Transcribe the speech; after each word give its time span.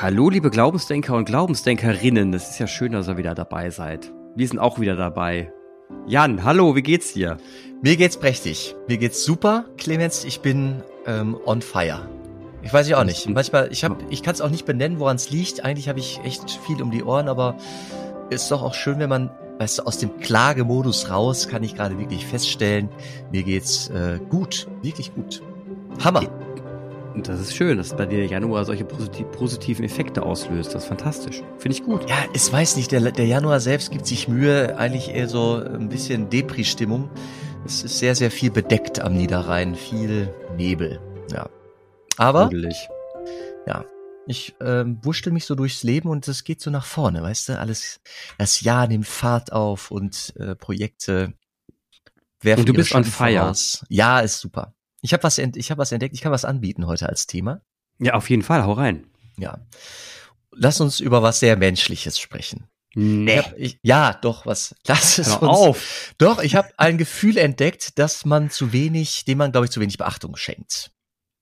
Hallo, 0.00 0.30
liebe 0.30 0.48
Glaubensdenker 0.48 1.16
und 1.16 1.24
Glaubensdenkerinnen. 1.24 2.32
Es 2.32 2.50
ist 2.50 2.60
ja 2.60 2.68
schön, 2.68 2.92
dass 2.92 3.08
ihr 3.08 3.16
wieder 3.16 3.34
dabei 3.34 3.70
seid. 3.70 4.12
Wir 4.36 4.46
sind 4.46 4.60
auch 4.60 4.78
wieder 4.78 4.94
dabei. 4.94 5.52
Jan, 6.06 6.44
hallo, 6.44 6.76
wie 6.76 6.82
geht's 6.82 7.14
dir? 7.14 7.36
Mir 7.82 7.96
geht's 7.96 8.16
prächtig. 8.16 8.76
Mir 8.86 8.98
geht's 8.98 9.24
super, 9.24 9.64
Clemens. 9.76 10.22
Ich 10.22 10.38
bin 10.38 10.84
ähm, 11.04 11.36
on 11.44 11.62
fire. 11.62 12.08
Ich 12.62 12.72
weiß 12.72 12.86
ich 12.86 12.94
auch 12.94 13.02
nicht. 13.02 13.28
Manchmal, 13.28 13.72
ich 13.72 13.82
hab, 13.82 13.98
ich 14.08 14.22
kann 14.22 14.34
es 14.34 14.40
auch 14.40 14.50
nicht 14.50 14.66
benennen, 14.66 15.00
woran 15.00 15.16
es 15.16 15.30
liegt. 15.30 15.64
Eigentlich 15.64 15.88
habe 15.88 15.98
ich 15.98 16.20
echt 16.22 16.48
viel 16.64 16.80
um 16.80 16.92
die 16.92 17.02
Ohren, 17.02 17.26
aber 17.26 17.56
ist 18.30 18.48
doch 18.52 18.62
auch 18.62 18.74
schön, 18.74 19.00
wenn 19.00 19.08
man, 19.08 19.30
weißt 19.58 19.80
du, 19.80 19.82
aus 19.82 19.98
dem 19.98 20.16
Klagemodus 20.20 21.10
raus 21.10 21.48
kann 21.48 21.64
ich 21.64 21.74
gerade 21.74 21.98
wirklich 21.98 22.24
feststellen, 22.24 22.88
mir 23.32 23.42
geht's 23.42 23.88
äh, 23.88 24.20
gut, 24.28 24.68
wirklich 24.80 25.12
gut. 25.12 25.42
Hammer. 26.04 26.22
Und 27.18 27.26
das 27.26 27.40
ist 27.40 27.56
schön, 27.56 27.78
dass 27.78 27.96
bei 27.96 28.06
dir 28.06 28.24
Januar 28.26 28.64
solche 28.64 28.84
positiv, 28.84 29.28
positiven 29.32 29.84
Effekte 29.84 30.22
auslöst. 30.22 30.72
Das 30.72 30.84
ist 30.84 30.88
fantastisch. 30.88 31.42
Finde 31.58 31.76
ich 31.76 31.82
gut. 31.82 32.08
Ja, 32.08 32.14
es 32.32 32.52
weiß 32.52 32.76
nicht, 32.76 32.92
der, 32.92 33.00
der 33.10 33.26
Januar 33.26 33.58
selbst 33.58 33.90
gibt 33.90 34.06
sich 34.06 34.28
Mühe, 34.28 34.78
eigentlich 34.78 35.08
eher 35.08 35.28
so 35.28 35.56
ein 35.56 35.88
bisschen 35.88 36.30
Depri-Stimmung. 36.30 37.10
Es 37.66 37.82
ist 37.82 37.98
sehr, 37.98 38.14
sehr 38.14 38.30
viel 38.30 38.52
bedeckt 38.52 39.00
am 39.00 39.14
Niederrhein, 39.14 39.74
viel 39.74 40.32
Nebel. 40.56 41.00
Ja. 41.32 41.50
Aber, 42.18 42.50
Gruselig. 42.50 42.88
ja, 43.66 43.84
ich 44.28 44.54
ähm, 44.60 45.00
wurschtel 45.02 45.32
mich 45.32 45.44
so 45.44 45.56
durchs 45.56 45.82
Leben 45.82 46.10
und 46.10 46.28
es 46.28 46.44
geht 46.44 46.60
so 46.60 46.70
nach 46.70 46.86
vorne, 46.86 47.20
weißt 47.20 47.48
du? 47.48 47.58
Alles, 47.58 47.98
das 48.38 48.60
Jahr 48.60 48.86
nimmt 48.86 49.08
Fahrt 49.08 49.50
auf 49.50 49.90
und 49.90 50.34
äh, 50.36 50.54
Projekte 50.54 51.32
werfen 52.42 52.60
Und 52.60 52.68
du 52.68 52.74
bist 52.74 52.90
Schatten 52.90 53.10
fire. 53.10 53.40
voraus. 53.40 53.84
Ja, 53.88 54.20
ist 54.20 54.38
super. 54.38 54.72
Ich 55.00 55.12
habe 55.12 55.22
was, 55.22 55.38
ich 55.38 55.70
hab 55.70 55.78
was 55.78 55.92
entdeckt, 55.92 56.14
ich 56.14 56.20
kann 56.20 56.32
was 56.32 56.44
anbieten 56.44 56.86
heute 56.86 57.08
als 57.08 57.26
Thema. 57.26 57.60
Ja, 57.98 58.14
auf 58.14 58.28
jeden 58.30 58.42
Fall, 58.42 58.64
hau 58.64 58.72
rein. 58.72 59.06
Ja. 59.36 59.58
Lass 60.50 60.80
uns 60.80 61.00
über 61.00 61.22
was 61.22 61.40
sehr 61.40 61.56
Menschliches 61.56 62.18
sprechen. 62.18 62.68
Nee. 62.94 63.38
Ich 63.38 63.38
hab, 63.46 63.58
ich, 63.58 63.78
ja, 63.82 64.12
doch, 64.14 64.46
was. 64.46 64.74
Lass 64.86 65.18
es 65.18 65.28
Hör 65.28 65.42
uns. 65.42 65.58
auf. 65.58 66.14
Doch, 66.18 66.42
ich 66.42 66.56
habe 66.56 66.70
ein 66.78 66.98
Gefühl 66.98 67.36
entdeckt, 67.36 67.98
dass 67.98 68.24
man 68.24 68.50
zu 68.50 68.72
wenig, 68.72 69.24
dem 69.24 69.38
man, 69.38 69.52
glaube 69.52 69.66
ich, 69.66 69.70
zu 69.70 69.80
wenig 69.80 69.98
Beachtung 69.98 70.36
schenkt. 70.36 70.90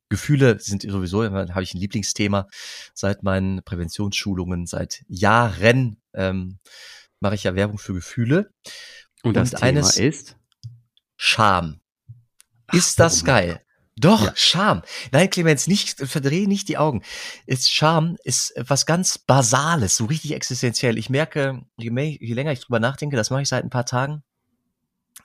Gefühle 0.09 0.61
sind 0.61 0.83
sowieso, 0.83 1.25
habe 1.25 1.63
ich 1.63 1.75
ein 1.75 1.81
Lieblingsthema 1.81 2.47
seit 2.95 3.23
meinen 3.23 3.63
Präventionsschulungen, 3.65 4.67
seit 4.67 5.03
Jahren 5.09 6.01
ähm, 6.15 6.59
mache 7.21 7.35
ich 7.35 7.45
ja 7.45 7.55
Werbung 7.55 7.79
für 7.79 7.95
Gefühle. 7.95 8.51
Und 9.23 9.35
das 9.35 9.53
Und 9.53 9.57
Thema 9.61 9.69
eines- 9.69 9.97
ist? 9.97 10.37
Scham. 11.17 11.81
Ist 12.77 13.01
das 13.01 13.25
geil? 13.25 13.63
Doch, 13.99 14.27
Ja. 14.27 14.33
Scham. 14.37 14.83
Nein, 15.11 15.31
Clemens, 15.31 15.67
nicht, 15.67 16.01
verdreh 16.01 16.47
nicht 16.47 16.69
die 16.69 16.77
Augen. 16.77 17.03
Ist 17.47 17.73
Scham 17.73 18.17
ist 18.25 18.53
was 18.59 18.85
ganz 18.85 19.17
Basales, 19.17 19.97
so 19.97 20.05
richtig 20.05 20.33
existenziell. 20.33 20.99
Ich 20.99 21.09
merke, 21.09 21.63
je, 21.79 21.91
mehr, 21.91 22.11
je 22.11 22.35
länger 22.35 22.53
ich 22.53 22.61
drüber 22.61 22.79
nachdenke, 22.79 23.17
das 23.17 23.31
mache 23.31 23.43
ich 23.43 23.49
seit 23.49 23.65
ein 23.65 23.71
paar 23.71 23.87
Tagen, 23.87 24.23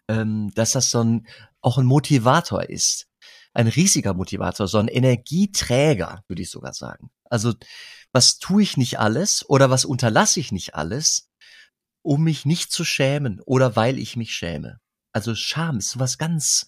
ähm, 0.07 0.51
dass 0.55 0.71
das 0.71 0.89
so 0.89 1.03
ein, 1.03 1.27
auch 1.59 1.77
ein 1.77 1.85
Motivator 1.85 2.63
ist. 2.69 3.07
Ein 3.53 3.67
riesiger 3.67 4.13
Motivator, 4.13 4.69
so 4.69 4.77
ein 4.77 4.87
Energieträger, 4.87 6.23
würde 6.29 6.41
ich 6.41 6.49
sogar 6.49 6.73
sagen. 6.73 7.11
Also, 7.25 7.53
was 8.13 8.39
tue 8.39 8.63
ich 8.63 8.77
nicht 8.77 8.99
alles 8.99 9.47
oder 9.49 9.69
was 9.69 9.83
unterlasse 9.83 10.39
ich 10.39 10.53
nicht 10.53 10.75
alles, 10.75 11.29
um 12.01 12.23
mich 12.23 12.45
nicht 12.45 12.71
zu 12.71 12.85
schämen 12.85 13.41
oder 13.45 13.75
weil 13.75 13.99
ich 13.99 14.15
mich 14.15 14.33
schäme? 14.33 14.79
Also 15.13 15.35
Scham 15.35 15.79
ist 15.79 15.91
sowas 15.91 16.17
ganz, 16.17 16.67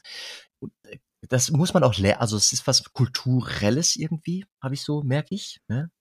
das 1.29 1.51
muss 1.51 1.73
man 1.73 1.83
auch 1.83 1.97
lernen, 1.97 2.21
also 2.21 2.37
es 2.37 2.51
ist 2.53 2.67
was 2.67 2.83
Kulturelles 2.93 3.95
irgendwie, 3.95 4.45
habe 4.61 4.73
ich 4.73 4.83
so, 4.83 5.01
merke 5.03 5.33
ich. 5.35 5.61
Ne? 5.67 5.91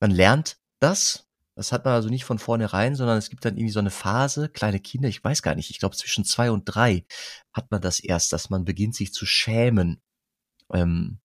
Man 0.00 0.10
lernt 0.10 0.58
das, 0.80 1.26
das 1.56 1.72
hat 1.72 1.84
man 1.84 1.94
also 1.94 2.08
nicht 2.08 2.24
von 2.24 2.38
vornherein, 2.38 2.94
sondern 2.94 3.18
es 3.18 3.30
gibt 3.30 3.44
dann 3.44 3.56
irgendwie 3.56 3.72
so 3.72 3.80
eine 3.80 3.90
Phase, 3.90 4.48
kleine 4.48 4.80
Kinder, 4.80 5.08
ich 5.08 5.22
weiß 5.22 5.42
gar 5.42 5.54
nicht, 5.54 5.70
ich 5.70 5.78
glaube 5.78 5.96
zwischen 5.96 6.24
zwei 6.24 6.50
und 6.50 6.64
drei 6.64 7.06
hat 7.52 7.70
man 7.70 7.80
das 7.80 8.00
erst, 8.00 8.32
dass 8.32 8.50
man 8.50 8.64
beginnt 8.64 8.94
sich 8.94 9.12
zu 9.12 9.26
schämen. 9.26 10.02
Ähm, 10.72 11.20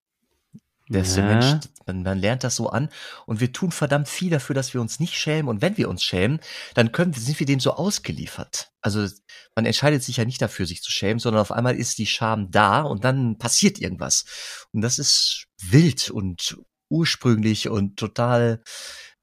der 0.92 1.04
ist 1.04 1.16
der 1.16 1.26
Ja. 1.26 1.34
Mensch, 1.34 1.68
man, 1.86 2.04
man 2.04 2.20
lernt 2.20 2.44
das 2.44 2.56
so 2.56 2.70
an 2.70 2.90
und 3.26 3.40
wir 3.40 3.52
tun 3.52 3.72
verdammt 3.72 4.08
viel 4.08 4.30
dafür, 4.30 4.54
dass 4.54 4.74
wir 4.74 4.82
uns 4.82 5.00
nicht 5.00 5.16
schämen 5.16 5.50
und 5.50 5.62
wenn 5.62 5.78
wir 5.78 5.90
uns 5.90 6.04
schämen, 6.04 6.40
dann 6.74 6.92
können, 6.92 7.14
sind 7.14 7.40
wir 7.40 7.48
dem 7.48 7.60
so 7.60 7.74
ausgeliefert. 7.74 8.72
Also 8.82 9.08
man 9.56 9.66
entscheidet 9.66 10.04
sich 10.04 10.18
ja 10.18 10.26
nicht 10.26 10.42
dafür, 10.42 10.66
sich 10.66 10.82
zu 10.82 10.92
schämen, 10.92 11.20
sondern 11.20 11.42
auf 11.42 11.52
einmal 11.52 11.76
ist 11.76 11.98
die 11.98 12.06
Scham 12.08 12.52
da 12.52 12.82
und 12.82 13.04
dann 13.04 13.38
passiert 13.38 13.80
irgendwas. 13.80 14.26
Und 14.72 14.82
das 14.82 15.00
ist 15.00 15.48
wild 15.62 16.10
und 16.10 16.58
ursprünglich 16.90 17.70
und 17.70 17.98
total, 17.98 18.62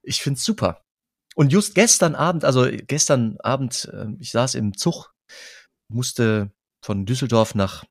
ich 0.02 0.22
find's 0.22 0.44
super. 0.44 0.82
Und 1.34 1.52
just 1.52 1.74
gestern 1.74 2.14
Abend, 2.14 2.44
also 2.44 2.66
gestern 2.86 3.36
Abend, 3.40 3.88
äh, 3.92 4.06
ich 4.18 4.32
saß 4.32 4.54
im 4.56 4.76
Zug, 4.76 5.12
musste 5.88 6.50
von 6.84 7.06
Düsseldorf 7.06 7.54
nach 7.54 7.84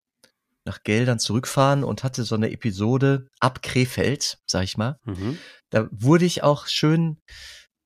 nach 0.67 0.83
Geldern 0.83 1.17
zurückfahren 1.17 1.83
und 1.83 2.03
hatte 2.03 2.23
so 2.23 2.35
eine 2.35 2.51
Episode 2.51 3.27
ab 3.39 3.63
Krefeld, 3.63 4.37
sag 4.45 4.63
ich 4.63 4.77
mal. 4.77 4.99
Mhm. 5.05 5.39
Da 5.71 5.87
wurde 5.91 6.25
ich 6.25 6.43
auch 6.43 6.67
schön, 6.67 7.17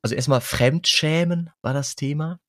also 0.01 0.15
erstmal 0.15 0.41
Fremdschämen 0.41 1.51
war 1.61 1.73
das 1.73 1.95
Thema. 1.95 2.39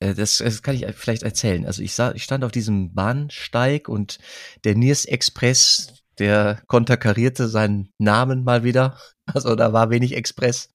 Äh, 0.00 0.14
Das, 0.14 0.38
das 0.38 0.62
kann 0.62 0.74
ich 0.74 0.84
vielleicht 0.94 1.22
erzählen. 1.22 1.64
Also 1.64 1.82
ich, 1.82 1.94
sah, 1.94 2.12
ich 2.12 2.24
stand 2.24 2.44
auf 2.44 2.52
diesem 2.52 2.92
Bahnsteig 2.92 3.88
und 3.88 4.18
der 4.64 4.74
Niers 4.74 5.04
Express, 5.06 6.02
der 6.18 6.62
konterkarierte 6.66 7.48
seinen 7.48 7.88
Namen 7.98 8.44
mal 8.44 8.64
wieder. 8.64 8.98
Also 9.24 9.54
da 9.54 9.72
war 9.72 9.88
wenig 9.90 10.16
Express. 10.16 10.68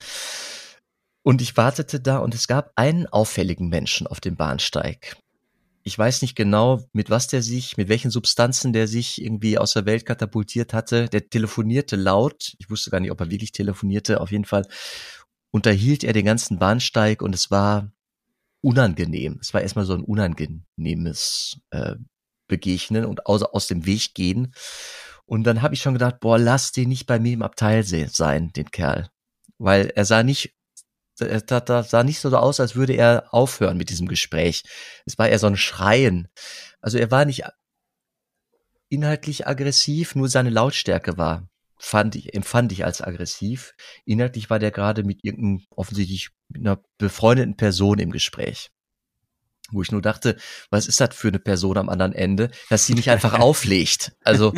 Und 1.22 1.42
ich 1.42 1.58
wartete 1.58 2.00
da 2.00 2.20
und 2.20 2.34
es 2.34 2.48
gab 2.48 2.72
einen 2.78 3.06
auffälligen 3.06 3.68
Menschen 3.68 4.08
auf 4.08 4.22
dem 4.22 4.38
Bahnsteig. 4.38 5.18
Ich 5.88 5.98
weiß 5.98 6.22
nicht 6.22 6.36
genau, 6.36 6.84
mit 6.92 7.10
was 7.10 7.30
der 7.30 7.42
sich, 7.42 7.78
mit 7.78 7.88
welchen 7.88 8.12
Substanzen 8.12 8.74
der 8.74 8.90
sich 8.90 9.22
irgendwie 9.22 9.58
aus 9.58 9.72
der 9.72 9.86
Welt 9.86 10.06
katapultiert 10.06 10.74
hatte. 10.74 11.08
Der 11.08 11.30
telefonierte 11.30 11.96
laut. 11.96 12.56
Ich 12.60 12.70
wusste 12.70 12.90
gar 12.92 13.00
nicht, 13.00 13.10
ob 13.10 13.22
er 13.22 13.32
wirklich 13.32 13.54
telefonierte. 13.54 14.20
Auf 14.20 14.34
jeden 14.34 14.44
Fall 14.44 14.68
unterhielt 15.50 16.04
er 16.04 16.12
den 16.12 16.26
ganzen 16.26 16.60
Bahnsteig 16.60 17.22
und 17.22 17.34
es 17.34 17.52
war 17.52 17.90
unangenehm. 18.62 19.38
Es 19.40 19.54
war 19.54 19.62
erstmal 19.62 19.86
so 19.86 19.94
ein 19.94 20.04
unangenehmes 20.04 21.62
äh, 21.70 21.96
Begegnen 22.50 23.06
und 23.06 23.26
aus, 23.26 23.44
aus 23.44 23.68
dem 23.68 23.86
Weg 23.86 24.14
gehen. 24.14 24.54
Und 25.26 25.46
dann 25.46 25.62
habe 25.62 25.74
ich 25.74 25.82
schon 25.82 25.94
gedacht, 25.94 26.20
boah, 26.20 26.38
lass 26.38 26.74
den 26.74 26.90
nicht 26.90 27.06
bei 27.06 27.18
mir 27.18 27.32
im 27.32 27.44
Abteil 27.44 27.86
se- 27.86 28.10
sein, 28.12 28.52
den 28.52 28.72
Kerl. 28.72 29.10
Weil 29.58 29.88
er 29.96 30.04
sah 30.04 30.22
nicht, 30.22 30.54
er 31.26 31.42
sah, 31.48 31.60
da- 31.60 31.84
sah 31.84 32.04
nicht 32.04 32.20
so 32.20 32.36
aus, 32.36 32.60
als 32.60 32.76
würde 32.76 32.94
er 32.94 33.34
aufhören 33.34 33.78
mit 33.78 33.90
diesem 33.90 34.08
Gespräch. 34.08 34.64
Es 35.06 35.18
war 35.18 35.28
eher 35.30 35.40
so 35.40 35.48
ein 35.48 35.58
Schreien. 35.58 36.28
Also 36.82 36.98
er 36.98 37.12
war 37.12 37.26
nicht 37.26 37.44
inhaltlich 38.90 39.48
aggressiv, 39.48 40.16
nur 40.16 40.30
seine 40.30 40.50
Lautstärke 40.50 41.18
war, 41.18 41.50
fand 41.78 42.16
ich, 42.16 42.34
empfand 42.34 42.72
ich 42.72 42.86
als 42.86 43.02
aggressiv. 43.02 43.74
Inhaltlich 44.06 44.50
war 44.50 44.60
der 44.60 44.72
gerade 44.72 45.04
mit 45.04 45.24
irgendeinem, 45.24 45.66
offensichtlich 45.70 46.30
mit 46.50 46.62
einer 46.62 46.82
befreundeten 46.98 47.58
Person 47.58 48.00
im 48.00 48.12
Gespräch. 48.12 48.70
Wo 49.72 49.82
ich 49.82 49.92
nur 49.92 50.02
dachte, 50.02 50.38
was 50.70 50.88
ist 50.88 51.02
das 51.02 51.14
für 51.14 51.28
eine 51.28 51.40
Person 51.40 51.78
am 51.78 51.90
anderen 51.90 52.14
Ende, 52.14 52.52
dass 52.70 52.86
sie 52.86 52.94
nicht 52.94 53.10
einfach 53.10 53.34
auflegt. 53.40 54.14
Also 54.24 54.54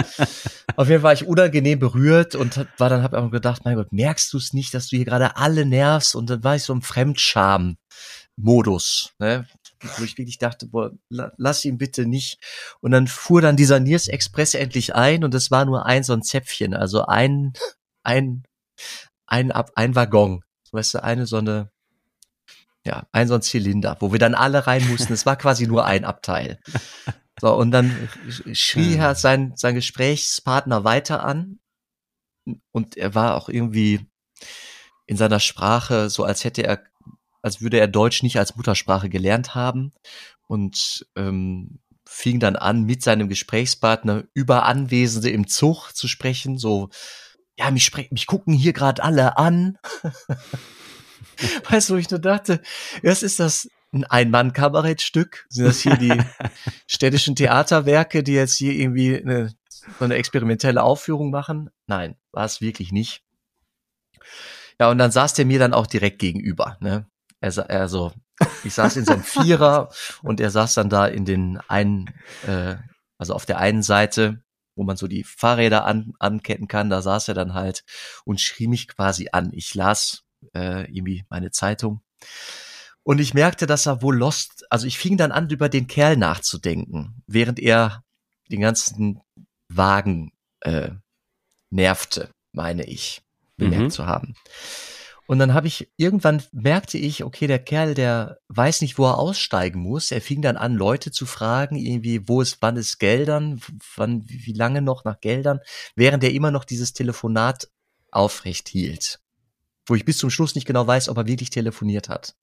auf 0.75 0.87
jeden 0.87 1.01
Fall 1.01 1.03
war 1.03 1.13
ich 1.13 1.25
unangenehm 1.25 1.79
berührt 1.79 2.35
und 2.35 2.57
war 2.77 2.89
dann 2.89 3.01
habe 3.01 3.17
ich 3.17 3.23
auch 3.23 3.31
gedacht, 3.31 3.65
mein 3.65 3.75
Gott, 3.75 3.91
merkst 3.91 4.31
du 4.33 4.37
es 4.37 4.53
nicht, 4.53 4.71
dass 4.73 4.87
du 4.89 4.97
hier 4.97 5.05
gerade 5.05 5.35
alle 5.35 5.65
nervst? 5.65 6.15
Und 6.15 6.29
dann 6.29 6.43
war 6.43 6.55
ich 6.55 6.63
so 6.63 6.73
im 6.73 6.81
Fremdscham-Modus, 6.83 9.13
ne? 9.19 9.47
wo 9.97 10.03
ich 10.03 10.17
wirklich 10.17 10.37
dachte, 10.37 10.67
boah, 10.67 10.91
la- 11.09 11.31
lass 11.37 11.63
ihn 11.65 11.77
bitte 11.77 12.05
nicht. 12.05 12.37
Und 12.81 12.91
dann 12.91 13.07
fuhr 13.07 13.41
dann 13.41 13.55
dieser 13.55 13.79
Niers 13.79 14.07
Express 14.09 14.53
endlich 14.53 14.93
ein 14.93 15.23
und 15.23 15.33
es 15.33 15.51
war 15.51 15.63
nur 15.65 15.85
ein 15.85 16.03
so 16.03 16.11
ein 16.13 16.21
Zäpfchen, 16.21 16.73
also 16.73 17.05
ein 17.05 17.53
ein 18.03 18.43
ein 19.27 19.51
ab 19.51 19.71
ein 19.75 19.95
Waggon, 19.95 20.43
weißt 20.71 20.95
du, 20.95 21.03
eine 21.03 21.25
so 21.25 21.37
eine 21.37 21.71
ja, 22.89 23.07
ein 23.11 23.27
so 23.27 23.35
ein 23.35 23.43
Zylinder, 23.43 23.97
wo 23.99 24.11
wir 24.11 24.17
dann 24.17 24.33
alle 24.33 24.65
rein 24.65 24.87
mussten. 24.89 25.13
Es 25.13 25.27
war 25.27 25.35
quasi 25.35 25.67
nur 25.67 25.85
ein 25.85 26.05
Abteil. 26.05 26.59
So, 27.39 27.53
und 27.55 27.69
dann 27.69 28.09
schrie 28.51 28.95
er 28.95 29.13
sein, 29.13 29.53
sein 29.55 29.75
Gesprächspartner 29.75 30.83
weiter 30.83 31.23
an. 31.23 31.59
Und 32.71 32.97
er 32.97 33.13
war 33.13 33.35
auch 33.35 33.47
irgendwie 33.47 34.07
in 35.05 35.17
seiner 35.17 35.39
Sprache 35.39 36.09
so, 36.09 36.23
als 36.23 36.43
hätte 36.43 36.63
er, 36.63 36.83
als 37.43 37.61
würde 37.61 37.79
er 37.79 37.87
Deutsch 37.87 38.23
nicht 38.23 38.39
als 38.39 38.55
Muttersprache 38.55 39.07
gelernt 39.07 39.53
haben. 39.53 39.93
Und 40.47 41.05
ähm, 41.15 41.79
fing 42.07 42.39
dann 42.39 42.55
an, 42.55 42.85
mit 42.85 43.03
seinem 43.03 43.29
Gesprächspartner 43.29 44.23
über 44.33 44.65
Anwesende 44.65 45.29
im 45.29 45.47
Zug 45.47 45.91
zu 45.91 46.07
sprechen. 46.07 46.57
So, 46.57 46.89
ja, 47.55 47.69
mich, 47.69 47.91
mich 48.09 48.25
gucken 48.25 48.55
hier 48.55 48.73
gerade 48.73 49.03
alle 49.03 49.37
an. 49.37 49.77
Weißt 51.69 51.89
du, 51.89 51.93
wo 51.93 51.97
ich 51.97 52.09
nur 52.09 52.19
dachte, 52.19 52.61
erst 53.01 53.23
ist 53.23 53.39
das 53.39 53.69
ein 53.91 54.03
Ein-Mann-Kabarettstück. 54.05 55.45
Sind 55.49 55.65
das 55.65 55.79
hier 55.79 55.97
die 55.97 56.21
städtischen 56.87 57.35
Theaterwerke, 57.35 58.23
die 58.23 58.33
jetzt 58.33 58.55
hier 58.55 58.73
irgendwie 58.73 59.19
eine, 59.19 59.53
so 59.97 60.05
eine 60.05 60.15
experimentelle 60.15 60.83
Aufführung 60.83 61.31
machen? 61.31 61.69
Nein, 61.87 62.15
war 62.31 62.45
es 62.45 62.61
wirklich 62.61 62.91
nicht. 62.91 63.23
Ja, 64.79 64.89
und 64.89 64.97
dann 64.97 65.11
saß 65.11 65.33
der 65.33 65.45
mir 65.45 65.59
dann 65.59 65.73
auch 65.73 65.87
direkt 65.87 66.19
gegenüber. 66.19 66.77
Ne? 66.79 67.07
Er, 67.41 67.69
also, 67.69 68.13
ich 68.63 68.73
saß 68.73 68.97
in 68.97 69.05
seinem 69.05 69.23
Vierer 69.23 69.89
und 70.23 70.39
er 70.39 70.51
saß 70.51 70.75
dann 70.75 70.89
da 70.89 71.05
in 71.07 71.25
den 71.25 71.59
einen, 71.67 72.13
äh, 72.47 72.75
also 73.17 73.33
auf 73.33 73.45
der 73.45 73.57
einen 73.57 73.83
Seite, 73.83 74.41
wo 74.75 74.83
man 74.83 74.95
so 74.95 75.07
die 75.07 75.23
Fahrräder 75.23 75.85
an, 75.85 76.13
anketten 76.19 76.67
kann, 76.67 76.89
da 76.89 77.01
saß 77.01 77.27
er 77.27 77.33
dann 77.33 77.53
halt 77.53 77.83
und 78.23 78.39
schrie 78.39 78.67
mich 78.67 78.87
quasi 78.87 79.29
an. 79.33 79.51
Ich 79.51 79.75
las 79.75 80.23
äh, 80.53 80.89
irgendwie 80.91 81.25
meine 81.29 81.51
Zeitung. 81.51 82.01
Und 83.03 83.19
ich 83.19 83.33
merkte, 83.33 83.65
dass 83.65 83.85
er 83.85 84.01
wohl 84.01 84.17
lost, 84.17 84.65
also 84.69 84.85
ich 84.85 84.97
fing 84.97 85.17
dann 85.17 85.31
an, 85.31 85.49
über 85.49 85.69
den 85.69 85.87
Kerl 85.87 86.17
nachzudenken, 86.17 87.23
während 87.27 87.59
er 87.59 88.03
den 88.51 88.61
ganzen 88.61 89.21
Wagen 89.67 90.31
äh, 90.61 90.91
nervte, 91.69 92.29
meine 92.51 92.85
ich, 92.85 93.21
bemerkt 93.57 93.83
mhm. 93.83 93.89
zu 93.91 94.05
haben. 94.05 94.35
Und 95.29 95.37
dann 95.37 95.53
habe 95.53 95.67
ich, 95.67 95.91
irgendwann 95.95 96.41
merkte 96.51 96.97
ich, 96.97 97.23
okay, 97.23 97.45
der 97.45 97.59
Kerl, 97.59 97.93
der 97.93 98.39
weiß 98.47 98.81
nicht, 98.81 98.97
wo 98.97 99.05
er 99.05 99.19
aussteigen 99.19 99.79
muss. 99.79 100.09
Er 100.11 100.21
fing 100.21 100.41
dann 100.41 100.57
an, 100.57 100.73
Leute 100.73 101.11
zu 101.11 101.27
fragen, 101.27 101.75
irgendwie, 101.75 102.27
wo 102.27 102.41
ist, 102.41 102.57
wann 102.61 102.77
ist 102.77 102.97
Geldern, 102.97 103.61
wann, 103.95 104.23
wie 104.27 104.53
lange 104.53 104.81
noch 104.81 105.03
nach 105.03 105.19
Geldern, 105.19 105.59
während 105.95 106.23
er 106.23 106.33
immer 106.33 106.49
noch 106.49 106.65
dieses 106.65 106.93
Telefonat 106.93 107.69
aufrecht 108.09 108.69
hielt. 108.69 109.19
Wo 109.89 109.95
ich 109.95 110.05
bis 110.05 110.17
zum 110.17 110.29
Schluss 110.29 110.55
nicht 110.55 110.67
genau 110.67 110.85
weiß, 110.85 111.09
ob 111.09 111.17
er 111.17 111.27
wirklich 111.27 111.49
telefoniert 111.49 112.09
hat. 112.09 112.35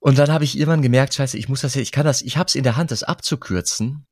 Und 0.00 0.18
dann 0.18 0.30
habe 0.30 0.44
ich 0.44 0.56
irgendwann 0.56 0.82
gemerkt, 0.82 1.14
scheiße, 1.14 1.36
ich 1.36 1.48
muss 1.48 1.62
das 1.62 1.74
ja, 1.74 1.82
ich 1.82 1.92
kann 1.92 2.06
das, 2.06 2.22
ich 2.22 2.36
habe 2.36 2.46
es 2.46 2.54
in 2.54 2.62
der 2.62 2.76
Hand, 2.76 2.92
das 2.92 3.02
abzukürzen 3.02 4.06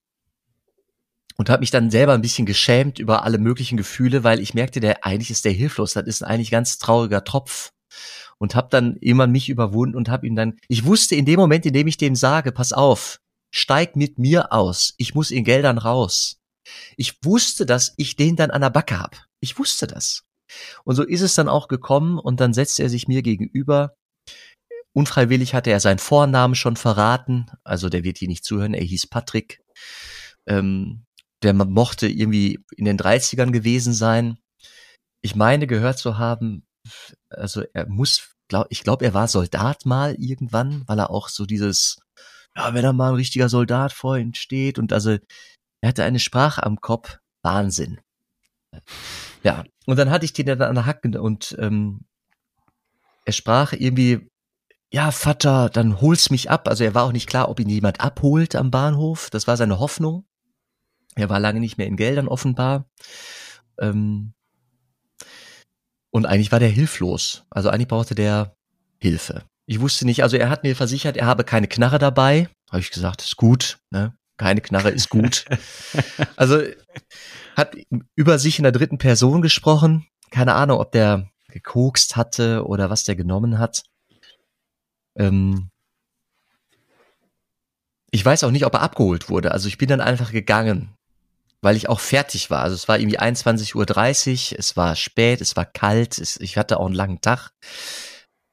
und 1.37 1.51
habe 1.51 1.61
mich 1.61 1.71
dann 1.71 1.91
selber 1.91 2.15
ein 2.15 2.23
bisschen 2.23 2.47
geschämt 2.47 2.99
über 2.99 3.23
alle 3.25 3.39
möglichen 3.39 3.77
Gefühle, 3.77 4.25
weil 4.25 4.41
ich 4.41 4.55
merkte, 4.55 4.81
der 4.81 5.05
eigentlich 5.05 5.31
ist 5.31 5.45
der 5.45 5.53
hilflos, 5.53 5.93
das 5.93 6.07
ist 6.07 6.23
eigentlich 6.23 6.51
ganz 6.51 6.79
trauriger 6.79 7.25
Tropf 7.25 7.71
und 8.39 8.55
habe 8.55 8.69
dann 8.71 8.97
immer 8.97 9.27
mich 9.27 9.49
überwunden 9.49 9.97
und 9.97 10.09
habe 10.09 10.27
ihm 10.27 10.35
dann 10.35 10.59
ich 10.69 10.85
wusste 10.85 11.15
in 11.15 11.25
dem 11.25 11.39
Moment, 11.39 11.67
in 11.67 11.73
dem 11.73 11.87
ich 11.87 11.97
dem 11.97 12.17
sage, 12.17 12.53
pass 12.53 12.73
auf, 12.73 13.21
steig 13.55 13.97
mit 13.97 14.19
mir 14.19 14.53
aus, 14.53 14.95
ich 14.97 15.15
muss 15.15 15.31
in 15.31 15.45
Geldern 15.45 15.79
raus. 15.79 16.39
Ich 16.97 17.23
wusste, 17.23 17.65
dass 17.65 17.95
ich 17.97 18.17
den 18.17 18.35
dann 18.35 18.51
an 18.51 18.61
der 18.61 18.71
Backe 18.71 18.99
hab. 18.99 19.25
Ich 19.39 19.57
wusste 19.57 19.87
das. 19.87 20.26
Und 20.85 20.97
so 20.97 21.03
ist 21.03 21.23
es 21.23 21.35
dann 21.35 21.49
auch 21.49 21.69
gekommen 21.69 22.19
und 22.19 22.41
dann 22.41 22.55
setzte 22.55 22.83
er 22.83 22.89
sich 22.89 23.09
mir 23.09 23.23
gegenüber. 23.23 23.95
Unfreiwillig 24.95 25.55
hatte 25.55 25.71
er 25.71 25.81
seinen 25.81 25.99
Vornamen 25.99 26.55
schon 26.55 26.77
verraten, 26.77 27.47
also 27.65 27.89
der 27.89 28.03
wird 28.03 28.19
hier 28.19 28.29
nicht 28.29 28.45
zuhören, 28.45 28.73
er 28.73 28.85
hieß 28.85 29.09
Patrick. 29.09 29.61
Ähm, 30.49 31.05
der 31.43 31.53
mochte 31.53 32.09
irgendwie 32.09 32.59
in 32.77 32.87
den 32.87 32.99
30ern 32.99 33.53
gewesen 33.53 33.93
sein. 33.93 34.39
Ich 35.23 35.35
meine 35.35 35.67
gehört 35.67 35.99
zu 35.99 36.19
haben, 36.19 36.67
also 37.31 37.63
er 37.75 37.87
muss, 37.89 38.33
glaub, 38.49 38.67
ich 38.71 38.83
glaube, 38.83 39.05
er 39.05 39.13
war 39.13 39.29
Soldat 39.29 39.85
mal 39.85 40.15
irgendwann, 40.15 40.85
weil 40.87 40.99
er 40.99 41.11
auch 41.11 41.29
so 41.29 41.45
dieses, 41.45 41.99
ja, 42.57 42.73
wenn 42.73 42.83
da 42.83 42.93
mal 42.93 43.11
ein 43.11 43.17
richtiger 43.17 43.49
Soldat 43.49 43.93
vor 43.93 44.17
ihm 44.17 44.35
steht 44.35 44.79
und 44.79 44.93
also 44.93 45.19
er 45.83 45.89
hatte 45.89 46.05
eine 46.05 46.21
Sprache 46.21 46.63
am 46.63 46.81
Kopf, 46.81 47.19
Wahnsinn. 47.45 48.01
Ja, 49.43 49.65
und 49.87 49.99
dann 49.99 50.11
hatte 50.11 50.25
ich 50.25 50.33
den 50.33 50.47
dann 50.47 50.63
an 50.63 50.75
der 50.75 50.87
Hacke 50.87 51.21
und 51.21 51.57
ähm, 51.59 52.01
er 53.25 53.33
sprach 53.33 53.73
irgendwie, 53.73 54.29
ja, 54.93 55.11
Vater, 55.11 55.69
dann 55.69 56.01
hol's 56.01 56.31
mich 56.31 56.51
ab. 56.51 56.69
Also 56.69 56.85
er 56.85 56.95
war 56.95 57.05
auch 57.05 57.13
nicht 57.13 57.29
klar, 57.29 57.49
ob 57.49 57.59
ihn 57.59 57.69
jemand 57.69 58.01
abholt 58.01 58.55
am 58.55 58.71
Bahnhof. 58.71 59.31
Das 59.31 59.47
war 59.47 59.57
seine 59.57 59.79
Hoffnung. 59.79 60.25
Er 61.17 61.29
war 61.29 61.41
lange 61.41 61.61
nicht 61.61 61.79
mehr 61.79 61.87
in 61.87 61.97
Geldern 61.97 62.29
offenbar. 62.29 62.89
Ähm, 63.81 64.33
und 66.11 66.27
eigentlich 66.27 66.53
war 66.53 66.61
der 66.61 66.69
hilflos. 66.69 67.45
Also 67.51 67.69
eigentlich 67.69 67.89
brauchte 67.89 68.15
der 68.15 68.57
Hilfe. 68.99 69.45
Ich 69.67 69.81
wusste 69.81 70.05
nicht, 70.05 70.23
also 70.23 70.37
er 70.37 70.51
hat 70.51 70.63
mir 70.63 70.77
versichert, 70.77 71.17
er 71.17 71.27
habe 71.27 71.43
keine 71.43 71.67
Knarre 71.67 71.99
dabei. 71.99 72.49
Habe 72.71 72.81
ich 72.81 72.91
gesagt, 72.91 73.23
ist 73.23 73.37
gut, 73.37 73.79
ne? 73.91 74.17
Keine 74.37 74.61
Knarre 74.61 74.91
ist 74.91 75.09
gut. 75.09 75.45
also 76.37 76.63
hat 77.57 77.77
über 78.15 78.39
sich 78.39 78.59
in 78.59 78.63
der 78.63 78.73
dritten 78.73 78.99
Person 78.99 79.43
gesprochen. 79.43 80.07
Keine 80.31 80.55
Ahnung, 80.55 80.79
ob 80.79 80.93
der 80.93 81.31
gekokst 81.49 82.15
hatte 82.17 82.65
oder 82.67 82.91
was 82.91 83.05
der 83.05 83.17
genommen 83.17 83.59
hat. 83.59 83.83
Ähm, 85.17 85.71
ich 88.11 88.25
weiß 88.25 88.45
auch 88.45 88.51
nicht, 88.51 88.67
ob 88.67 88.75
er 88.75 88.83
abgeholt 88.83 89.29
wurde. 89.29 89.51
Also 89.51 89.69
ich 89.69 89.79
bin 89.79 89.89
dann 89.89 90.01
einfach 90.01 90.31
gegangen 90.31 90.97
weil 91.67 91.77
ich 91.77 91.89
auch 91.89 91.99
fertig 91.99 92.49
war. 92.49 92.63
Also 92.63 92.75
es 92.75 92.87
war 92.87 92.99
irgendwie 92.99 93.19
21.30 93.19 93.75
Uhr, 94.55 94.59
es 94.59 94.77
war 94.77 94.95
spät, 94.95 95.41
es 95.41 95.57
war 95.57 95.65
kalt, 95.65 96.17
es, 96.17 96.39
ich 96.39 96.57
hatte 96.57 96.79
auch 96.79 96.87
einen 96.87 96.95
langen 96.95 97.21
Tag. 97.21 97.51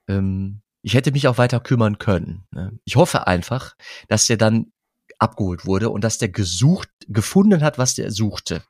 Ähm, 0.07 0.61
ich 0.81 0.95
hätte 0.95 1.11
mich 1.11 1.27
auch 1.27 1.37
weiter 1.37 1.59
kümmern 1.59 1.99
können. 1.99 2.45
Ne? 2.49 2.77
Ich 2.85 2.95
hoffe 2.95 3.27
einfach, 3.27 3.75
dass 4.07 4.25
der 4.25 4.37
dann 4.37 4.72
abgeholt 5.23 5.65
wurde 5.65 5.89
und 5.89 6.03
dass 6.03 6.17
der 6.17 6.29
gesucht, 6.29 6.89
gefunden 7.07 7.63
hat, 7.63 7.77
was 7.77 7.95
der 7.95 8.11
suchte. 8.11 8.63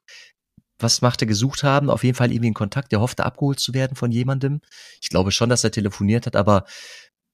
Was 0.79 1.01
machte 1.01 1.25
gesucht 1.25 1.63
haben? 1.63 1.89
Auf 1.89 2.03
jeden 2.03 2.15
Fall 2.15 2.31
irgendwie 2.31 2.47
einen 2.47 2.53
Kontakt, 2.53 2.91
der 2.91 2.99
hoffte 2.99 3.25
abgeholt 3.25 3.59
zu 3.59 3.73
werden 3.73 3.95
von 3.95 4.11
jemandem. 4.11 4.61
Ich 5.01 5.09
glaube 5.09 5.31
schon, 5.31 5.49
dass 5.49 5.63
er 5.63 5.71
telefoniert 5.71 6.25
hat, 6.25 6.35
aber 6.35 6.65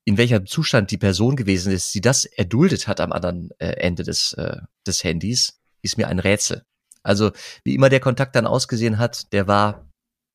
in 0.05 0.17
welchem 0.17 0.45
Zustand 0.45 0.91
die 0.91 0.97
Person 0.97 1.35
gewesen 1.35 1.71
ist, 1.71 1.93
die 1.93 2.01
das 2.01 2.25
erduldet 2.25 2.87
hat 2.87 2.99
am 2.99 3.11
anderen 3.11 3.49
äh, 3.59 3.73
Ende 3.73 4.03
des, 4.03 4.33
äh, 4.33 4.57
des 4.87 5.03
Handys, 5.03 5.59
ist 5.81 5.97
mir 5.97 6.07
ein 6.07 6.19
Rätsel. 6.19 6.63
Also 7.03 7.31
wie 7.63 7.75
immer 7.75 7.89
der 7.89 7.99
Kontakt 7.99 8.35
dann 8.35 8.47
ausgesehen 8.47 8.97
hat, 8.97 9.31
der 9.33 9.47
war 9.47 9.89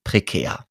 prekär. 0.04 0.66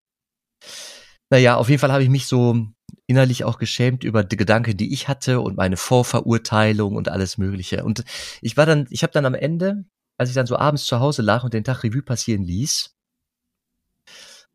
Naja, 1.33 1.55
auf 1.57 1.67
jeden 1.67 1.79
Fall 1.79 1.91
habe 1.91 2.03
ich 2.03 2.11
mich 2.11 2.27
so 2.27 2.63
innerlich 3.07 3.43
auch 3.43 3.57
geschämt 3.57 4.03
über 4.03 4.23
die 4.23 4.37
Gedanken, 4.37 4.77
die 4.77 4.93
ich 4.93 5.07
hatte 5.07 5.41
und 5.41 5.57
meine 5.57 5.77
Vorverurteilung 5.77 6.95
und 6.95 7.09
alles 7.09 7.39
Mögliche. 7.39 7.83
Und 7.83 8.03
ich 8.43 8.55
war 8.55 8.67
dann, 8.67 8.85
ich 8.91 9.01
habe 9.01 9.13
dann 9.13 9.25
am 9.25 9.33
Ende, 9.33 9.83
als 10.19 10.29
ich 10.29 10.35
dann 10.35 10.45
so 10.45 10.57
abends 10.57 10.85
zu 10.85 10.99
Hause 10.99 11.23
lag 11.23 11.43
und 11.43 11.55
den 11.55 11.63
Tag 11.63 11.83
Revue 11.83 12.03
passieren 12.03 12.43
ließ, 12.43 12.95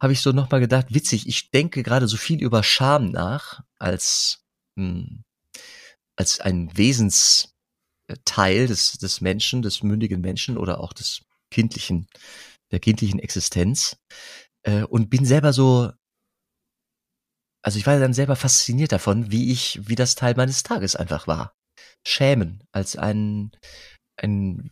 habe 0.01 0.13
ich 0.13 0.21
so 0.21 0.31
nochmal 0.31 0.61
gedacht, 0.61 0.95
witzig, 0.95 1.27
ich 1.27 1.51
denke 1.51 1.83
gerade 1.83 2.07
so 2.07 2.17
viel 2.17 2.41
über 2.41 2.63
Scham 2.63 3.11
nach, 3.11 3.65
als, 3.81 4.45
hm, 4.79 5.25
als 6.15 6.39
ein 6.39 6.71
Wesensteil 6.79 7.49
des, 8.69 8.93
des 8.99 9.21
Menschen, 9.21 9.63
des 9.63 9.83
mündigen 9.83 10.21
Menschen 10.21 10.57
oder 10.57 10.79
auch 10.79 10.93
des 10.93 11.25
kindlichen, 11.51 12.07
der 12.71 12.79
kindlichen 12.79 13.19
Existenz 13.19 13.97
äh, 14.63 14.85
und 14.85 15.11
bin 15.11 15.25
selber 15.25 15.53
so, 15.53 15.91
also 17.63 17.79
ich 17.79 17.87
war 17.87 17.99
dann 17.99 18.15
selber 18.15 18.37
fasziniert 18.37 18.93
davon, 18.93 19.31
wie 19.31 19.53
ich, 19.53 19.81
wie 19.89 19.95
das 19.95 20.15
Teil 20.15 20.35
meines 20.37 20.63
Tages 20.63 20.97
einfach 20.97 21.27
war. 21.27 21.53
Schämen 22.07 22.63
als 22.73 22.97
ein, 22.97 23.51
ein 24.17 24.71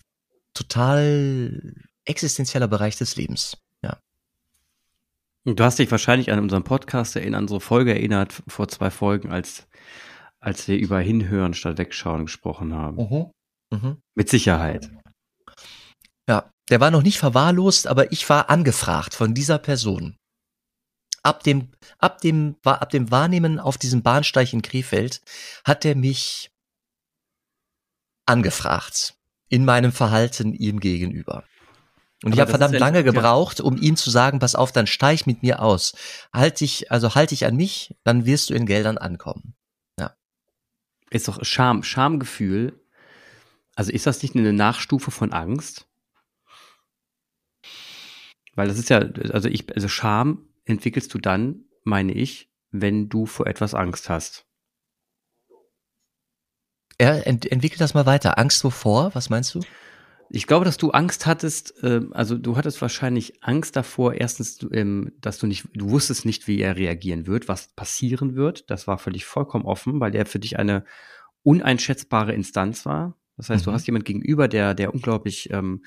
total 0.55 1.75
existenzieller 2.05 2.69
Bereich 2.69 2.97
des 2.97 3.17
Lebens. 3.17 3.59
Ja. 3.83 3.99
Du 5.45 5.63
hast 5.63 5.79
dich 5.79 5.91
wahrscheinlich 5.91 6.33
an 6.33 6.39
unseren 6.39 6.65
Podcast 6.65 7.17
erinnert, 7.17 7.39
an 7.39 7.45
unsere 7.45 7.61
Folge 7.61 7.93
erinnert, 7.93 8.43
vor 8.47 8.69
zwei 8.69 8.91
Folgen, 8.91 9.31
als, 9.31 9.67
als 10.41 10.69
wir 10.69 10.79
über 10.79 11.01
Hinhören 11.01 11.55
statt 11.55 11.79
Wegschauen 11.79 12.27
gesprochen 12.27 12.75
haben. 12.75 12.97
Mhm. 12.97 13.31
Mhm. 13.71 13.97
Mit 14.15 14.29
Sicherheit. 14.29 14.91
Ja, 16.29 16.51
der 16.71 16.81
war 16.81 16.91
noch 16.91 17.03
nicht 17.03 17.19
verwahrlost, 17.19 17.87
aber 17.87 18.13
ich 18.13 18.29
war 18.29 18.51
angefragt 18.51 19.15
von 19.15 19.35
dieser 19.35 19.59
Person. 19.59 20.17
Ab 21.27 21.43
dem, 21.43 21.73
ab 21.99 22.21
dem, 22.21 22.55
ab 22.63 22.91
dem 22.91 23.11
Wahrnehmen 23.11 23.59
auf 23.59 23.79
diesem 23.79 24.01
Bahnsteig 24.01 24.53
in 24.53 24.63
Krefeld 24.63 25.23
hat 25.65 25.85
er 25.85 25.97
mich 25.97 26.53
angefragt 28.27 29.17
in 29.49 29.65
meinem 29.65 29.91
Verhalten 29.91 30.55
ihm 30.55 30.79
gegenüber. 30.79 31.43
Und 32.23 32.31
aber 32.31 32.35
ich 32.35 32.41
habe 32.41 32.51
verdammt 32.51 32.79
lange 32.79 33.03
gebraucht, 33.03 33.61
um 33.61 33.77
ihm 33.77 33.97
zu 33.97 34.09
sagen, 34.09 34.39
pass 34.39 34.55
auf, 34.55 34.71
dann 34.71 34.87
steig 34.87 35.27
mit 35.27 35.43
mir 35.43 35.63
aus. 35.63 35.97
Halt 36.33 36.61
dich, 36.61 36.93
also 36.93 37.17
halt 37.17 37.33
dich 37.33 37.45
an 37.45 37.57
mich, 37.57 37.97
dann 38.05 38.25
wirst 38.25 38.51
du 38.51 38.55
in 38.55 38.65
Geldern 38.65 38.97
ankommen. 38.97 39.57
Ja. 39.99 40.15
Ist 41.11 41.27
doch 41.27 41.45
Scham, 41.45 41.83
Schamgefühl. 41.83 42.81
Also 43.75 43.91
ist 43.91 44.07
das 44.07 44.23
nicht 44.23 44.37
eine 44.37 44.53
Nachstufe 44.53 45.11
von 45.11 45.33
Angst? 45.33 45.89
Weil 48.55 48.69
das 48.69 48.79
ist 48.79 48.91
ja, 48.91 48.99
also 49.33 49.49
ich, 49.49 49.75
also 49.75 49.89
Scham 49.89 50.47
entwickelst 50.67 51.15
du 51.15 51.19
dann, 51.19 51.65
meine 51.85 52.13
ich, 52.13 52.51
wenn 52.71 53.09
du 53.09 53.27
vor 53.27 53.47
etwas 53.47 53.75
Angst 53.75 54.11
hast. 54.11 54.47
Ja, 57.01 57.15
ent 57.15 57.51
entwickel 57.51 57.79
das 57.79 57.95
mal 57.95 58.07
weiter. 58.07 58.39
Angst 58.39 58.63
wovor? 58.65 59.15
Was 59.15 59.31
meinst 59.31 59.55
du? 59.55 59.61
Ich 60.29 60.47
glaube, 60.47 60.65
dass 60.65 60.77
du 60.77 60.91
Angst 60.91 61.27
hattest, 61.27 61.83
äh, 61.85 62.01
also 62.11 62.37
du 62.37 62.57
hattest 62.57 62.83
wahrscheinlich 62.83 63.45
Angst 63.45 63.77
davor, 63.77 64.15
erstens, 64.15 64.67
ähm, 64.73 65.13
dass 65.21 65.39
du 65.39 65.47
nicht, 65.47 65.67
du 65.75 65.91
wusstest 65.91 66.25
nicht, 66.25 66.49
wie 66.49 66.61
er 66.61 66.77
reagieren 66.77 67.27
wird, 67.27 67.49
was 67.49 67.69
passieren 67.75 68.35
wird. 68.35 68.69
Das 68.71 68.87
war 68.87 68.99
für 68.99 69.13
dich 69.13 69.25
vollkommen 69.25 69.65
offen, 69.65 70.01
weil 70.01 70.15
er 70.17 70.27
für 70.27 70.41
dich 70.41 70.59
eine 70.59 70.85
uneinschätzbare 71.43 72.33
Instanz 72.33 72.87
war. 72.87 73.17
Das 73.37 73.51
heißt, 73.51 73.65
mhm. 73.65 73.71
du 73.71 73.73
hast 73.73 73.87
jemand 73.87 74.05
gegenüber, 74.05 74.49
der, 74.49 74.75
der 74.75 74.93
unglaublich 74.93 75.51
ähm, 75.51 75.85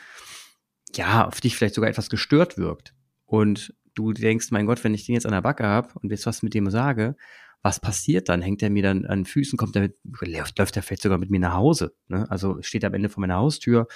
ja, 0.96 1.28
auf 1.28 1.42
dich 1.42 1.56
vielleicht 1.56 1.76
sogar 1.76 1.90
etwas 1.90 2.10
gestört 2.10 2.58
wirkt. 2.58 2.94
Und 3.26 3.74
du 4.00 4.14
denkst, 4.14 4.52
mein 4.52 4.66
Gott, 4.66 4.84
wenn 4.84 4.94
ich 4.94 5.06
den 5.06 5.16
jetzt 5.16 5.26
an 5.26 5.32
der 5.32 5.42
Backe 5.42 5.66
habe 5.66 5.90
und 6.00 6.12
jetzt 6.12 6.26
was 6.26 6.44
mit 6.44 6.54
dem 6.54 6.70
sage, 6.70 7.16
was 7.62 7.80
passiert 7.80 8.30
dann? 8.30 8.42
Hängt 8.42 8.64
er 8.64 8.70
mir 8.70 8.84
dann 8.84 9.06
an 9.06 9.20
den 9.20 9.26
Füßen, 9.26 9.58
kommt 9.58 9.76
er, 9.76 9.90
läuft, 10.04 10.58
läuft 10.58 10.78
er 10.78 10.84
vielleicht 10.84 11.02
sogar 11.02 11.18
mit 11.18 11.30
mir 11.30 11.40
nach 11.40 11.54
Hause? 11.54 11.94
Ne? 12.08 12.30
Also 12.30 12.62
steht 12.62 12.84
er 12.84 12.88
am 12.88 12.94
Ende 12.94 13.10
vor 13.10 13.22
meiner 13.22 13.36
Haustür 13.36 13.88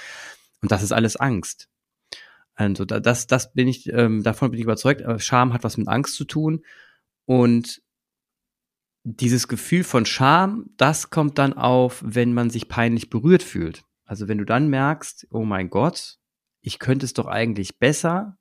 und 0.61 0.71
das 0.71 0.83
ist 0.83 0.91
alles 0.91 1.15
Angst. 1.15 1.69
Also 2.55 2.85
das, 2.85 3.25
das 3.25 3.53
bin 3.53 3.67
ich, 3.67 3.91
ähm, 3.91 4.21
davon 4.21 4.51
bin 4.51 4.59
ich 4.59 4.65
überzeugt. 4.65 5.03
Scham 5.21 5.53
hat 5.53 5.63
was 5.63 5.77
mit 5.77 5.87
Angst 5.87 6.15
zu 6.15 6.25
tun 6.25 6.63
und 7.25 7.81
dieses 9.03 9.47
Gefühl 9.47 9.83
von 9.83 10.05
Scham, 10.05 10.69
das 10.77 11.09
kommt 11.09 11.37
dann 11.37 11.53
auf, 11.53 12.01
wenn 12.05 12.33
man 12.33 12.49
sich 12.49 12.69
peinlich 12.69 13.09
berührt 13.09 13.43
fühlt. 13.43 13.83
Also 14.05 14.27
wenn 14.27 14.37
du 14.37 14.45
dann 14.45 14.69
merkst, 14.69 15.27
oh 15.31 15.43
mein 15.43 15.69
Gott, 15.69 16.19
ich 16.61 16.79
könnte 16.79 17.05
es 17.05 17.13
doch 17.13 17.27
eigentlich 17.27 17.79
besser. 17.79 18.37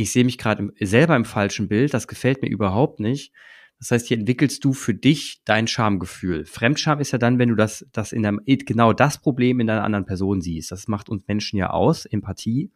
Ich 0.00 0.12
sehe 0.12 0.24
mich 0.24 0.38
gerade 0.38 0.72
selber 0.78 1.16
im 1.16 1.24
falschen 1.24 1.66
Bild, 1.66 1.92
das 1.92 2.06
gefällt 2.06 2.40
mir 2.40 2.48
überhaupt 2.48 3.00
nicht. 3.00 3.32
Das 3.80 3.90
heißt, 3.90 4.06
hier 4.06 4.16
entwickelst 4.16 4.64
du 4.64 4.72
für 4.72 4.94
dich 4.94 5.42
dein 5.44 5.66
Schamgefühl. 5.66 6.44
Fremdscham 6.44 7.00
ist 7.00 7.10
ja 7.10 7.18
dann, 7.18 7.40
wenn 7.40 7.48
du 7.48 7.56
das, 7.56 7.84
das 7.90 8.12
in 8.12 8.22
deinem, 8.22 8.40
genau 8.44 8.92
das 8.92 9.20
Problem 9.20 9.58
in 9.58 9.68
einer 9.68 9.82
anderen 9.82 10.06
Person 10.06 10.40
siehst. 10.40 10.70
Das 10.70 10.86
macht 10.86 11.08
uns 11.08 11.24
Menschen 11.26 11.58
ja 11.58 11.70
aus, 11.70 12.06
Empathie, 12.06 12.70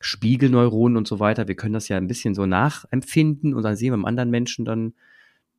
Spiegelneuronen 0.00 0.96
und 0.96 1.06
so 1.06 1.20
weiter. 1.20 1.48
Wir 1.48 1.54
können 1.54 1.74
das 1.74 1.88
ja 1.88 1.98
ein 1.98 2.06
bisschen 2.06 2.34
so 2.34 2.46
nachempfinden 2.46 3.52
und 3.52 3.62
dann 3.62 3.76
sehen 3.76 3.90
wir 3.90 3.96
im 3.96 4.06
anderen 4.06 4.30
Menschen 4.30 4.64
dann, 4.64 4.94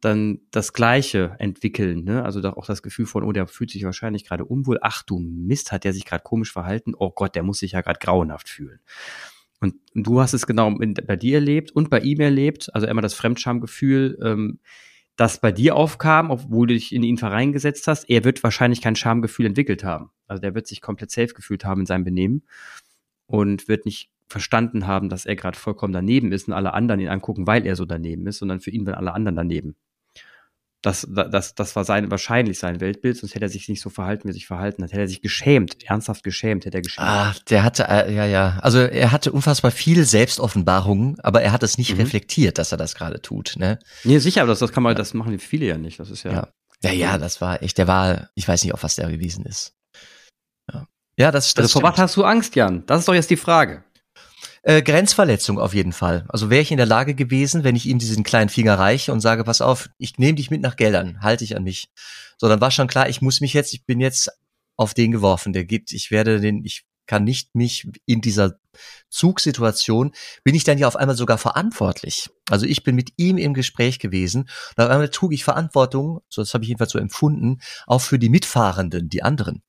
dann 0.01 0.39
das 0.50 0.74
Gleiche 0.74 1.36
entwickeln. 1.38 2.03
Ne? 2.03 2.25
Also 2.25 2.41
auch 2.41 2.65
das 2.65 2.81
Gefühl 2.81 3.05
von, 3.05 3.24
oh, 3.24 3.31
der 3.31 3.46
fühlt 3.46 3.69
sich 3.69 3.84
wahrscheinlich 3.84 4.25
gerade 4.25 4.43
unwohl. 4.43 4.79
Ach 4.81 5.03
du 5.03 5.19
Mist, 5.19 5.72
hat 5.72 5.84
der 5.84 5.93
sich 5.93 6.05
gerade 6.05 6.24
komisch 6.24 6.51
verhalten. 6.51 6.96
Oh 6.98 7.12
Gott, 7.12 7.36
der 7.36 7.43
muss 7.43 7.60
sich 7.60 7.74
ja 7.74 7.81
gerade 7.81 8.00
grauenhaft 8.00 8.50
fühlen. 8.50 8.79
Und 9.60 9.75
du 9.94 10.22
hast 10.22 10.34
es 10.34 10.48
genau 10.48 10.74
bei 10.78 11.16
dir 11.16 11.36
erlebt 11.36 11.72
und 11.72 11.89
bei 11.89 12.00
ihm 12.00 12.20
erlebt, 12.22 12.74
also 12.74 12.88
immer 12.88 13.01
das 13.01 13.13
Fremdschamgefühl, 13.13 14.18
ähm, 14.24 14.60
das 15.18 15.42
bei 15.42 15.51
dir 15.51 15.75
aufkam, 15.75 16.32
obwohl 16.32 16.68
du 16.68 16.74
dich 16.75 16.96
in 16.96 17.04
ihn 17.04 17.18
vereingesetzt 17.18 17.88
hast. 17.88 18.10
Er 18.10 18.24
wird 18.24 18.42
wahrscheinlich 18.42 18.82
kein 18.82 18.96
Schamgefühl 18.96 19.48
entwickelt 19.48 19.84
haben. 19.84 20.12
Also 20.28 20.39
der 20.39 20.56
wird 20.56 20.66
sich 20.66 20.82
komplett 20.82 21.12
safe 21.12 21.34
gefühlt 21.34 21.66
haben 21.66 21.82
in 21.82 21.86
seinem 21.86 22.06
Benehmen 22.06 22.44
und 23.25 23.68
wird 23.68 23.86
nicht 23.86 24.12
verstanden 24.28 24.88
haben, 24.88 25.10
dass 25.10 25.25
er 25.25 25.36
gerade 25.36 25.58
vollkommen 25.58 25.92
daneben 25.92 26.32
ist 26.32 26.48
und 26.48 26.54
alle 26.54 26.74
anderen 26.74 27.01
ihn 27.01 27.10
angucken, 27.10 27.48
weil 27.48 27.66
er 27.66 27.75
so 27.75 27.86
daneben 27.86 28.28
ist, 28.28 28.38
sondern 28.38 28.62
für 28.62 28.70
ihn 28.70 28.86
waren 28.86 28.96
alle 28.96 29.13
anderen 29.13 29.36
daneben. 29.36 29.75
Das, 30.82 31.06
das, 31.10 31.56
das 31.56 31.76
war 31.76 31.84
sein, 31.84 32.10
wahrscheinlich 32.10 32.58
sein 32.58 32.80
Weltbild, 32.80 33.18
sonst 33.18 33.36
hätte 33.36 33.46
er 33.46 33.50
sich 33.50 33.68
nicht 33.68 33.82
so 33.82 33.90
verhalten, 33.90 34.24
wie 34.26 34.32
er 34.32 34.34
sich 34.34 34.48
verhalten 34.48 34.82
hat. 34.82 34.92
Hätte 34.92 35.02
er 35.02 35.08
sich 35.10 35.22
geschämt, 35.22 35.84
ernsthaft 35.84 36.24
geschämt, 36.24 36.66
hätte 36.66 36.78
er 36.78 36.82
geschämt. 36.82 37.06
Ah, 37.06 37.36
der 37.50 37.64
hatte, 37.64 37.88
äh, 37.90 38.14
ja, 38.14 38.26
ja. 38.26 38.60
Also 38.62 38.80
er 38.80 39.12
hatte 39.12 39.34
unfassbar 39.34 39.72
viel 39.72 40.06
Selbstoffenbarungen, 40.06 41.20
aber 41.20 41.42
er 41.42 41.52
hat 41.52 41.64
es 41.64 41.78
nicht 41.78 41.94
mhm. 41.96 42.00
reflektiert, 42.00 42.58
dass 42.58 42.72
er 42.72 42.78
das 42.78 42.96
gerade 42.96 43.22
tut, 43.22 43.56
ne? 43.58 43.80
Nee, 44.06 44.20
sicher, 44.20 44.42
aber 44.42 44.52
das, 44.52 44.60
das 44.60 44.72
kann 44.72 44.84
man, 44.84 44.94
ja. 44.94 44.98
das 44.98 45.14
machen 45.14 45.38
viele 45.40 45.66
ja 45.66 45.78
nicht. 45.78 46.00
Das 46.00 46.10
ist 46.10 46.24
ja. 46.24 46.32
Ja, 46.32 46.48
ja, 46.82 46.92
ja 46.92 47.18
das 47.18 47.42
war 47.42 47.62
echt, 47.62 47.78
der 47.78 47.88
war, 47.88 48.30
ich 48.36 48.48
weiß 48.48 48.64
nicht, 48.64 48.74
auf 48.74 48.84
was 48.84 48.96
der 48.96 49.12
gewesen 49.12 49.46
ist. 49.46 49.74
Ja, 50.72 50.88
ja 51.18 51.32
das, 51.32 51.54
das 51.56 51.64
Also 51.64 51.82
vor 51.82 51.90
was 51.90 52.00
hast 52.00 52.16
du 52.16 52.24
Angst, 52.24 52.56
Jan? 52.56 52.86
Das 52.86 53.00
ist 53.00 53.08
doch 53.10 53.14
jetzt 53.14 53.30
die 53.30 53.36
Frage. 53.36 53.84
Äh, 54.63 54.82
Grenzverletzung 54.82 55.60
auf 55.60 55.74
jeden 55.74 55.94
Fall. 55.94 56.25
Also 56.30 56.50
wäre 56.50 56.62
ich 56.62 56.72
in 56.72 56.78
der 56.78 56.86
Lage 56.86 57.16
gewesen, 57.16 57.63
wenn 57.63 57.75
ich 57.75 57.86
ihm 57.86 58.00
diesen 58.00 58.24
kleinen 58.24 58.50
Finger 58.50 58.78
reiche 58.78 59.13
und 59.13 59.22
sage, 59.22 59.44
pass 59.44 59.62
auf, 59.62 59.89
ich 59.98 60.18
nehme 60.18 60.36
dich 60.36 60.51
mit 60.51 60.62
nach 60.62 60.75
Geldern, 60.75 61.22
halte 61.22 61.44
ich 61.44 61.56
an 61.56 61.63
mich. 61.63 61.89
So, 62.38 62.48
dann 62.48 62.62
war 62.62 62.72
schon 62.72 62.88
klar, 62.88 63.10
ich 63.10 63.22
muss 63.22 63.42
mich 63.42 63.54
jetzt, 63.54 63.74
ich 63.74 63.86
bin 63.86 64.00
jetzt 64.00 64.30
auf 64.75 64.94
den 64.94 65.12
geworfen, 65.12 65.54
der 65.54 65.66
geht, 65.66 65.92
ich 65.92 66.12
werde 66.12 66.39
den, 66.39 66.63
ich 66.63 66.86
kann 67.06 67.24
nicht 67.24 67.56
mich 67.56 67.88
in 68.06 68.22
dieser 68.22 68.60
Zugsituation, 69.10 70.12
bin 70.44 70.54
ich 70.54 70.63
dann 70.63 70.78
ja 70.78 70.88
auf 70.88 70.96
einmal 70.96 71.16
sogar 71.16 71.39
verantwortlich. 71.39 72.30
Also 72.50 72.68
ich 72.68 72.84
bin 72.84 72.96
mit 72.96 73.13
ihm 73.18 73.38
im 73.38 73.56
Gespräch 73.56 73.98
gewesen 73.98 74.48
und 74.78 74.84
auf 74.84 74.89
einmal 74.89 75.10
trug 75.10 75.34
ich 75.34 75.44
Verantwortung, 75.44 76.22
so 76.30 76.42
das 76.42 76.54
habe 76.54 76.63
ich 76.63 76.68
jedenfalls 76.68 76.92
so 76.92 77.00
empfunden, 77.00 77.62
auch 77.88 78.01
für 78.01 78.20
die 78.20 78.30
Mitfahrenden, 78.30 79.10
die 79.10 79.24
anderen. 79.24 79.63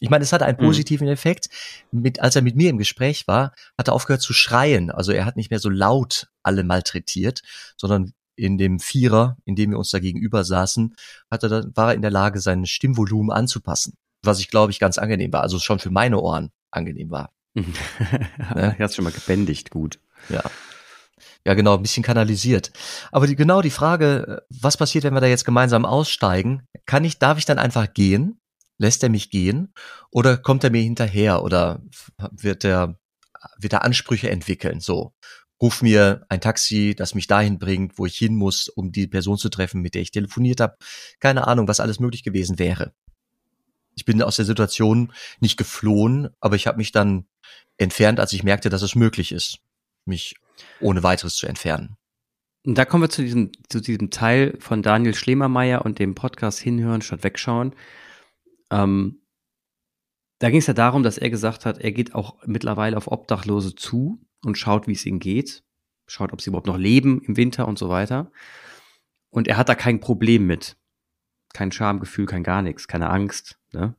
Ich 0.00 0.10
meine, 0.10 0.24
es 0.24 0.32
hatte 0.32 0.44
einen 0.44 0.58
mhm. 0.58 0.66
positiven 0.66 1.06
mhm. 1.06 1.12
Effekt. 1.12 1.48
Mit, 1.92 2.20
als 2.20 2.36
er 2.36 2.42
mit 2.42 2.56
mir 2.56 2.70
im 2.70 2.78
Gespräch 2.78 3.26
war, 3.26 3.52
hat 3.78 3.88
er 3.88 3.94
aufgehört 3.94 4.22
zu 4.22 4.32
schreien. 4.32 4.90
Also 4.90 5.12
er 5.12 5.24
hat 5.24 5.36
nicht 5.36 5.50
mehr 5.50 5.60
so 5.60 5.70
laut 5.70 6.28
alle 6.42 6.64
malträtiert, 6.64 7.42
sondern 7.76 8.12
in 8.36 8.58
dem 8.58 8.80
Vierer, 8.80 9.36
in 9.44 9.54
dem 9.54 9.70
wir 9.70 9.78
uns 9.78 9.90
da 9.90 10.00
gegenüber 10.00 10.44
saßen, 10.44 10.94
hat 11.30 11.44
er, 11.44 11.64
war 11.76 11.90
er 11.90 11.94
in 11.94 12.02
der 12.02 12.10
Lage, 12.10 12.40
sein 12.40 12.66
Stimmvolumen 12.66 13.30
anzupassen. 13.30 13.94
Was 14.22 14.40
ich, 14.40 14.48
glaube 14.48 14.72
ich, 14.72 14.80
ganz 14.80 14.98
angenehm 14.98 15.32
war. 15.32 15.42
Also 15.42 15.58
schon 15.58 15.78
für 15.78 15.90
meine 15.90 16.20
Ohren 16.20 16.50
angenehm 16.70 17.10
war. 17.10 17.32
ne? 17.54 17.64
Er 18.54 18.78
hat 18.78 18.94
schon 18.94 19.04
mal 19.04 19.12
gebändigt, 19.12 19.70
gut. 19.70 20.00
Ja. 20.28 20.42
Ja, 21.46 21.52
genau, 21.54 21.76
ein 21.76 21.82
bisschen 21.82 22.02
kanalisiert. 22.02 22.72
Aber 23.12 23.26
die, 23.26 23.36
genau 23.36 23.60
die 23.60 23.70
Frage, 23.70 24.42
was 24.48 24.78
passiert, 24.78 25.04
wenn 25.04 25.14
wir 25.14 25.20
da 25.20 25.26
jetzt 25.26 25.44
gemeinsam 25.44 25.84
aussteigen? 25.84 26.66
Kann 26.86 27.04
ich, 27.04 27.18
darf 27.18 27.38
ich 27.38 27.44
dann 27.44 27.58
einfach 27.58 27.92
gehen? 27.92 28.40
Lässt 28.78 29.02
er 29.02 29.08
mich 29.08 29.30
gehen 29.30 29.72
oder 30.10 30.36
kommt 30.36 30.64
er 30.64 30.70
mir 30.70 30.82
hinterher 30.82 31.42
oder 31.42 31.82
wird 32.30 32.64
er, 32.64 32.98
wird 33.56 33.72
er 33.72 33.84
Ansprüche 33.84 34.30
entwickeln? 34.30 34.80
So, 34.80 35.14
ruf 35.60 35.82
mir 35.82 36.26
ein 36.28 36.40
Taxi, 36.40 36.94
das 36.96 37.14
mich 37.14 37.26
dahin 37.26 37.58
bringt, 37.58 37.98
wo 37.98 38.06
ich 38.06 38.16
hin 38.16 38.34
muss, 38.34 38.68
um 38.68 38.92
die 38.92 39.06
Person 39.06 39.38
zu 39.38 39.48
treffen, 39.48 39.80
mit 39.80 39.94
der 39.94 40.02
ich 40.02 40.10
telefoniert 40.10 40.60
habe. 40.60 40.76
Keine 41.20 41.46
Ahnung, 41.46 41.68
was 41.68 41.80
alles 41.80 42.00
möglich 42.00 42.22
gewesen 42.22 42.58
wäre. 42.58 42.92
Ich 43.96 44.04
bin 44.04 44.20
aus 44.22 44.36
der 44.36 44.44
Situation 44.44 45.12
nicht 45.40 45.56
geflohen, 45.56 46.30
aber 46.40 46.56
ich 46.56 46.66
habe 46.66 46.78
mich 46.78 46.90
dann 46.90 47.26
entfernt, 47.76 48.20
als 48.20 48.32
ich 48.32 48.42
merkte, 48.42 48.70
dass 48.70 48.82
es 48.82 48.94
möglich 48.94 49.32
ist, 49.32 49.58
mich 50.04 50.36
ohne 50.80 51.02
weiteres 51.02 51.36
zu 51.36 51.46
entfernen. 51.46 51.96
Und 52.66 52.76
da 52.76 52.84
kommen 52.84 53.02
wir 53.02 53.10
zu 53.10 53.22
diesem, 53.22 53.52
zu 53.68 53.80
diesem 53.80 54.10
Teil 54.10 54.56
von 54.58 54.82
Daniel 54.82 55.14
Schlemermeier 55.14 55.84
und 55.84 55.98
dem 55.98 56.14
Podcast 56.14 56.58
Hinhören 56.58 57.02
statt 57.02 57.22
Wegschauen. 57.22 57.74
Ähm, 58.74 59.20
da 60.40 60.50
ging 60.50 60.58
es 60.58 60.66
ja 60.66 60.74
darum, 60.74 61.02
dass 61.02 61.16
er 61.16 61.30
gesagt 61.30 61.64
hat, 61.64 61.78
er 61.78 61.92
geht 61.92 62.14
auch 62.14 62.36
mittlerweile 62.44 62.96
auf 62.96 63.10
Obdachlose 63.10 63.74
zu 63.74 64.20
und 64.44 64.58
schaut, 64.58 64.88
wie 64.88 64.92
es 64.92 65.06
ihnen 65.06 65.20
geht, 65.20 65.62
schaut, 66.06 66.32
ob 66.32 66.40
sie 66.40 66.50
überhaupt 66.50 66.66
noch 66.66 66.76
leben 66.76 67.22
im 67.22 67.36
Winter 67.36 67.68
und 67.68 67.78
so 67.78 67.88
weiter. 67.88 68.32
Und 69.30 69.48
er 69.48 69.56
hat 69.56 69.68
da 69.68 69.74
kein 69.74 70.00
Problem 70.00 70.46
mit. 70.46 70.76
Kein 71.54 71.70
Schamgefühl, 71.70 72.26
kein 72.26 72.42
gar 72.42 72.62
nichts, 72.62 72.88
keine 72.88 73.10
Angst. 73.10 73.60
Ne? 73.72 73.94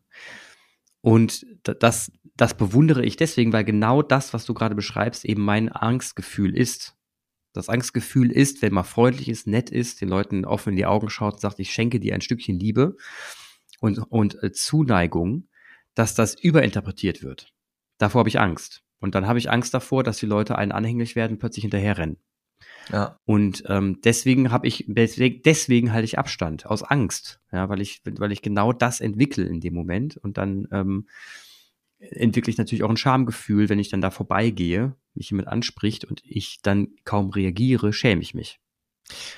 Und 1.02 1.46
das, 1.64 2.12
das 2.36 2.58
bewundere 2.58 3.06
ich 3.06 3.16
deswegen, 3.16 3.54
weil 3.54 3.64
genau 3.64 4.02
das, 4.02 4.34
was 4.34 4.46
du 4.46 4.54
gerade 4.54 4.76
beschreibst, 4.76 5.24
eben 5.24 5.44
mein 5.44 5.70
Angstgefühl 5.70 6.56
ist. 6.56 6.98
Das 7.54 7.70
Angstgefühl 7.70 8.30
ist, 8.30 8.62
wenn 8.62 8.74
man 8.74 8.84
freundlich 8.84 9.30
ist, 9.30 9.48
nett 9.48 9.70
ist, 9.70 10.02
den 10.02 10.10
Leuten 10.10 10.44
offen 10.44 10.72
in 10.72 10.76
die 10.76 10.86
Augen 10.86 11.10
schaut 11.10 11.36
und 11.36 11.40
sagt, 11.40 11.60
ich 11.60 11.72
schenke 11.72 12.02
dir 12.02 12.14
ein 12.14 12.22
Stückchen 12.22 12.60
Liebe, 12.60 12.98
und, 13.86 14.00
und 14.00 14.44
äh, 14.44 14.52
Zuneigung, 14.52 15.48
dass 15.94 16.16
das 16.16 16.36
überinterpretiert 16.36 17.24
wird. 17.24 17.54
Davor 17.98 18.20
habe 18.20 18.30
ich 18.30 18.40
Angst. 18.40 18.84
Und 19.00 19.16
dann 19.16 19.28
habe 19.28 19.40
ich 19.40 19.52
Angst 19.52 19.74
davor, 19.74 20.04
dass 20.04 20.18
die 20.18 20.26
Leute 20.26 20.58
einen 20.58 20.72
anhänglich 20.72 21.16
werden, 21.16 21.38
plötzlich 21.38 21.62
hinterherrennen. 21.62 22.18
Ja. 22.92 23.20
Und 23.26 23.64
ähm, 23.68 24.00
deswegen 24.04 24.52
habe 24.52 24.68
ich, 24.68 24.86
deswegen, 24.88 25.42
deswegen 25.44 25.94
halte 25.94 26.06
ich 26.06 26.18
Abstand 26.18 26.66
aus 26.66 26.84
Angst, 26.84 27.40
ja, 27.52 27.70
weil 27.70 27.82
ich, 27.82 28.02
weil 28.06 28.32
ich 28.32 28.42
genau 28.42 28.74
das 28.74 29.02
entwickle 29.02 29.46
in 29.46 29.60
dem 29.60 29.74
Moment 29.74 30.18
und 30.18 30.38
dann 30.38 30.68
ähm, 30.72 31.08
entwickle 32.00 32.52
ich 32.52 32.58
natürlich 32.58 32.84
auch 32.84 32.90
ein 32.90 32.98
Schamgefühl, 32.98 33.70
wenn 33.70 33.80
ich 33.80 33.90
dann 33.90 34.02
da 34.02 34.12
vorbeigehe, 34.12 34.96
mich 35.14 35.30
jemand 35.30 35.48
anspricht 35.48 36.06
und 36.06 36.22
ich 36.24 36.62
dann 36.62 36.90
kaum 37.04 37.30
reagiere, 37.30 37.94
schäme 37.94 38.22
ich 38.22 38.34
mich. 38.34 38.60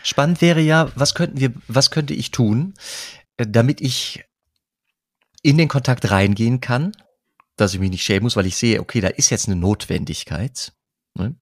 Spannend 0.04 0.42
wäre 0.42 0.62
ja, 0.62 0.92
was 0.96 1.14
könnten 1.14 1.40
wir, 1.40 1.54
was 1.68 1.92
könnte 1.92 2.14
ich 2.14 2.32
tun, 2.32 2.74
äh, 3.38 3.46
damit 3.48 3.82
ich 3.82 4.24
in 5.48 5.58
den 5.58 5.70
Kontakt 5.70 6.12
reingehen 6.12 6.60
kann, 6.60 6.92
dass 7.56 7.74
ich 7.74 7.80
mich 7.80 7.90
nicht 7.90 8.04
schämen 8.04 8.24
muss, 8.24 8.36
weil 8.36 8.46
ich 8.46 8.58
sehe, 8.58 8.82
okay, 8.82 9.00
da 9.00 9.08
ist 9.08 9.30
jetzt 9.30 9.48
eine 9.48 9.56
Notwendigkeit. 9.56 10.74
Ne? 11.16 11.36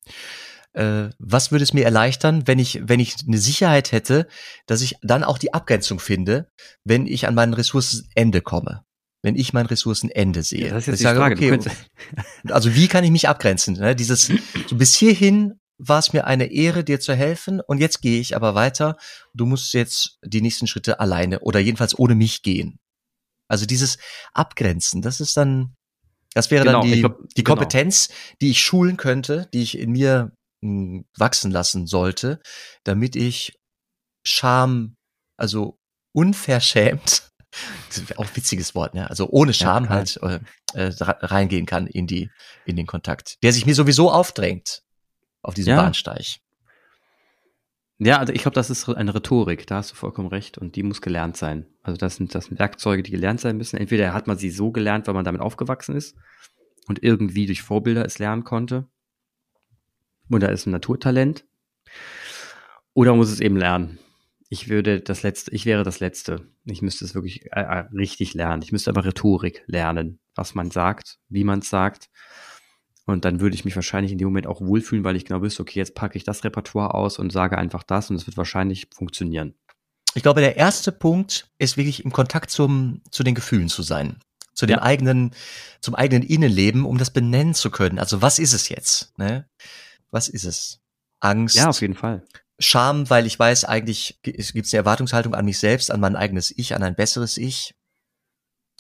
Äh, 0.74 1.10
was 1.18 1.52
würde 1.52 1.64
es 1.64 1.74
mir 1.74 1.86
erleichtern, 1.86 2.46
wenn 2.46 2.60
ich, 2.60 2.82
wenn 2.84 3.00
ich 3.00 3.16
eine 3.26 3.40
Sicherheit 3.40 3.92
hätte, 3.92 4.28
dass 4.68 4.82
ich 4.82 4.98
dann 5.02 5.24
auch 5.24 5.40
die 5.40 5.56
Abgrenzung 5.56 6.00
finde, 6.00 6.52
wenn 6.84 7.08
ich 7.08 7.28
an 7.28 7.34
meinen 7.34 7.56
Ressourcenende 7.56 8.42
komme? 8.42 8.86
Wenn 9.24 9.36
ich 9.36 9.54
mein 9.54 9.66
Ressourcenende 9.66 10.44
sehe. 10.44 10.68
Ja, 10.68 10.74
das 10.76 10.84
ist 10.84 10.88
jetzt 10.88 11.00
die 11.00 11.04
sage, 11.06 11.20
Frage. 11.20 11.56
Okay, 11.58 11.72
also 12.52 12.76
wie 12.76 12.88
kann 12.88 13.04
ich 13.04 13.10
mich 13.10 13.28
abgrenzen? 13.28 13.74
Ne? 13.74 13.96
Dieses, 13.96 14.32
so 14.68 14.76
bis 14.76 14.94
hierhin 14.94 15.60
war 15.80 15.98
es 15.98 16.14
mir 16.14 16.28
eine 16.28 16.52
Ehre, 16.52 16.84
dir 16.84 17.00
zu 17.00 17.16
helfen 17.16 17.60
und 17.60 17.80
jetzt 17.80 18.04
gehe 18.04 18.22
ich 18.22 18.36
aber 18.36 18.54
weiter. 18.54 18.98
Du 19.34 19.48
musst 19.48 19.74
jetzt 19.74 20.20
die 20.24 20.42
nächsten 20.42 20.68
Schritte 20.68 21.00
alleine 21.00 21.40
oder 21.40 21.60
jedenfalls 21.60 21.98
ohne 21.98 22.14
mich 22.14 22.44
gehen. 22.44 22.78
Also 23.48 23.66
dieses 23.66 23.98
Abgrenzen, 24.34 25.02
das 25.02 25.22
ist 25.22 25.38
dann, 25.38 25.76
das 26.34 26.52
wäre 26.52 26.66
genau, 26.66 26.82
dann 26.82 26.92
die, 26.92 27.00
glaub, 27.00 27.30
die 27.36 27.44
genau. 27.44 27.56
Kompetenz, 27.56 28.08
genau. 28.08 28.20
die 28.42 28.50
ich 28.52 28.62
schulen 28.62 28.98
könnte, 28.98 29.48
die 29.54 29.62
ich 29.62 29.78
in 29.78 29.92
mir 29.92 30.32
mh, 30.62 30.70
hm, 30.70 31.06
wachsen 31.18 31.52
lassen 31.52 31.88
sollte, 31.88 32.42
damit 32.84 33.16
ich 33.16 33.58
Scham, 34.28 34.96
also 35.38 35.78
unverschämt, 36.14 37.30
auch 38.18 38.28
witziges 38.34 38.76
Wort, 38.76 38.96
ne? 38.96 39.10
Also 39.10 39.30
ohne 39.30 39.54
Scham 39.54 39.86
ja, 39.86 39.90
halt 39.92 40.20
äh, 40.24 40.40
äh 40.74 40.92
reingehen 41.00 41.66
kann 41.66 41.88
in 41.88 42.08
die 42.08 42.32
in 42.66 42.76
den 42.76 42.88
Kontakt, 42.88 43.38
der 43.44 43.54
sich 43.54 43.66
mir 43.66 43.76
sowieso 43.76 44.12
aufdrängt 44.12 44.82
auf 45.42 45.54
diesem 45.54 45.72
ja. 45.72 45.82
Bahnsteig. 45.82 46.40
Ja, 47.98 48.18
also 48.18 48.34
ich 48.34 48.42
glaube, 48.42 48.56
das 48.56 48.70
ist 48.70 48.90
eine 48.90 49.16
Rhetorik, 49.16 49.68
da 49.68 49.78
hast 49.78 49.92
du 49.92 49.96
vollkommen 49.96 50.28
recht 50.28 50.58
und 50.58 50.76
die 50.76 50.84
muss 50.84 51.02
gelernt 51.02 51.38
sein. 51.38 51.66
Also 51.82 51.98
das 51.98 52.18
sind, 52.18 52.36
das 52.36 52.46
sind 52.46 52.60
Werkzeuge, 52.60 53.04
die 53.04 53.12
gelernt 53.12 53.40
sein 53.40 53.56
müssen. 53.56 53.78
Entweder 53.78 54.14
hat 54.14 54.28
man 54.28 54.38
sie 54.38 54.50
so 54.50 54.72
gelernt, 54.72 55.08
weil 55.08 55.14
man 55.14 55.24
damit 55.24 55.42
aufgewachsen 55.42 55.96
ist 55.96 56.16
und 56.88 57.04
irgendwie 57.04 57.46
durch 57.46 57.62
Vorbilder 57.62 58.04
es 58.06 58.20
lernen 58.20 58.44
konnte. 58.44 58.90
Oder 60.30 60.52
ist 60.52 60.66
ein 60.66 60.72
Naturtalent. 60.72 61.46
Oder 62.94 63.16
muss 63.16 63.32
es 63.32 63.40
eben 63.40 63.56
lernen. 63.56 64.00
Ich 64.50 64.68
würde 64.68 65.00
das 65.00 65.24
letzte, 65.24 65.52
ich 65.52 65.66
wäre 65.66 65.84
das 65.84 66.02
letzte. 66.02 66.48
Ich 66.66 66.82
müsste 66.82 67.06
es 67.06 67.16
wirklich 67.16 67.46
äh, 67.54 67.62
äh 67.62 67.86
richtig 67.94 68.34
lernen. 68.34 68.62
Ich 68.62 68.74
müsste 68.74 68.90
aber 68.90 69.06
Rhetorik 69.06 69.64
lernen, 69.68 70.20
was 70.36 70.54
man 70.54 70.70
sagt, 70.70 71.20
wie 71.30 71.46
man 71.46 71.60
es 71.60 71.70
sagt 71.70 72.10
und 73.06 73.24
dann 73.24 73.40
würde 73.40 73.56
ich 73.56 73.66
mich 73.66 73.76
wahrscheinlich 73.76 74.12
in 74.12 74.18
dem 74.18 74.28
Moment 74.28 74.48
auch 74.48 74.62
wohlfühlen, 74.62 75.04
weil 75.04 75.16
ich 75.16 75.26
genau 75.26 75.42
wüsste, 75.42 75.62
okay, 75.62 75.80
jetzt 75.80 75.96
packe 75.96 76.18
ich 76.18 76.24
das 76.24 76.44
Repertoire 76.44 76.94
aus 76.94 77.20
und 77.20 77.32
sage 77.32 77.58
einfach 77.58 77.84
das 77.84 78.10
und 78.10 78.16
es 78.16 78.26
wird 78.26 78.38
wahrscheinlich 78.38 78.88
funktionieren. 78.94 79.54
Ich 80.16 80.24
glaube, 80.24 80.42
der 80.42 80.58
erste 80.58 80.92
Punkt 80.92 81.50
ist 81.60 81.78
wirklich 81.78 82.04
im 82.04 82.12
Kontakt 82.12 82.50
zum, 82.50 83.02
zu 83.12 83.24
den 83.24 83.36
Gefühlen 83.36 83.70
zu 83.70 83.84
sein. 83.84 84.18
Zu 84.54 84.66
dem 84.66 84.78
ja. 84.78 84.82
eigenen, 84.82 85.36
zum 85.82 85.94
eigenen 85.96 86.24
Innenleben, 86.24 86.86
um 86.86 86.98
das 86.98 87.12
benennen 87.12 87.54
zu 87.54 87.70
können. 87.70 88.00
Also 88.00 88.22
was 88.22 88.40
ist 88.40 88.54
es 88.54 88.70
jetzt? 88.70 89.12
Ne? 89.18 89.48
Was 90.12 90.30
ist 90.30 90.46
es? 90.46 90.80
Angst. 91.20 91.56
Ja, 91.56 91.68
auf 91.70 91.82
jeden 91.82 91.96
Fall. 91.96 92.24
Scham, 92.58 93.10
weil 93.10 93.26
ich 93.26 93.38
weiß, 93.38 93.66
eigentlich 93.66 94.20
gibt 94.24 94.40
es 94.40 94.74
eine 94.74 94.80
Erwartungshaltung 94.80 95.36
an 95.36 95.44
mich 95.44 95.60
selbst, 95.60 95.92
an 95.92 96.00
mein 96.00 96.16
eigenes 96.16 96.58
Ich, 96.58 96.74
an 96.74 96.84
ein 96.84 96.96
besseres 96.96 97.38
Ich. 97.38 97.76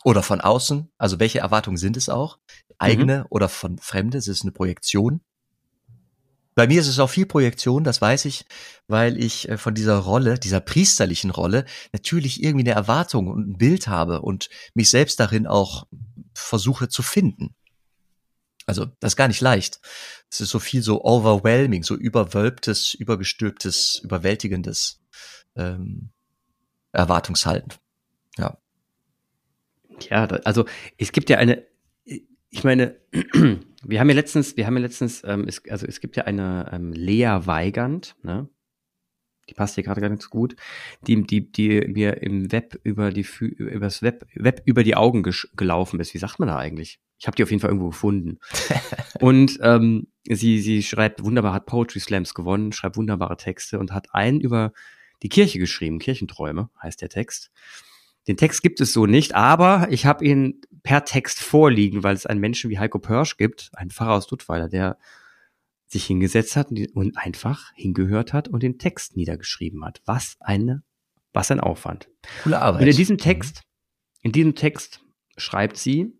Oder 0.05 0.23
von 0.23 0.39
außen. 0.39 0.89
Also 0.97 1.19
welche 1.19 1.39
Erwartungen 1.39 1.77
sind 1.77 1.97
es 1.97 2.09
auch? 2.09 2.37
eigene 2.77 3.19
mhm. 3.19 3.25
oder 3.29 3.49
von 3.49 3.77
Fremde, 3.77 4.17
es 4.17 4.27
ist 4.27 4.43
eine 4.43 4.51
Projektion. 4.51 5.21
Bei 6.55 6.67
mir 6.67 6.79
ist 6.79 6.87
es 6.87 6.99
auch 6.99 7.09
viel 7.09 7.25
Projektion, 7.25 7.83
das 7.83 8.01
weiß 8.01 8.25
ich, 8.25 8.45
weil 8.87 9.21
ich 9.21 9.49
äh, 9.49 9.57
von 9.57 9.75
dieser 9.75 9.97
Rolle, 9.97 10.39
dieser 10.39 10.61
priesterlichen 10.61 11.29
Rolle, 11.29 11.65
natürlich 11.91 12.41
irgendwie 12.41 12.65
eine 12.65 12.75
Erwartung 12.75 13.27
und 13.27 13.49
ein 13.49 13.57
Bild 13.57 13.87
habe 13.87 14.21
und 14.21 14.49
mich 14.73 14.89
selbst 14.89 15.19
darin 15.19 15.47
auch 15.47 15.85
versuche 16.33 16.87
zu 16.87 17.01
finden. 17.01 17.55
Also 18.67 18.85
das 18.99 19.13
ist 19.13 19.17
gar 19.17 19.27
nicht 19.27 19.41
leicht. 19.41 19.79
Es 20.31 20.41
ist 20.41 20.49
so 20.49 20.59
viel 20.59 20.81
so 20.81 21.03
overwhelming, 21.03 21.83
so 21.83 21.95
überwölbtes, 21.95 22.93
übergestülptes, 22.93 23.99
überwältigendes 24.03 25.01
ähm, 25.55 26.09
Erwartungshalten. 26.93 27.73
Ja. 30.09 30.25
Ja, 30.25 30.37
also 30.43 30.65
es 30.97 31.11
gibt 31.11 31.29
ja 31.29 31.37
eine 31.37 31.65
ich 32.55 32.63
meine, 32.63 32.95
wir 33.83 33.99
haben 33.99 34.09
ja 34.09 34.15
letztens, 34.15 34.55
wir 34.55 34.65
haben 34.65 34.77
ja 34.77 34.81
letztens, 34.81 35.23
ähm, 35.25 35.45
es, 35.47 35.61
also 35.69 35.85
es 35.85 35.99
gibt 35.99 36.15
ja 36.15 36.23
eine 36.23 36.69
ähm, 36.71 36.93
Lea 36.93 37.41
Weigand, 37.43 38.15
ne? 38.23 38.49
Die 39.49 39.53
passt 39.53 39.75
hier 39.75 39.83
gerade 39.83 40.01
gar 40.01 40.09
nicht 40.09 40.23
so 40.23 40.29
gut, 40.29 40.55
die, 41.05 41.21
die, 41.21 41.51
die 41.51 41.81
mir 41.87 42.23
im 42.23 42.51
Web 42.51 42.79
über 42.81 43.11
die 43.11 43.27
übers 43.39 44.01
Web, 44.01 44.25
Web 44.33 44.63
über 44.65 44.83
die 44.83 44.95
Augen 44.95 45.21
gelaufen 45.55 45.99
ist. 45.99 46.15
Wie 46.15 46.17
sagt 46.17 46.39
man 46.39 46.47
da 46.47 46.57
eigentlich? 46.57 46.99
Ich 47.19 47.27
habe 47.27 47.37
die 47.37 47.43
auf 47.43 47.51
jeden 47.51 47.61
Fall 47.61 47.69
irgendwo 47.69 47.89
gefunden. 47.89 48.39
und 49.19 49.59
ähm, 49.61 50.07
sie, 50.27 50.61
sie 50.61 50.81
schreibt 50.81 51.23
wunderbar, 51.23 51.53
hat 51.53 51.67
Poetry 51.67 51.99
Slams 51.99 52.33
gewonnen, 52.33 52.71
schreibt 52.71 52.97
wunderbare 52.97 53.37
Texte 53.37 53.77
und 53.77 53.91
hat 53.91 54.07
einen 54.15 54.41
über 54.41 54.73
die 55.21 55.29
Kirche 55.29 55.59
geschrieben, 55.59 55.99
Kirchenträume 55.99 56.71
heißt 56.81 57.03
der 57.03 57.09
Text. 57.09 57.51
Den 58.27 58.37
Text 58.37 58.63
gibt 58.63 58.81
es 58.81 58.91
so 58.91 59.05
nicht, 59.05 59.35
aber 59.35 59.87
ich 59.91 60.05
habe 60.05 60.25
ihn 60.25 60.61
per 60.83 61.05
Text 61.05 61.39
vorliegen, 61.39 62.03
weil 62.03 62.15
es 62.15 62.25
einen 62.25 62.39
Menschen 62.39 62.69
wie 62.69 62.79
Heiko 62.79 62.99
Pörsch 62.99 63.37
gibt, 63.37 63.71
einen 63.73 63.91
Pfarrer 63.91 64.13
aus 64.13 64.27
Duttweiler, 64.27 64.67
der 64.67 64.97
sich 65.87 66.05
hingesetzt 66.05 66.55
hat 66.55 66.71
und 66.71 67.17
einfach 67.17 67.71
hingehört 67.75 68.33
hat 68.33 68.47
und 68.47 68.63
den 68.63 68.79
Text 68.79 69.15
niedergeschrieben 69.15 69.85
hat. 69.85 70.01
Was 70.05 70.37
eine, 70.39 70.83
was 71.33 71.51
ein 71.51 71.59
Aufwand. 71.59 72.09
Coole 72.43 72.59
Arbeit. 72.59 72.81
Und 72.81 72.87
in 72.87 72.95
diesem 72.95 73.17
Text, 73.17 73.61
in 74.21 74.31
diesem 74.31 74.55
Text 74.55 75.01
schreibt 75.37 75.77
sie 75.77 76.13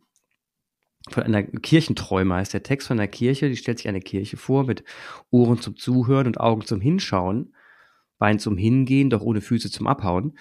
von 1.09 1.23
einer 1.23 1.43
Kirchenträume 1.43 2.35
heißt 2.35 2.53
der 2.53 2.63
Text 2.63 2.87
von 2.87 2.99
einer 2.99 3.07
Kirche, 3.07 3.49
die 3.49 3.57
stellt 3.57 3.77
sich 3.77 3.87
eine 3.87 4.01
Kirche 4.01 4.37
vor 4.37 4.65
mit 4.65 4.83
Ohren 5.29 5.61
zum 5.61 5.77
Zuhören 5.77 6.27
und 6.27 6.39
Augen 6.39 6.65
zum 6.65 6.81
Hinschauen, 6.81 7.53
Bein 8.17 8.39
zum 8.39 8.57
Hingehen, 8.57 9.09
doch 9.09 9.21
ohne 9.21 9.41
Füße 9.41 9.69
zum 9.69 9.87
Abhauen. 9.87 10.37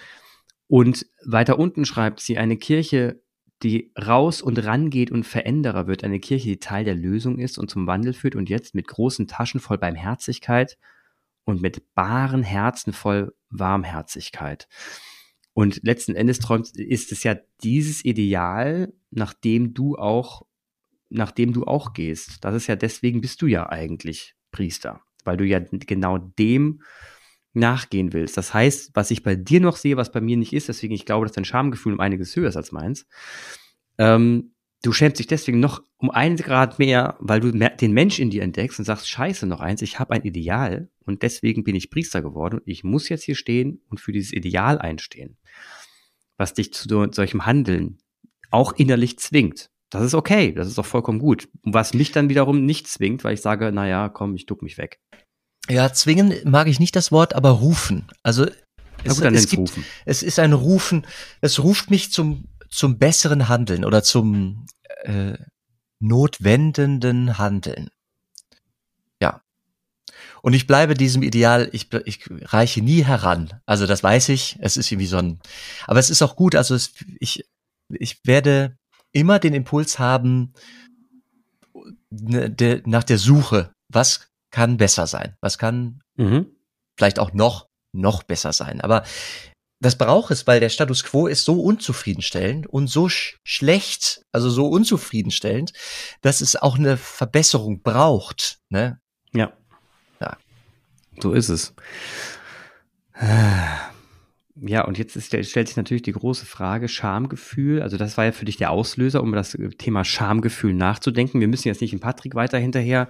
Und 0.67 1.05
weiter 1.23 1.59
unten 1.59 1.85
schreibt 1.85 2.19
sie, 2.19 2.37
eine 2.37 2.57
Kirche, 2.57 3.21
die 3.63 3.91
raus 3.99 4.41
und 4.41 4.63
rangeht 4.63 5.11
und 5.11 5.23
Veränderer 5.23 5.87
wird, 5.87 6.03
eine 6.03 6.19
Kirche, 6.19 6.47
die 6.47 6.59
Teil 6.59 6.83
der 6.83 6.95
Lösung 6.95 7.39
ist 7.39 7.57
und 7.57 7.69
zum 7.69 7.87
Wandel 7.87 8.13
führt 8.13 8.35
und 8.35 8.49
jetzt 8.49 8.75
mit 8.75 8.87
großen 8.87 9.27
Taschen 9.27 9.59
voll 9.59 9.77
Barmherzigkeit 9.77 10.77
und 11.45 11.61
mit 11.61 11.93
baren 11.93 12.43
Herzen 12.43 12.91
voll 12.91 13.33
Warmherzigkeit. 13.49 14.67
Und 15.53 15.83
letzten 15.83 16.15
Endes 16.15 16.39
träumt, 16.39 16.75
ist 16.75 17.11
es 17.13 17.23
ja 17.23 17.37
dieses 17.63 18.03
Ideal, 18.03 18.91
nach 19.09 19.33
dem 19.33 19.73
du 19.73 19.95
auch, 19.95 20.45
nach 21.09 21.31
dem 21.31 21.53
du 21.53 21.63
auch 21.63 21.93
gehst. 21.93 22.43
Das 22.43 22.55
ist 22.55 22.67
ja 22.67 22.75
deswegen 22.75 23.21
bist 23.21 23.41
du 23.41 23.47
ja 23.47 23.69
eigentlich 23.69 24.35
Priester, 24.51 25.01
weil 25.23 25.37
du 25.37 25.45
ja 25.45 25.59
genau 25.59 26.17
dem 26.17 26.81
nachgehen 27.55 28.13
willst. 28.13 28.37
Das 28.37 28.53
heißt, 28.53 28.91
was 28.93 29.11
ich 29.11 29.23
bei 29.23 29.35
dir 29.35 29.59
noch 29.59 29.77
sehe, 29.77 29.97
was 29.97 30.11
bei 30.11 30.21
mir 30.21 30.37
nicht 30.37 30.53
ist, 30.53 30.69
deswegen 30.69 30.93
ich 30.93 31.05
glaube, 31.05 31.25
dass 31.25 31.35
dein 31.35 31.45
Schamgefühl 31.45 31.93
um 31.93 31.99
einiges 31.99 32.35
höher 32.35 32.49
ist 32.49 32.57
als 32.57 32.71
meins. 32.71 33.07
Ähm, 33.97 34.55
du 34.83 34.91
schämst 34.91 35.19
dich 35.19 35.27
deswegen 35.27 35.59
noch 35.59 35.81
um 35.97 36.11
einen 36.11 36.37
Grad 36.37 36.79
mehr, 36.79 37.15
weil 37.19 37.39
du 37.39 37.51
den 37.51 37.91
Mensch 37.93 38.19
in 38.19 38.29
dir 38.29 38.43
entdeckst 38.43 38.79
und 38.79 38.85
sagst, 38.85 39.09
scheiße, 39.09 39.47
noch 39.47 39.59
eins, 39.59 39.81
ich 39.81 39.99
habe 39.99 40.13
ein 40.13 40.23
Ideal 40.23 40.89
und 41.05 41.23
deswegen 41.23 41.63
bin 41.63 41.75
ich 41.75 41.89
Priester 41.89 42.21
geworden 42.21 42.59
und 42.59 42.67
ich 42.67 42.83
muss 42.83 43.09
jetzt 43.09 43.23
hier 43.23 43.35
stehen 43.35 43.81
und 43.89 43.99
für 43.99 44.11
dieses 44.11 44.33
Ideal 44.33 44.77
einstehen, 44.79 45.37
was 46.37 46.53
dich 46.53 46.73
zu 46.73 46.87
so, 46.87 47.11
solchem 47.11 47.45
Handeln 47.45 47.97
auch 48.51 48.73
innerlich 48.73 49.17
zwingt. 49.19 49.71
Das 49.89 50.03
ist 50.03 50.13
okay, 50.13 50.51
das 50.51 50.67
ist 50.67 50.79
auch 50.79 50.85
vollkommen 50.85 51.19
gut. 51.19 51.47
Was 51.63 51.93
mich 51.93 52.11
dann 52.11 52.29
wiederum 52.29 52.65
nicht 52.65 52.87
zwingt, 52.87 53.23
weil 53.23 53.35
ich 53.35 53.41
sage, 53.41 53.71
naja, 53.71 54.09
komm, 54.09 54.35
ich 54.35 54.45
duck 54.45 54.61
mich 54.61 54.77
weg. 54.77 54.99
Ja, 55.69 55.91
zwingen 55.91 56.33
mag 56.43 56.67
ich 56.67 56.79
nicht 56.79 56.95
das 56.95 57.11
Wort, 57.11 57.33
aber 57.33 57.49
rufen. 57.49 58.07
Also 58.23 58.45
es, 59.03 59.21
gut, 59.21 59.33
es, 59.33 59.47
gibt, 59.47 59.71
es 60.05 60.23
ist 60.23 60.39
ein 60.39 60.53
Rufen, 60.53 61.05
es 61.41 61.63
ruft 61.63 61.91
mich 61.91 62.11
zum, 62.11 62.45
zum 62.69 62.97
besseren 62.97 63.47
Handeln 63.47 63.85
oder 63.85 64.03
zum 64.03 64.65
äh, 65.03 65.37
notwendenden 65.99 67.37
Handeln. 67.37 67.89
Ja. 69.21 69.41
Und 70.41 70.53
ich 70.53 70.67
bleibe 70.67 70.93
diesem 70.93 71.23
Ideal, 71.23 71.69
ich, 71.71 71.91
ich 72.05 72.19
reiche 72.29 72.81
nie 72.81 73.03
heran. 73.03 73.61
Also 73.65 73.87
das 73.87 74.03
weiß 74.03 74.29
ich, 74.29 74.57
es 74.59 74.77
ist 74.77 74.91
irgendwie 74.91 75.07
so 75.07 75.17
ein, 75.17 75.39
aber 75.85 75.99
es 75.99 76.09
ist 76.09 76.21
auch 76.21 76.35
gut, 76.35 76.55
also 76.55 76.75
es, 76.75 76.93
ich, 77.19 77.45
ich 77.89 78.19
werde 78.25 78.77
immer 79.11 79.39
den 79.39 79.53
Impuls 79.53 79.99
haben, 79.99 80.53
ne, 82.09 82.49
de, 82.49 82.81
nach 82.85 83.03
der 83.03 83.17
Suche, 83.17 83.71
was 83.89 84.27
kann 84.55 84.77
besser 84.77 85.05
sein? 85.05 85.35
Was 85.41 85.57
kann 85.57 85.99
mhm. 86.15 86.45
vielleicht 86.95 87.19
auch 87.19 87.33
noch, 87.33 87.67
noch 87.91 88.23
besser 88.23 88.53
sein? 88.53 88.79
Aber 88.79 89.03
das 89.81 89.97
braucht 89.97 90.31
es, 90.31 90.47
weil 90.47 90.61
der 90.61 90.69
Status 90.69 91.03
quo 91.03 91.27
ist 91.27 91.43
so 91.43 91.61
unzufriedenstellend 91.61 92.65
und 92.65 92.87
so 92.87 93.09
sch 93.09 93.37
schlecht, 93.43 94.21
also 94.31 94.49
so 94.49 94.69
unzufriedenstellend, 94.69 95.73
dass 96.21 96.39
es 96.39 96.55
auch 96.55 96.77
eine 96.77 96.95
Verbesserung 96.95 97.81
braucht. 97.81 98.59
Ne? 98.69 99.01
Ja. 99.33 99.51
Ja. 100.21 100.37
So 101.19 101.33
ist 101.33 101.49
es. 101.49 101.73
Ja, 104.57 104.85
und 104.85 104.97
jetzt 104.97 105.17
ist, 105.17 105.27
stellt 105.27 105.67
sich 105.67 105.75
natürlich 105.75 106.03
die 106.03 106.13
große 106.13 106.45
Frage, 106.45 106.87
Schamgefühl. 106.87 107.81
Also 107.81 107.97
das 107.97 108.17
war 108.17 108.23
ja 108.23 108.31
für 108.31 108.45
dich 108.45 108.55
der 108.55 108.71
Auslöser, 108.71 109.21
um 109.21 109.33
das 109.33 109.57
Thema 109.77 110.05
Schamgefühl 110.05 110.73
nachzudenken. 110.73 111.41
Wir 111.41 111.49
müssen 111.49 111.67
jetzt 111.67 111.81
nicht 111.81 111.91
in 111.91 111.99
Patrick 111.99 112.35
weiter 112.35 112.57
hinterher, 112.57 113.09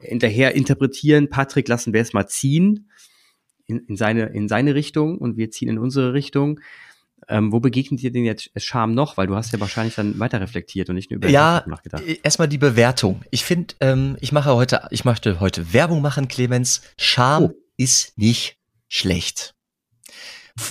hinterher 0.00 0.54
interpretieren. 0.54 1.28
Patrick 1.28 1.68
lassen 1.68 1.92
wir 1.92 2.00
es 2.00 2.14
mal 2.14 2.26
ziehen 2.26 2.88
in, 3.66 3.80
in, 3.80 3.96
seine, 3.96 4.26
in 4.26 4.48
seine 4.48 4.74
Richtung 4.74 5.18
und 5.18 5.36
wir 5.36 5.50
ziehen 5.50 5.68
in 5.68 5.78
unsere 5.78 6.14
Richtung. 6.14 6.60
Ähm, 7.28 7.52
wo 7.52 7.60
begegnet 7.60 8.00
dir 8.00 8.12
denn 8.12 8.24
jetzt 8.24 8.50
Scham 8.56 8.94
noch? 8.94 9.18
Weil 9.18 9.26
du 9.26 9.34
hast 9.34 9.52
ja 9.52 9.60
wahrscheinlich 9.60 9.96
dann 9.96 10.18
weiter 10.18 10.40
reflektiert 10.40 10.88
und 10.88 10.94
nicht 10.94 11.10
nur 11.10 11.16
über 11.16 11.28
ja, 11.28 11.62
nachgedacht. 11.66 12.04
Erstmal 12.22 12.48
die 12.48 12.58
Bewertung. 12.58 13.22
Ich 13.30 13.44
finde, 13.44 13.74
ähm, 13.80 14.16
ich 14.20 14.32
mache 14.32 14.54
heute, 14.54 14.82
ich 14.90 15.04
möchte 15.04 15.40
heute 15.40 15.74
Werbung 15.74 16.00
machen, 16.00 16.28
Clemens. 16.28 16.82
Scham 16.96 17.44
oh. 17.44 17.54
ist 17.76 18.16
nicht 18.16 18.58
schlecht. 18.88 19.54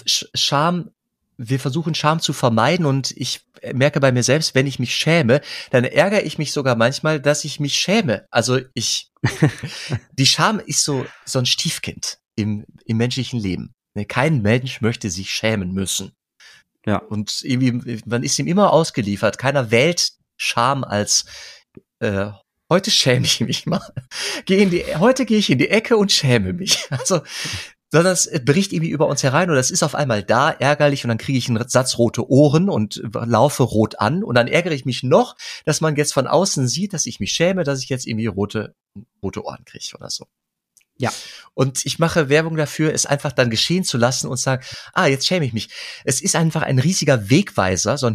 Scham, 0.05 0.91
wir 1.37 1.59
versuchen 1.59 1.95
Scham 1.95 2.19
zu 2.19 2.33
vermeiden 2.33 2.85
und 2.85 3.11
ich 3.11 3.41
merke 3.73 3.99
bei 3.99 4.11
mir 4.11 4.23
selbst, 4.23 4.55
wenn 4.55 4.67
ich 4.67 4.79
mich 4.79 4.95
schäme, 4.95 5.41
dann 5.71 5.83
ärgere 5.83 6.23
ich 6.23 6.37
mich 6.37 6.51
sogar 6.51 6.75
manchmal, 6.75 7.19
dass 7.19 7.45
ich 7.45 7.59
mich 7.59 7.75
schäme. 7.75 8.25
Also 8.29 8.59
ich, 8.73 9.11
die 10.13 10.25
Scham 10.25 10.59
ist 10.59 10.83
so, 10.83 11.05
so 11.25 11.39
ein 11.39 11.45
Stiefkind 11.45 12.19
im, 12.35 12.65
im 12.85 12.97
menschlichen 12.97 13.39
Leben. 13.39 13.73
Ne, 13.95 14.05
kein 14.05 14.41
Mensch 14.41 14.81
möchte 14.81 15.09
sich 15.09 15.31
schämen 15.31 15.73
müssen. 15.73 16.11
Ja. 16.85 16.97
Und 16.97 17.41
irgendwie, 17.43 18.01
man 18.05 18.23
ist 18.23 18.37
ihm 18.39 18.47
immer 18.47 18.71
ausgeliefert. 18.71 19.37
Keiner 19.37 19.71
wählt 19.71 20.11
Scham 20.37 20.83
als 20.83 21.25
äh, 21.99 22.31
heute 22.69 22.91
schäme 22.91 23.25
ich 23.25 23.39
mich 23.39 23.65
mal. 23.65 23.81
Geh 24.45 24.61
in 24.61 24.69
die, 24.69 24.83
heute 24.97 25.25
gehe 25.25 25.37
ich 25.37 25.49
in 25.49 25.57
die 25.57 25.69
Ecke 25.69 25.97
und 25.97 26.11
schäme 26.11 26.53
mich. 26.53 26.87
Also 26.89 27.21
sondern 27.95 28.11
es 28.11 28.29
bricht 28.43 28.73
irgendwie 28.73 28.89
über 28.89 29.07
uns 29.07 29.23
herein 29.23 29.49
oder 29.49 29.57
es 29.57 29.71
ist 29.71 29.81
auf 29.81 29.95
einmal 29.95 30.21
da, 30.21 30.51
ärgerlich 30.51 31.05
und 31.05 31.07
dann 31.07 31.17
kriege 31.17 31.37
ich 31.37 31.47
einen 31.47 31.65
Satz 31.69 31.97
rote 31.97 32.29
Ohren 32.29 32.67
und 32.69 33.01
laufe 33.13 33.63
rot 33.63 33.99
an 33.99 34.21
und 34.21 34.35
dann 34.35 34.49
ärgere 34.49 34.73
ich 34.73 34.83
mich 34.83 35.01
noch, 35.01 35.37
dass 35.63 35.79
man 35.79 35.95
jetzt 35.95 36.13
von 36.13 36.27
außen 36.27 36.67
sieht, 36.67 36.91
dass 36.91 37.05
ich 37.05 37.21
mich 37.21 37.31
schäme, 37.31 37.63
dass 37.63 37.81
ich 37.81 37.87
jetzt 37.87 38.05
irgendwie 38.05 38.25
rote, 38.25 38.75
rote 39.23 39.45
Ohren 39.45 39.63
kriege 39.63 39.95
oder 39.97 40.09
so. 40.09 40.25
Ja. 40.97 41.13
Und 41.53 41.85
ich 41.85 41.97
mache 41.97 42.27
Werbung 42.27 42.57
dafür, 42.57 42.93
es 42.93 43.05
einfach 43.05 43.31
dann 43.31 43.49
geschehen 43.49 43.85
zu 43.85 43.97
lassen 43.97 44.27
und 44.27 44.35
sagen, 44.35 44.61
ah, 44.91 45.05
jetzt 45.05 45.25
schäme 45.25 45.45
ich 45.45 45.53
mich. 45.53 45.69
Es 46.03 46.21
ist 46.21 46.35
einfach 46.35 46.63
ein 46.63 46.79
riesiger 46.79 47.29
Wegweiser, 47.29 47.97
so 47.97 48.07
ein 48.07 48.13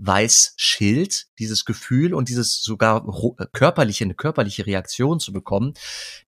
Hinweisschild, 0.00 1.26
dieses 1.38 1.64
Gefühl 1.64 2.14
und 2.14 2.28
dieses 2.28 2.62
sogar 2.62 3.06
äh, 3.38 3.46
körperliche, 3.52 4.04
eine 4.04 4.14
körperliche 4.14 4.66
Reaktion 4.66 5.20
zu 5.20 5.32
bekommen, 5.32 5.74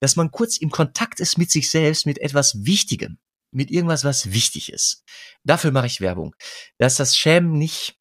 dass 0.00 0.16
man 0.16 0.30
kurz 0.30 0.56
im 0.58 0.70
Kontakt 0.70 1.20
ist 1.20 1.38
mit 1.38 1.50
sich 1.50 1.70
selbst, 1.70 2.06
mit 2.06 2.18
etwas 2.18 2.64
Wichtigem, 2.64 3.18
mit 3.50 3.70
irgendwas, 3.70 4.04
was 4.04 4.32
wichtig 4.32 4.72
ist. 4.72 5.04
Dafür 5.44 5.70
mache 5.70 5.86
ich 5.86 6.00
Werbung. 6.00 6.34
Dass 6.78 6.96
das 6.96 7.16
Schämen 7.16 7.58
nicht 7.58 7.98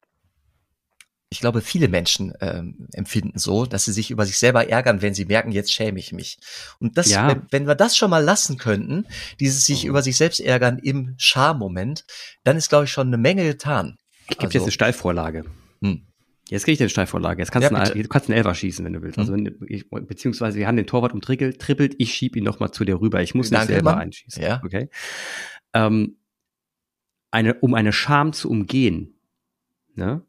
ich 1.30 1.40
glaube, 1.40 1.62
viele 1.62 1.88
Menschen 1.88 2.34
ähm, 2.42 2.88
empfinden 2.92 3.38
so, 3.38 3.64
dass 3.64 3.86
sie 3.86 3.92
sich 3.92 4.10
über 4.10 4.26
sich 4.26 4.36
selber 4.36 4.68
ärgern, 4.68 5.00
wenn 5.00 5.14
sie 5.14 5.24
merken, 5.24 5.50
jetzt 5.50 5.72
schäme 5.72 5.98
ich 5.98 6.12
mich. 6.12 6.36
Und 6.78 6.98
das, 6.98 7.08
ja. 7.10 7.26
wenn, 7.26 7.46
wenn, 7.48 7.66
wir 7.66 7.74
das 7.74 7.96
schon 7.96 8.10
mal 8.10 8.22
lassen 8.22 8.58
könnten, 8.58 9.06
dieses 9.40 9.64
sich 9.64 9.86
über 9.86 10.02
sich 10.02 10.18
selbst 10.18 10.40
ärgern 10.40 10.78
im 10.78 11.14
Schammoment, 11.16 12.04
dann 12.44 12.58
ist, 12.58 12.68
glaube 12.68 12.84
ich, 12.84 12.92
schon 12.92 13.06
eine 13.06 13.16
Menge 13.16 13.44
getan. 13.44 13.96
Ich 14.28 14.36
gebe 14.36 14.48
also, 14.48 14.58
jetzt 14.58 14.64
eine 14.64 14.72
Steilvorlage. 14.72 15.46
Jetzt 16.52 16.64
kriege 16.64 16.74
ich 16.74 16.80
eine 16.80 16.90
Steilvorlage. 16.90 17.40
Jetzt 17.40 17.50
kannst 17.50 17.70
ja, 17.70 17.70
du, 17.70 17.76
einen, 17.76 18.02
du 18.02 18.08
kannst 18.08 18.28
einen 18.28 18.36
Elfer 18.36 18.54
schießen, 18.54 18.84
wenn 18.84 18.92
du 18.92 19.00
willst. 19.00 19.18
Also 19.18 19.32
hm. 19.32 19.46
wenn, 19.46 19.66
ich, 19.68 19.88
beziehungsweise 19.88 20.58
wir 20.58 20.66
haben 20.66 20.76
den 20.76 20.86
Torwart 20.86 21.14
umtrippelt, 21.14 21.58
trippelt, 21.58 21.94
ich 21.96 22.12
schieb 22.12 22.36
ihn 22.36 22.44
noch 22.44 22.60
mal 22.60 22.70
zu 22.70 22.84
dir 22.84 23.00
rüber. 23.00 23.22
Ich 23.22 23.34
muss 23.34 23.50
nicht 23.50 23.64
selber 23.64 23.92
Mann. 23.92 24.00
einschießen. 24.00 24.42
Ja. 24.42 24.60
Okay. 24.62 24.90
Ähm, 25.72 26.18
eine, 27.30 27.54
um 27.54 27.72
eine 27.72 27.90
Scham 27.94 28.34
zu 28.34 28.50
umgehen, 28.50 29.14
ne? 29.94 30.26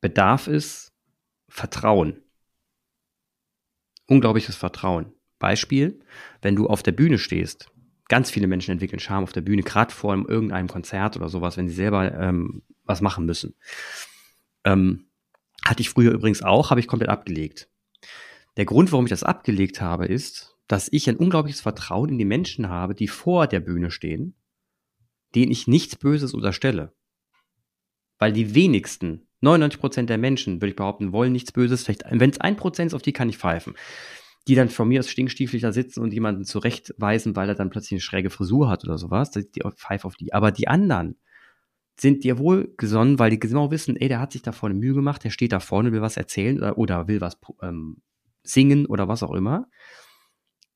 bedarf 0.00 0.48
es 0.48 0.92
Vertrauen. 1.48 2.18
Unglaubliches 4.08 4.56
Vertrauen. 4.56 5.12
Beispiel, 5.38 6.00
wenn 6.40 6.56
du 6.56 6.66
auf 6.66 6.82
der 6.82 6.90
Bühne 6.90 7.18
stehst, 7.18 7.70
ganz 8.08 8.32
viele 8.32 8.48
Menschen 8.48 8.72
entwickeln 8.72 8.98
Charme 8.98 9.22
auf 9.22 9.32
der 9.32 9.42
Bühne, 9.42 9.62
gerade 9.62 9.94
vor 9.94 10.12
irgendeinem 10.28 10.66
Konzert 10.66 11.16
oder 11.16 11.28
sowas, 11.28 11.56
wenn 11.56 11.68
sie 11.68 11.74
selber 11.76 12.12
ähm, 12.12 12.62
was 12.82 13.00
machen 13.00 13.26
müssen. 13.26 13.54
Ähm, 14.64 15.06
hatte 15.66 15.80
ich 15.80 15.90
früher 15.90 16.12
übrigens 16.12 16.42
auch, 16.42 16.70
habe 16.70 16.80
ich 16.80 16.88
komplett 16.88 17.10
abgelegt. 17.10 17.68
Der 18.56 18.64
Grund, 18.64 18.92
warum 18.92 19.06
ich 19.06 19.10
das 19.10 19.22
abgelegt 19.22 19.80
habe, 19.80 20.06
ist, 20.06 20.56
dass 20.68 20.88
ich 20.90 21.08
ein 21.08 21.16
unglaubliches 21.16 21.60
Vertrauen 21.60 22.10
in 22.10 22.18
die 22.18 22.24
Menschen 22.24 22.68
habe, 22.68 22.94
die 22.94 23.08
vor 23.08 23.46
der 23.46 23.60
Bühne 23.60 23.90
stehen, 23.90 24.34
denen 25.34 25.52
ich 25.52 25.66
nichts 25.66 25.96
Böses 25.96 26.34
unterstelle. 26.34 26.94
Weil 28.18 28.32
die 28.32 28.54
wenigsten 28.54 29.26
99% 29.42 30.06
der 30.06 30.18
Menschen, 30.18 30.56
würde 30.56 30.70
ich 30.70 30.76
behaupten, 30.76 31.12
wollen 31.12 31.32
nichts 31.32 31.52
Böses. 31.52 31.84
Vielleicht, 31.84 32.04
wenn 32.08 32.30
es 32.30 32.40
ein 32.40 32.56
Prozent 32.56 32.88
ist, 32.88 32.94
auf 32.94 33.02
die 33.02 33.12
kann 33.12 33.28
ich 33.28 33.38
pfeifen. 33.38 33.74
Die 34.48 34.54
dann 34.54 34.68
von 34.68 34.88
mir 34.88 35.00
aus 35.00 35.08
stinkstieflich 35.08 35.62
da 35.62 35.72
sitzen 35.72 36.00
und 36.00 36.12
jemanden 36.12 36.44
zurechtweisen, 36.44 37.36
weil 37.36 37.48
er 37.48 37.54
dann 37.54 37.70
plötzlich 37.70 37.92
eine 37.92 38.00
schräge 38.00 38.30
Frisur 38.30 38.68
hat 38.68 38.84
oder 38.84 38.98
sowas. 38.98 39.30
Die 39.30 39.62
pfeife 39.76 40.06
auf 40.06 40.16
die. 40.16 40.32
Aber 40.32 40.52
die 40.52 40.68
anderen 40.68 41.16
sind 42.02 42.24
dir 42.24 42.38
wohl 42.38 42.74
gesonnen, 42.76 43.18
weil 43.18 43.30
die 43.30 43.38
genau 43.38 43.70
wissen, 43.70 43.96
ey, 43.96 44.08
der 44.08 44.20
hat 44.20 44.32
sich 44.32 44.42
da 44.42 44.52
vorne 44.52 44.74
Mühe 44.74 44.92
gemacht, 44.92 45.24
der 45.24 45.30
steht 45.30 45.52
da 45.52 45.60
vorne, 45.60 45.92
will 45.92 46.02
was 46.02 46.16
erzählen 46.16 46.58
oder, 46.58 46.78
oder 46.78 47.08
will 47.08 47.20
was 47.20 47.38
ähm, 47.62 48.02
singen 48.42 48.86
oder 48.86 49.08
was 49.08 49.22
auch 49.22 49.32
immer. 49.32 49.68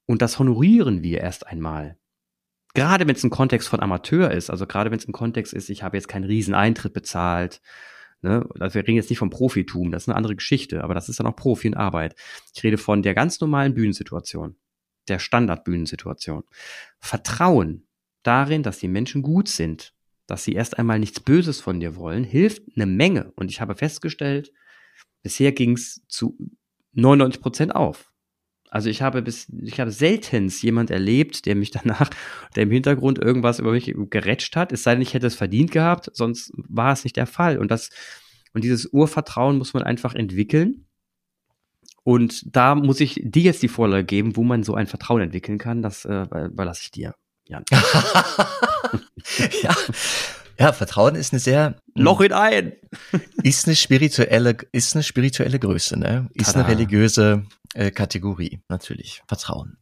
Und 0.06 0.22
das 0.22 0.38
honorieren 0.38 1.02
wir 1.02 1.20
erst 1.20 1.46
einmal. 1.46 1.98
Gerade 2.74 3.06
wenn 3.06 3.16
es 3.16 3.24
ein 3.24 3.30
Kontext 3.30 3.68
von 3.68 3.80
Amateur 3.80 4.30
ist, 4.30 4.50
also 4.50 4.66
gerade 4.66 4.90
wenn 4.90 4.98
es 4.98 5.08
ein 5.08 5.12
Kontext 5.12 5.52
ist, 5.52 5.68
ich 5.68 5.82
habe 5.82 5.96
jetzt 5.96 6.08
keinen 6.08 6.24
riesen 6.24 6.54
Eintritt 6.54 6.92
bezahlt 6.92 7.60
Ne? 8.22 8.48
Also 8.58 8.74
wir 8.74 8.82
reden 8.82 8.96
jetzt 8.96 9.10
nicht 9.10 9.18
vom 9.18 9.30
Profitum, 9.30 9.92
das 9.92 10.04
ist 10.04 10.08
eine 10.08 10.16
andere 10.16 10.36
Geschichte, 10.36 10.82
aber 10.82 10.94
das 10.94 11.08
ist 11.08 11.20
dann 11.20 11.26
auch 11.26 11.36
Profi 11.36 11.68
in 11.68 11.74
Arbeit. 11.74 12.16
Ich 12.54 12.62
rede 12.64 12.78
von 12.78 13.02
der 13.02 13.14
ganz 13.14 13.40
normalen 13.40 13.74
Bühnensituation, 13.74 14.56
der 15.08 15.18
Standardbühnensituation. 15.18 16.44
Vertrauen 16.98 17.86
darin, 18.22 18.62
dass 18.62 18.78
die 18.78 18.88
Menschen 18.88 19.22
gut 19.22 19.48
sind, 19.48 19.94
dass 20.26 20.44
sie 20.44 20.54
erst 20.54 20.78
einmal 20.78 20.98
nichts 20.98 21.20
Böses 21.20 21.60
von 21.60 21.80
dir 21.80 21.96
wollen, 21.96 22.24
hilft 22.24 22.62
eine 22.74 22.86
Menge. 22.86 23.32
Und 23.36 23.50
ich 23.50 23.60
habe 23.60 23.76
festgestellt, 23.76 24.52
bisher 25.22 25.52
ging 25.52 25.72
es 25.72 26.02
zu 26.08 26.36
99 26.92 27.40
Prozent 27.40 27.74
auf. 27.74 28.12
Also 28.70 28.90
ich 28.90 29.00
habe 29.02 29.22
bis, 29.22 29.50
ich 29.62 29.80
habe 29.80 29.90
seltenst 29.90 30.62
jemand 30.62 30.90
erlebt, 30.90 31.46
der 31.46 31.54
mich 31.54 31.70
danach, 31.72 32.10
der 32.54 32.64
im 32.64 32.70
Hintergrund 32.70 33.18
irgendwas 33.18 33.58
über 33.58 33.72
mich 33.72 33.94
gerätscht 34.10 34.56
hat. 34.56 34.72
Es 34.72 34.82
sei 34.82 34.94
denn, 34.94 35.02
ich 35.02 35.14
hätte 35.14 35.26
es 35.26 35.34
verdient 35.34 35.70
gehabt, 35.70 36.10
sonst 36.12 36.52
war 36.56 36.92
es 36.92 37.04
nicht 37.04 37.16
der 37.16 37.26
Fall. 37.26 37.58
Und 37.58 37.70
das, 37.70 37.90
und 38.52 38.64
dieses 38.64 38.86
Urvertrauen 38.86 39.58
muss 39.58 39.74
man 39.74 39.82
einfach 39.82 40.14
entwickeln. 40.14 40.86
Und 42.02 42.54
da 42.54 42.74
muss 42.74 43.00
ich 43.00 43.20
dir 43.22 43.42
jetzt 43.42 43.62
die 43.62 43.68
Vorlage 43.68 44.04
geben, 44.04 44.36
wo 44.36 44.44
man 44.44 44.62
so 44.62 44.74
ein 44.74 44.86
Vertrauen 44.86 45.22
entwickeln 45.22 45.58
kann. 45.58 45.82
Das 45.82 46.04
äh, 46.04 46.26
überlasse 46.46 46.82
ich 46.84 46.90
dir, 46.90 47.14
Jan. 47.48 47.64
ja. 49.62 49.74
Ja, 50.58 50.72
Vertrauen 50.72 51.16
ist 51.16 51.32
eine 51.32 51.40
sehr 51.40 51.76
hm, 51.94 52.02
Loch 52.02 52.20
in 52.20 52.32
ein. 52.32 52.72
ist 53.42 53.66
eine 53.66 53.76
spirituelle, 53.76 54.56
ist 54.72 54.94
eine 54.94 55.02
spirituelle 55.02 55.58
Größe, 55.58 55.98
ne? 55.98 56.28
Ist 56.32 56.52
Tada. 56.52 56.60
eine 56.60 56.68
religiöse 56.68 57.44
äh, 57.74 57.90
Kategorie, 57.90 58.60
natürlich. 58.68 59.22
Vertrauen. 59.28 59.76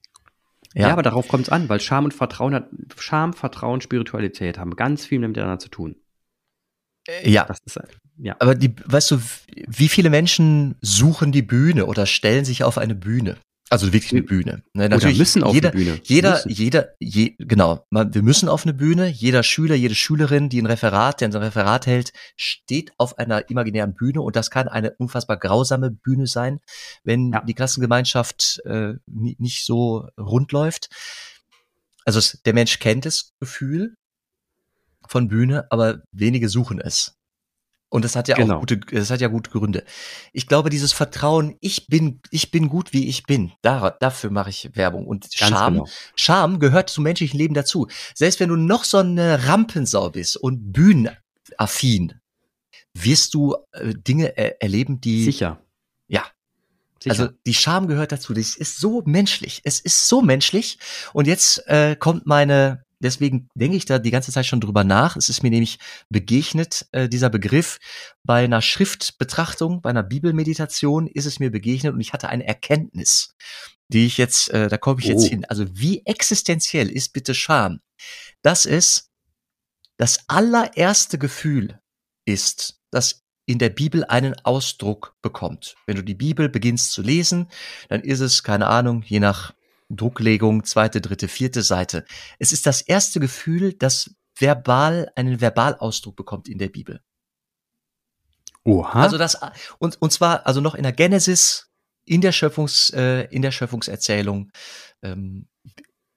Ja, 0.75 0.89
ja 0.89 0.93
aber 0.93 1.03
darauf 1.03 1.29
kommt 1.29 1.45
es 1.45 1.49
an, 1.53 1.69
weil 1.69 1.81
Scham 1.81 2.07
und 2.07 2.15
Vertrauen 2.15 2.55
hat, 2.55 2.69
Scham, 2.99 3.33
Vertrauen, 3.33 3.81
Spiritualität 3.81 4.59
haben 4.59 4.75
ganz 4.75 5.07
viel 5.07 5.21
miteinander 5.21 5.61
zu 5.61 5.69
tun. 5.69 5.97
Äh, 7.07 7.31
ja. 7.31 7.47
Ist, 7.65 7.79
ja. 8.17 8.37
Aber 8.41 8.55
die, 8.57 8.75
weißt 8.85 9.13
du, 9.13 9.21
wie 9.69 9.89
viele 9.89 10.11
Menschen 10.11 10.75
suchen 10.81 11.31
die 11.31 11.43
Bühne 11.43 11.87
oder 11.87 12.07
stellen 12.07 12.45
sich 12.45 12.65
auf 12.65 12.79
eine 12.79 12.95
Bühne? 12.97 13.37
Also 13.75 13.93
wirklich 13.93 14.13
eine 14.13 14.23
Bühne. 14.23 14.63
Ne, 14.73 14.89
natürlich 14.89 15.19
müssen 15.19 15.43
auf 15.43 15.53
jeder, 15.53 15.71
eine 15.73 15.79
Bühne. 15.79 16.01
Jeder, 16.05 16.33
müssen. 16.35 16.49
jeder, 16.49 16.89
je, 17.01 17.35
genau. 17.41 17.85
Wir 17.91 18.23
müssen 18.23 18.49
auf 18.49 18.65
eine 18.65 18.73
Bühne. 18.73 19.09
Jeder 19.09 19.43
Schüler, 19.43 19.75
jede 19.75 19.97
Schülerin, 19.97 20.49
die 20.49 20.63
ein 20.63 20.67
Referat, 20.67 21.21
der 21.21 21.29
ein 21.29 21.35
Referat 21.35 21.89
hält, 21.89 22.13
steht 22.37 22.93
auf 22.99 23.19
einer 23.19 23.51
imaginären 23.51 23.93
Bühne 23.93 24.21
und 24.21 24.37
das 24.37 24.53
kann 24.53 24.69
eine 24.69 24.93
unfassbar 24.93 25.39
grausame 25.39 25.91
Bühne 25.91 26.29
sein, 26.29 26.61
wenn 27.03 27.33
ja. 27.33 27.41
die 27.41 27.55
Klassengemeinschaft 27.55 28.63
äh, 28.65 28.95
nicht 29.07 29.67
so 29.67 30.07
rund 30.17 30.53
läuft. 30.53 30.89
Also 32.05 32.21
es, 32.21 32.41
der 32.45 32.55
Mensch 32.55 32.79
kennt 32.79 33.07
das 33.07 33.33
Gefühl 33.41 33.97
von 35.09 35.27
Bühne, 35.27 35.67
aber 35.71 36.03
wenige 36.13 36.49
suchen 36.49 36.81
es. 36.81 37.17
Und 37.89 38.05
das 38.05 38.17
hat 38.17 38.27
ja 38.27 38.35
genau. 38.35 38.57
auch 38.57 38.61
gute, 38.61 38.79
das 38.79 39.11
hat 39.11 39.21
ja 39.21 39.29
gute 39.29 39.51
Gründe. 39.51 39.85
Ich 40.33 40.49
glaube, 40.49 40.69
dieses 40.69 40.93
Vertrauen, 40.93 41.57
ich 41.61 41.87
bin, 41.87 42.21
ich 42.31 42.51
bin 42.51 42.69
gut, 42.69 42.93
wie 42.93 43.09
ich 43.09 43.23
bin, 43.23 43.53
da, 43.63 43.91
dafür 43.91 44.31
mache 44.31 44.51
ich 44.51 44.71
Werbung. 44.75 45.07
Und 45.07 45.29
Scham, 45.33 45.75
genau. 45.75 45.89
Scham 46.17 46.59
gehört 46.59 46.91
zum 46.91 47.05
menschlichen 47.05 47.39
Leben 47.39 47.55
dazu. 47.55 47.87
Selbst 48.15 48.41
wenn 48.41 48.49
du 48.49 48.57
noch 48.57 48.85
so 48.85 48.99
eine 48.99 49.47
Rampensau 49.47 50.11
bist 50.11 50.37
und 50.37 50.73
bühnenaffin, 50.73 52.15
wirst 52.95 53.35
du 53.35 53.57
äh, 53.73 53.95
Dinge 53.95 54.37
er 54.37 54.63
erleben, 54.63 55.01
die. 55.01 55.25
Sicher. 55.25 55.61
Ja. 56.09 56.25
Sicher. 57.03 57.11
Also 57.11 57.29
die 57.47 57.55
Scham 57.55 57.87
gehört 57.87 58.13
dazu. 58.13 58.33
Das 58.35 58.57
ist 58.57 58.79
so 58.79 59.03
menschlich. 59.05 59.61
Es 59.65 59.81
ist 59.81 60.09
so 60.09 60.23
menschlich. 60.23 60.79
Und 61.13 61.27
jetzt 61.27 61.67
äh, 61.69 61.97
kommt 61.97 62.27
meine 62.27 62.84
deswegen 63.05 63.49
denke 63.55 63.77
ich 63.77 63.85
da 63.85 63.99
die 63.99 64.11
ganze 64.11 64.33
Zeit 64.33 64.47
schon 64.47 64.61
drüber 64.61 64.83
nach. 64.83 65.17
Es 65.17 65.29
ist 65.29 65.43
mir 65.43 65.51
nämlich 65.51 65.79
begegnet, 66.09 66.87
äh, 66.93 67.09
dieser 67.09 67.31
Begriff. 67.31 67.79
Bei 68.25 68.45
einer 68.45 68.63
Schriftbetrachtung, 68.63 69.83
bei 69.83 69.91
einer 69.91 70.03
Bibelmeditation 70.03 71.07
ist 71.07 71.27
es 71.27 71.39
mir 71.39 71.51
begegnet 71.51 71.95
und 71.95 72.01
ich 72.01 72.13
hatte 72.13 72.29
eine 72.29 72.47
Erkenntnis, 72.47 73.35
die 73.89 74.07
ich 74.07 74.19
jetzt, 74.19 74.51
äh, 74.51 74.69
da 74.69 74.79
komme 74.79 75.01
ich 75.01 75.07
jetzt 75.07 75.27
oh. 75.27 75.29
hin. 75.29 75.45
Also 75.45 75.67
wie 75.73 76.05
existenziell 76.07 76.91
ist 76.91 77.13
bitte 77.13 77.35
Scham? 77.35 77.81
Das 78.43 78.65
ist 78.65 79.11
das 79.97 80.21
allererste 80.27 81.19
Gefühl 81.19 81.79
ist, 82.25 82.81
das 82.91 83.23
in 83.47 83.59
der 83.59 83.69
Bibel 83.69 84.05
einen 84.05 84.35
Ausdruck 84.45 85.15
bekommt. 85.21 85.77
Wenn 85.87 85.97
du 85.97 86.03
die 86.03 86.15
Bibel 86.15 86.49
beginnst 86.49 86.93
zu 86.93 87.03
lesen, 87.03 87.49
dann 87.89 88.01
ist 88.01 88.21
es, 88.21 88.43
keine 88.43 88.67
Ahnung, 88.67 89.03
je 89.03 89.21
nach 89.21 89.53
Drucklegung, 89.91 90.65
zweite, 90.65 91.01
dritte, 91.01 91.29
vierte 91.29 91.63
Seite. 91.63 92.05
Es 92.39 92.53
ist 92.53 92.67
das 92.67 92.81
erste 92.81 93.21
Gefühl, 93.21 93.75
das 93.75 94.15
verbal 94.37 95.11
einen 95.15 95.41
Verbalausdruck 95.41 96.17
bekommt 96.17 96.49
in 96.49 96.59
der 96.59 96.69
Bibel. 96.69 97.01
Oha. 98.65 99.03
Also 99.03 99.19
das 99.19 99.39
und 99.79 100.01
und 100.01 100.13
zwar 100.13 100.47
also 100.47 100.61
noch 100.61 100.75
in 100.75 100.83
der 100.83 100.93
Genesis 100.93 101.71
in 102.05 102.21
der 102.21 102.33
Schöpfungs 102.33 102.91
äh, 102.91 103.25
in 103.31 103.43
der 103.43 103.51
Schöpfungserzählung 103.51 104.51
ähm, 105.03 105.49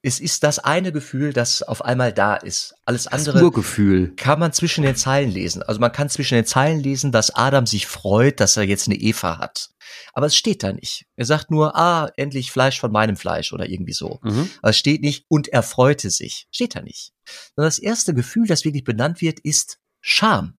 es 0.02 0.20
ist 0.20 0.44
das 0.44 0.58
eine 0.60 0.92
Gefühl, 0.92 1.32
das 1.32 1.62
auf 1.62 1.84
einmal 1.84 2.12
da 2.12 2.36
ist. 2.36 2.74
Alles 2.84 3.06
andere 3.08 3.34
Das 3.34 3.42
Urgefühl. 3.42 4.14
kann 4.14 4.38
man 4.38 4.52
zwischen 4.52 4.84
den 4.84 4.94
Zeilen 4.94 5.30
lesen. 5.30 5.62
Also 5.62 5.80
man 5.80 5.90
kann 5.90 6.08
zwischen 6.08 6.34
den 6.36 6.46
Zeilen 6.46 6.80
lesen, 6.80 7.10
dass 7.10 7.34
Adam 7.34 7.66
sich 7.66 7.86
freut, 7.86 8.38
dass 8.38 8.56
er 8.56 8.62
jetzt 8.62 8.86
eine 8.86 8.96
Eva 8.96 9.38
hat. 9.38 9.70
Aber 10.12 10.26
es 10.26 10.36
steht 10.36 10.62
da 10.62 10.72
nicht. 10.72 11.06
Er 11.16 11.24
sagt 11.24 11.50
nur, 11.50 11.74
ah, 11.76 12.10
endlich 12.16 12.52
Fleisch 12.52 12.78
von 12.78 12.92
meinem 12.92 13.16
Fleisch 13.16 13.52
oder 13.52 13.68
irgendwie 13.68 13.92
so. 13.92 14.20
Mhm. 14.22 14.48
Aber 14.62 14.70
es 14.70 14.78
steht 14.78 15.00
nicht, 15.00 15.24
und 15.28 15.48
er 15.48 15.62
freute 15.62 16.10
sich. 16.10 16.46
Steht 16.52 16.76
da 16.76 16.82
nicht. 16.82 17.12
Sondern 17.56 17.68
das 17.68 17.78
erste 17.78 18.14
Gefühl, 18.14 18.46
das 18.46 18.64
wirklich 18.64 18.84
benannt 18.84 19.20
wird, 19.20 19.40
ist 19.40 19.78
Scham. 20.00 20.57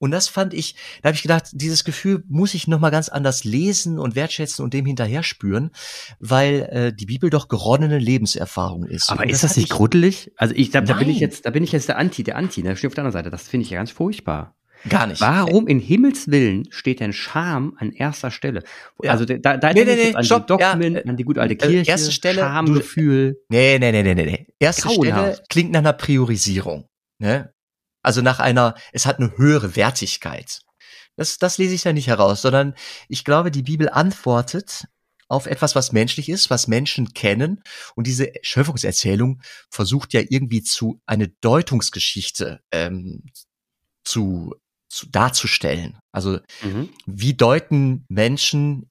Und 0.00 0.10
das 0.10 0.28
fand 0.28 0.54
ich, 0.54 0.74
da 1.02 1.08
habe 1.10 1.14
ich 1.14 1.22
gedacht, 1.22 1.44
dieses 1.52 1.84
Gefühl 1.84 2.24
muss 2.28 2.54
ich 2.54 2.66
nochmal 2.66 2.90
ganz 2.90 3.08
anders 3.10 3.44
lesen 3.44 3.98
und 3.98 4.16
wertschätzen 4.16 4.64
und 4.64 4.74
dem 4.74 4.86
hinterher 4.86 5.22
spüren, 5.22 5.70
weil 6.18 6.68
äh, 6.72 6.92
die 6.92 7.06
Bibel 7.06 7.28
doch 7.30 7.48
geronnene 7.48 7.98
Lebenserfahrung 7.98 8.84
ist. 8.86 9.10
Aber 9.10 9.22
Und 9.22 9.28
ist 9.28 9.44
das 9.44 9.50
hat 9.50 9.56
nicht 9.58 9.70
ich- 9.70 9.76
gruselig? 9.76 10.32
Also 10.36 10.54
ich, 10.56 10.70
da, 10.70 10.80
da 10.80 10.94
bin 10.94 11.10
ich 11.10 11.20
jetzt, 11.20 11.44
da 11.46 11.50
bin 11.50 11.62
ich 11.62 11.70
jetzt 11.72 11.88
der 11.88 11.98
Anti, 11.98 12.22
der 12.24 12.36
Anti, 12.36 12.62
der 12.62 12.74
steht 12.76 12.88
auf 12.88 12.94
der 12.94 13.04
anderen 13.04 13.12
Seite. 13.22 13.30
Das 13.30 13.46
finde 13.46 13.64
ich 13.64 13.70
ja 13.70 13.78
ganz 13.78 13.90
furchtbar. 13.90 14.56
Gar 14.88 15.08
nicht. 15.08 15.20
Warum 15.20 15.66
in 15.66 15.78
Himmels 15.78 16.28
Willen 16.28 16.66
steht 16.70 17.00
denn 17.00 17.12
Scham 17.12 17.74
an 17.78 17.92
erster 17.92 18.30
Stelle? 18.30 18.62
Ja. 19.02 19.12
Also 19.12 19.26
da, 19.26 19.58
da 19.58 19.72
Nee, 19.74 19.84
nee, 19.84 19.94
nee, 19.94 20.14
an 20.14 20.24
stopp, 20.24 20.46
die 20.46 20.56
Dogmen, 20.56 20.94
ja, 20.94 21.00
äh, 21.00 21.08
an 21.10 21.18
die 21.18 21.24
gute 21.24 21.42
alte 21.42 21.52
äh, 21.52 21.56
Kirche, 21.58 21.90
erste 21.90 22.10
Stelle, 22.10 22.40
Schamgefühl. 22.40 23.36
Nee, 23.50 23.78
nee, 23.78 23.92
nee, 23.92 24.02
nee, 24.02 24.14
nee, 24.14 24.24
nee. 24.24 24.46
Erste 24.58 24.88
Grauenhaft. 24.88 25.34
Stelle 25.34 25.46
klingt 25.50 25.72
nach 25.72 25.80
einer 25.80 25.92
Priorisierung. 25.92 26.86
Ne? 27.18 27.52
Also 28.02 28.22
nach 28.22 28.40
einer, 28.40 28.74
es 28.92 29.06
hat 29.06 29.18
eine 29.18 29.36
höhere 29.36 29.76
Wertigkeit. 29.76 30.60
Das, 31.16 31.38
das 31.38 31.58
lese 31.58 31.74
ich 31.74 31.82
da 31.82 31.92
nicht 31.92 32.06
heraus, 32.06 32.42
sondern 32.42 32.74
ich 33.08 33.24
glaube, 33.24 33.50
die 33.50 33.62
Bibel 33.62 33.88
antwortet 33.90 34.84
auf 35.28 35.46
etwas, 35.46 35.74
was 35.74 35.92
menschlich 35.92 36.28
ist, 36.28 36.50
was 36.50 36.66
Menschen 36.66 37.14
kennen. 37.14 37.62
Und 37.94 38.06
diese 38.06 38.32
Schöpfungserzählung 38.42 39.40
versucht 39.70 40.12
ja 40.12 40.22
irgendwie 40.28 40.62
zu 40.62 41.00
eine 41.06 41.28
Deutungsgeschichte 41.28 42.60
ähm, 42.72 43.22
zu, 44.04 44.54
zu 44.90 45.06
darzustellen. 45.08 45.98
Also 46.12 46.40
Mhm. 46.62 46.90
wie 47.06 47.32
deuten 47.34 48.04
Menschen 48.08 48.90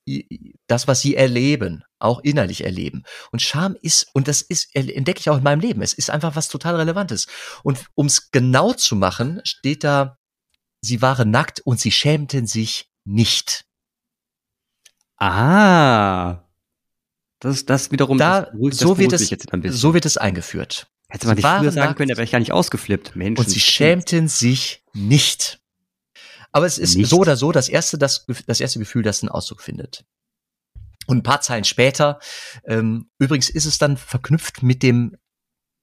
das, 0.67 0.87
was 0.87 1.01
sie 1.01 1.15
erleben, 1.15 1.83
auch 1.99 2.21
innerlich 2.21 2.63
erleben. 2.63 3.03
Und 3.31 3.41
Scham 3.41 3.75
ist, 3.81 4.07
und 4.13 4.27
das 4.29 4.41
ist, 4.41 4.73
entdecke 4.73 5.19
ich 5.19 5.29
auch 5.29 5.37
in 5.37 5.43
meinem 5.43 5.59
Leben, 5.59 5.81
es 5.81 5.93
ist 5.93 6.09
einfach 6.09 6.35
was 6.37 6.47
total 6.47 6.77
Relevantes. 6.77 7.27
Und 7.63 7.85
um 7.95 8.05
es 8.07 8.31
genau 8.31 8.71
zu 8.73 8.95
machen, 8.95 9.41
steht 9.43 9.83
da, 9.83 10.17
sie 10.81 11.01
waren 11.01 11.29
nackt 11.29 11.59
und 11.61 11.79
sie 11.79 11.91
schämten 11.91 12.47
sich 12.47 12.89
nicht. 13.05 13.65
Ah. 15.17 16.43
Das, 17.41 17.65
das 17.65 17.91
wiederum, 17.91 18.17
Da, 18.17 18.41
das 18.43 18.51
das 18.51 18.79
so, 18.79 18.97
wird 18.97 19.11
beruhigt 19.11 19.65
es, 19.65 19.81
so 19.81 19.93
wird 19.93 20.05
es 20.05 20.17
eingeführt. 20.17 20.87
Hätte 21.09 21.25
man 21.27 21.35
nicht 21.35 21.45
früher 21.45 21.71
sagen 21.71 21.87
nackt. 21.87 21.97
können, 21.97 22.09
da 22.09 22.15
wäre 22.17 22.23
ich 22.25 22.31
gar 22.31 22.39
nicht 22.39 22.51
ausgeflippt. 22.51 23.15
Mensch. 23.15 23.39
Und 23.39 23.49
sie 23.49 23.59
schämten 23.59 24.27
sich 24.27 24.83
nicht. 24.93 25.58
Aber 26.51 26.65
es 26.65 26.77
ist 26.77 26.95
Nicht. 26.95 27.09
so 27.09 27.17
oder 27.19 27.35
so 27.37 27.51
das 27.51 27.69
erste, 27.69 27.97
das, 27.97 28.25
das 28.47 28.59
erste 28.59 28.79
Gefühl, 28.79 29.03
das 29.03 29.21
einen 29.21 29.29
Ausdruck 29.29 29.61
findet. 29.61 30.05
Und 31.07 31.17
ein 31.17 31.23
paar 31.23 31.41
Zeilen 31.41 31.63
später, 31.63 32.19
ähm, 32.65 33.09
übrigens 33.17 33.49
ist 33.49 33.65
es 33.65 33.77
dann 33.77 33.97
verknüpft 33.97 34.63
mit 34.63 34.83
dem, 34.83 35.15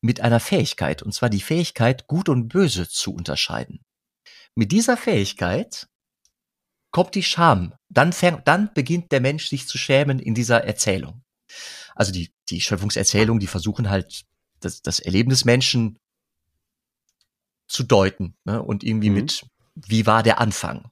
mit 0.00 0.20
einer 0.20 0.40
Fähigkeit, 0.40 1.02
und 1.02 1.12
zwar 1.12 1.30
die 1.30 1.40
Fähigkeit, 1.40 2.06
Gut 2.06 2.28
und 2.28 2.48
Böse 2.48 2.88
zu 2.88 3.12
unterscheiden. 3.12 3.84
Mit 4.54 4.72
dieser 4.72 4.96
Fähigkeit 4.96 5.88
kommt 6.90 7.14
die 7.14 7.22
Scham. 7.22 7.74
Dann, 7.88 8.12
fängt, 8.12 8.46
dann 8.48 8.72
beginnt 8.72 9.12
der 9.12 9.20
Mensch 9.20 9.48
sich 9.48 9.66
zu 9.68 9.78
schämen 9.78 10.18
in 10.18 10.34
dieser 10.34 10.64
Erzählung. 10.64 11.22
Also 11.94 12.12
die, 12.12 12.32
die 12.48 12.60
Schöpfungserzählung, 12.60 13.38
die 13.40 13.46
versuchen 13.46 13.90
halt 13.90 14.24
das, 14.60 14.82
das 14.82 15.00
Erleben 15.00 15.30
des 15.30 15.44
Menschen 15.44 15.98
zu 17.68 17.82
deuten 17.82 18.36
ne? 18.44 18.62
und 18.62 18.84
irgendwie 18.84 19.10
Mhm. 19.10 19.16
mit, 19.16 19.46
wie 19.76 20.06
war 20.06 20.22
der 20.22 20.40
Anfang? 20.40 20.90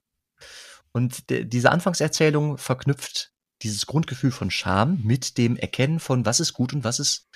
Und 0.92 1.24
diese 1.28 1.72
Anfangserzählung 1.72 2.58
verknüpft 2.58 3.32
dieses 3.62 3.86
Grundgefühl 3.86 4.30
von 4.30 4.50
Scham 4.50 5.00
mit 5.02 5.38
dem 5.38 5.56
Erkennen 5.56 5.98
von, 5.98 6.24
was 6.26 6.38
ist 6.38 6.52
gut 6.52 6.72
und 6.72 6.84
was 6.84 7.00
ist 7.00 7.26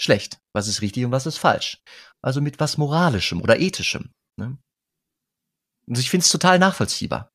schlecht, 0.00 0.38
was 0.52 0.68
ist 0.68 0.82
richtig 0.82 1.04
und 1.04 1.10
was 1.10 1.26
ist 1.26 1.38
falsch. 1.38 1.82
Also 2.22 2.40
mit 2.40 2.60
was 2.60 2.78
Moralischem 2.78 3.40
oder 3.42 3.58
Ethischem. 3.58 4.12
Ne? 4.36 4.58
Und 5.86 5.98
ich 5.98 6.10
finde 6.10 6.22
es 6.24 6.30
total 6.30 6.58
nachvollziehbar. 6.58 7.30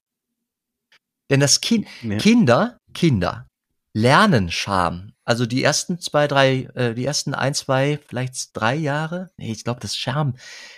Denn 1.29 1.39
das 1.39 1.62
Kind, 1.62 1.88
Ja. 2.03 2.17
Kinder, 2.17 2.77
Kinder 2.93 3.47
lernen 3.93 4.51
Scham. 4.51 5.12
Also 5.25 5.45
die 5.45 5.63
ersten 5.63 5.99
zwei, 5.99 6.27
drei, 6.27 6.63
äh, 6.75 6.93
die 6.93 7.05
ersten 7.05 7.33
ein, 7.33 7.53
zwei, 7.53 7.99
vielleicht 8.07 8.49
drei 8.53 8.75
Jahre. 8.75 9.29
Nee, 9.38 9.51
ich 9.51 9.63
glaube, 9.63 9.79
das 9.79 9.95
Scham. 9.95 10.36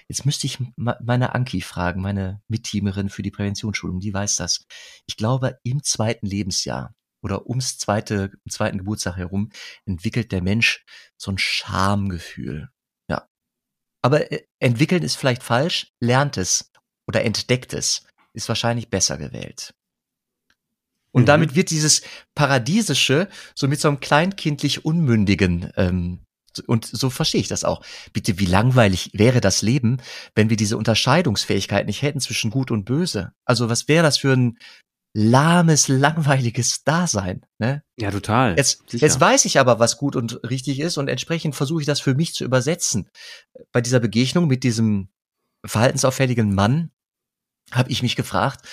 Jetzt 0.07 0.25
müsste 0.25 0.45
ich 0.45 0.59
meine 0.75 1.33
Anki 1.33 1.61
fragen, 1.61 2.01
meine 2.01 2.41
Mitteamerin 2.47 3.09
für 3.09 3.23
die 3.23 3.31
Präventionsschulung, 3.31 3.99
die 3.99 4.13
weiß 4.13 4.35
das. 4.35 4.65
Ich 5.07 5.17
glaube, 5.17 5.59
im 5.63 5.81
zweiten 5.83 6.27
Lebensjahr 6.27 6.93
oder 7.23 7.47
ums 7.47 7.79
zweite, 7.79 8.31
im 8.45 8.51
zweiten 8.51 8.77
Geburtstag 8.77 9.17
herum 9.17 9.49
entwickelt 9.85 10.31
der 10.31 10.43
Mensch 10.43 10.85
so 11.17 11.31
ein 11.31 11.39
Schamgefühl. 11.39 12.69
Ja. 13.09 13.27
Aber 14.03 14.31
äh, 14.31 14.45
entwickeln 14.59 15.01
ist 15.01 15.15
vielleicht 15.15 15.41
falsch, 15.41 15.91
lernt 15.99 16.37
es 16.37 16.71
oder 17.07 17.23
entdeckt 17.23 17.73
es, 17.73 18.05
ist 18.33 18.47
wahrscheinlich 18.47 18.91
besser 18.91 19.17
gewählt. 19.17 19.73
Und 21.15 21.21
Mhm. 21.21 21.27
damit 21.27 21.55
wird 21.55 21.69
dieses 21.69 22.01
Paradiesische 22.35 23.29
so 23.55 23.69
mit 23.69 23.79
so 23.79 23.87
einem 23.87 24.01
kleinkindlich 24.01 24.83
Unmündigen, 24.83 25.71
ähm, 25.77 26.19
und 26.67 26.85
so 26.85 27.09
verstehe 27.09 27.41
ich 27.41 27.47
das 27.47 27.63
auch. 27.63 27.81
Bitte, 28.13 28.39
wie 28.39 28.45
langweilig 28.45 29.11
wäre 29.13 29.41
das 29.41 29.61
Leben, 29.61 29.97
wenn 30.35 30.49
wir 30.49 30.57
diese 30.57 30.77
Unterscheidungsfähigkeit 30.77 31.85
nicht 31.85 32.01
hätten 32.01 32.19
zwischen 32.21 32.49
Gut 32.51 32.71
und 32.71 32.85
Böse? 32.85 33.33
Also 33.45 33.69
was 33.69 33.87
wäre 33.89 34.03
das 34.03 34.17
für 34.17 34.33
ein 34.33 34.57
lahmes, 35.13 35.89
langweiliges 35.89 36.83
Dasein? 36.83 37.45
Ne? 37.59 37.83
ja, 37.97 38.09
total. 38.11 38.55
Jetzt, 38.57 38.89
Sicher. 38.89 39.05
jetzt 39.05 39.19
weiß 39.19 39.43
ich 39.45 39.59
aber, 39.59 39.79
was 39.79 39.97
gut 39.97 40.15
und 40.15 40.41
richtig 40.49 40.79
ist 40.79 40.97
und 40.97 41.09
entsprechend 41.09 41.55
versuche 41.55 41.81
ich 41.81 41.87
das 41.87 41.99
für 41.99 42.15
mich 42.15 42.33
zu 42.33 42.45
übersetzen. 42.45 43.09
Bei 43.73 43.81
dieser 43.81 43.99
Begegnung 43.99 44.47
mit 44.47 44.63
diesem 44.63 45.09
verhaltensauffälligen 45.65 46.55
Mann 46.55 46.89
habe 47.71 47.91
ich 47.91 48.01
mich 48.01 48.15
gefragt, 48.15 48.65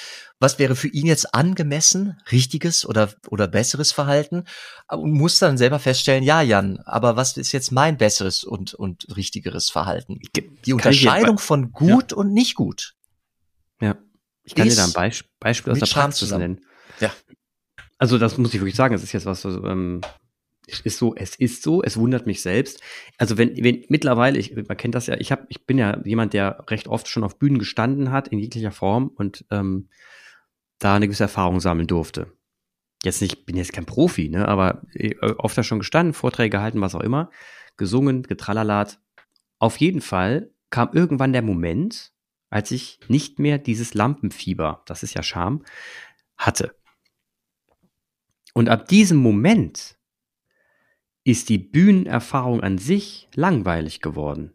was 0.42 0.58
wäre 0.58 0.76
für 0.76 0.88
ihn 0.88 1.06
jetzt 1.06 1.34
angemessen, 1.34 2.20
richtiges 2.30 2.84
oder, 2.84 3.14
oder 3.28 3.48
besseres 3.48 3.92
Verhalten 3.92 4.44
und 4.90 5.12
muss 5.12 5.38
dann 5.38 5.56
selber 5.56 5.78
feststellen, 5.78 6.24
ja, 6.24 6.42
Jan, 6.42 6.78
aber 6.84 7.16
was 7.16 7.36
ist 7.36 7.52
jetzt 7.52 7.70
mein 7.70 7.96
besseres 7.96 8.44
und, 8.44 8.74
und 8.74 9.06
richtigeres 9.16 9.70
Verhalten? 9.70 10.18
Die 10.66 10.72
Unterscheidung 10.72 11.38
von 11.38 11.72
gut 11.72 12.12
und 12.12 12.32
nicht 12.32 12.56
gut. 12.56 12.94
Ja. 13.80 13.96
Ich 14.42 14.54
kann 14.56 14.68
dir 14.68 14.74
da 14.74 14.84
ein 14.84 14.92
Beisp 14.92 15.26
Beispiel 15.38 15.72
aus 15.72 15.78
der 15.78 15.86
Scham 15.86 16.02
Praxis 16.02 16.18
zusammen. 16.18 16.42
nennen. 16.42 16.66
Ja. 17.00 17.12
Also 17.98 18.18
das 18.18 18.36
muss 18.36 18.52
ich 18.52 18.60
wirklich 18.60 18.74
sagen, 18.74 18.94
es 18.94 19.04
ist 19.04 19.12
jetzt 19.12 19.26
was, 19.26 19.42
so, 19.42 19.64
ähm, 19.64 20.00
es 20.66 20.80
ist 20.80 20.98
so, 20.98 21.14
es 21.14 21.36
ist 21.36 21.62
so, 21.62 21.82
es 21.82 21.96
wundert 21.96 22.26
mich 22.26 22.42
selbst. 22.42 22.80
Also 23.16 23.38
wenn, 23.38 23.56
wenn 23.62 23.84
mittlerweile, 23.88 24.38
ich, 24.38 24.56
man 24.56 24.76
kennt 24.76 24.96
das 24.96 25.06
ja, 25.06 25.16
ich 25.18 25.30
habe, 25.30 25.46
ich 25.48 25.64
bin 25.66 25.78
ja 25.78 26.00
jemand, 26.04 26.32
der 26.32 26.64
recht 26.68 26.88
oft 26.88 27.06
schon 27.06 27.22
auf 27.22 27.38
Bühnen 27.38 27.60
gestanden 27.60 28.10
hat, 28.10 28.28
in 28.28 28.40
jeglicher 28.40 28.72
Form 28.72 29.08
und 29.08 29.44
ähm, 29.50 29.88
da 30.84 30.96
eine 30.96 31.06
gewisse 31.06 31.24
Erfahrung 31.24 31.60
sammeln 31.60 31.86
durfte. 31.86 32.32
Jetzt 33.04 33.20
nicht, 33.20 33.46
bin 33.46 33.56
jetzt 33.56 33.72
kein 33.72 33.86
Profi, 33.86 34.28
ne, 34.28 34.46
aber 34.46 34.82
äh, 34.94 35.14
oft 35.20 35.56
da 35.56 35.62
schon 35.62 35.80
gestanden, 35.80 36.14
Vorträge 36.14 36.56
gehalten, 36.56 36.80
was 36.80 36.94
auch 36.94 37.00
immer, 37.00 37.30
gesungen, 37.76 38.22
getrallalat. 38.22 39.00
Auf 39.58 39.78
jeden 39.78 40.00
Fall 40.00 40.50
kam 40.70 40.90
irgendwann 40.92 41.32
der 41.32 41.42
Moment, 41.42 42.12
als 42.50 42.70
ich 42.70 43.00
nicht 43.08 43.38
mehr 43.38 43.58
dieses 43.58 43.94
Lampenfieber, 43.94 44.82
das 44.86 45.02
ist 45.02 45.14
ja 45.14 45.22
Scham, 45.22 45.64
hatte. 46.36 46.74
Und 48.54 48.68
ab 48.68 48.88
diesem 48.88 49.18
Moment 49.18 49.96
ist 51.24 51.48
die 51.48 51.58
Bühnenerfahrung 51.58 52.60
an 52.60 52.78
sich 52.78 53.28
langweilig 53.34 54.00
geworden. 54.00 54.52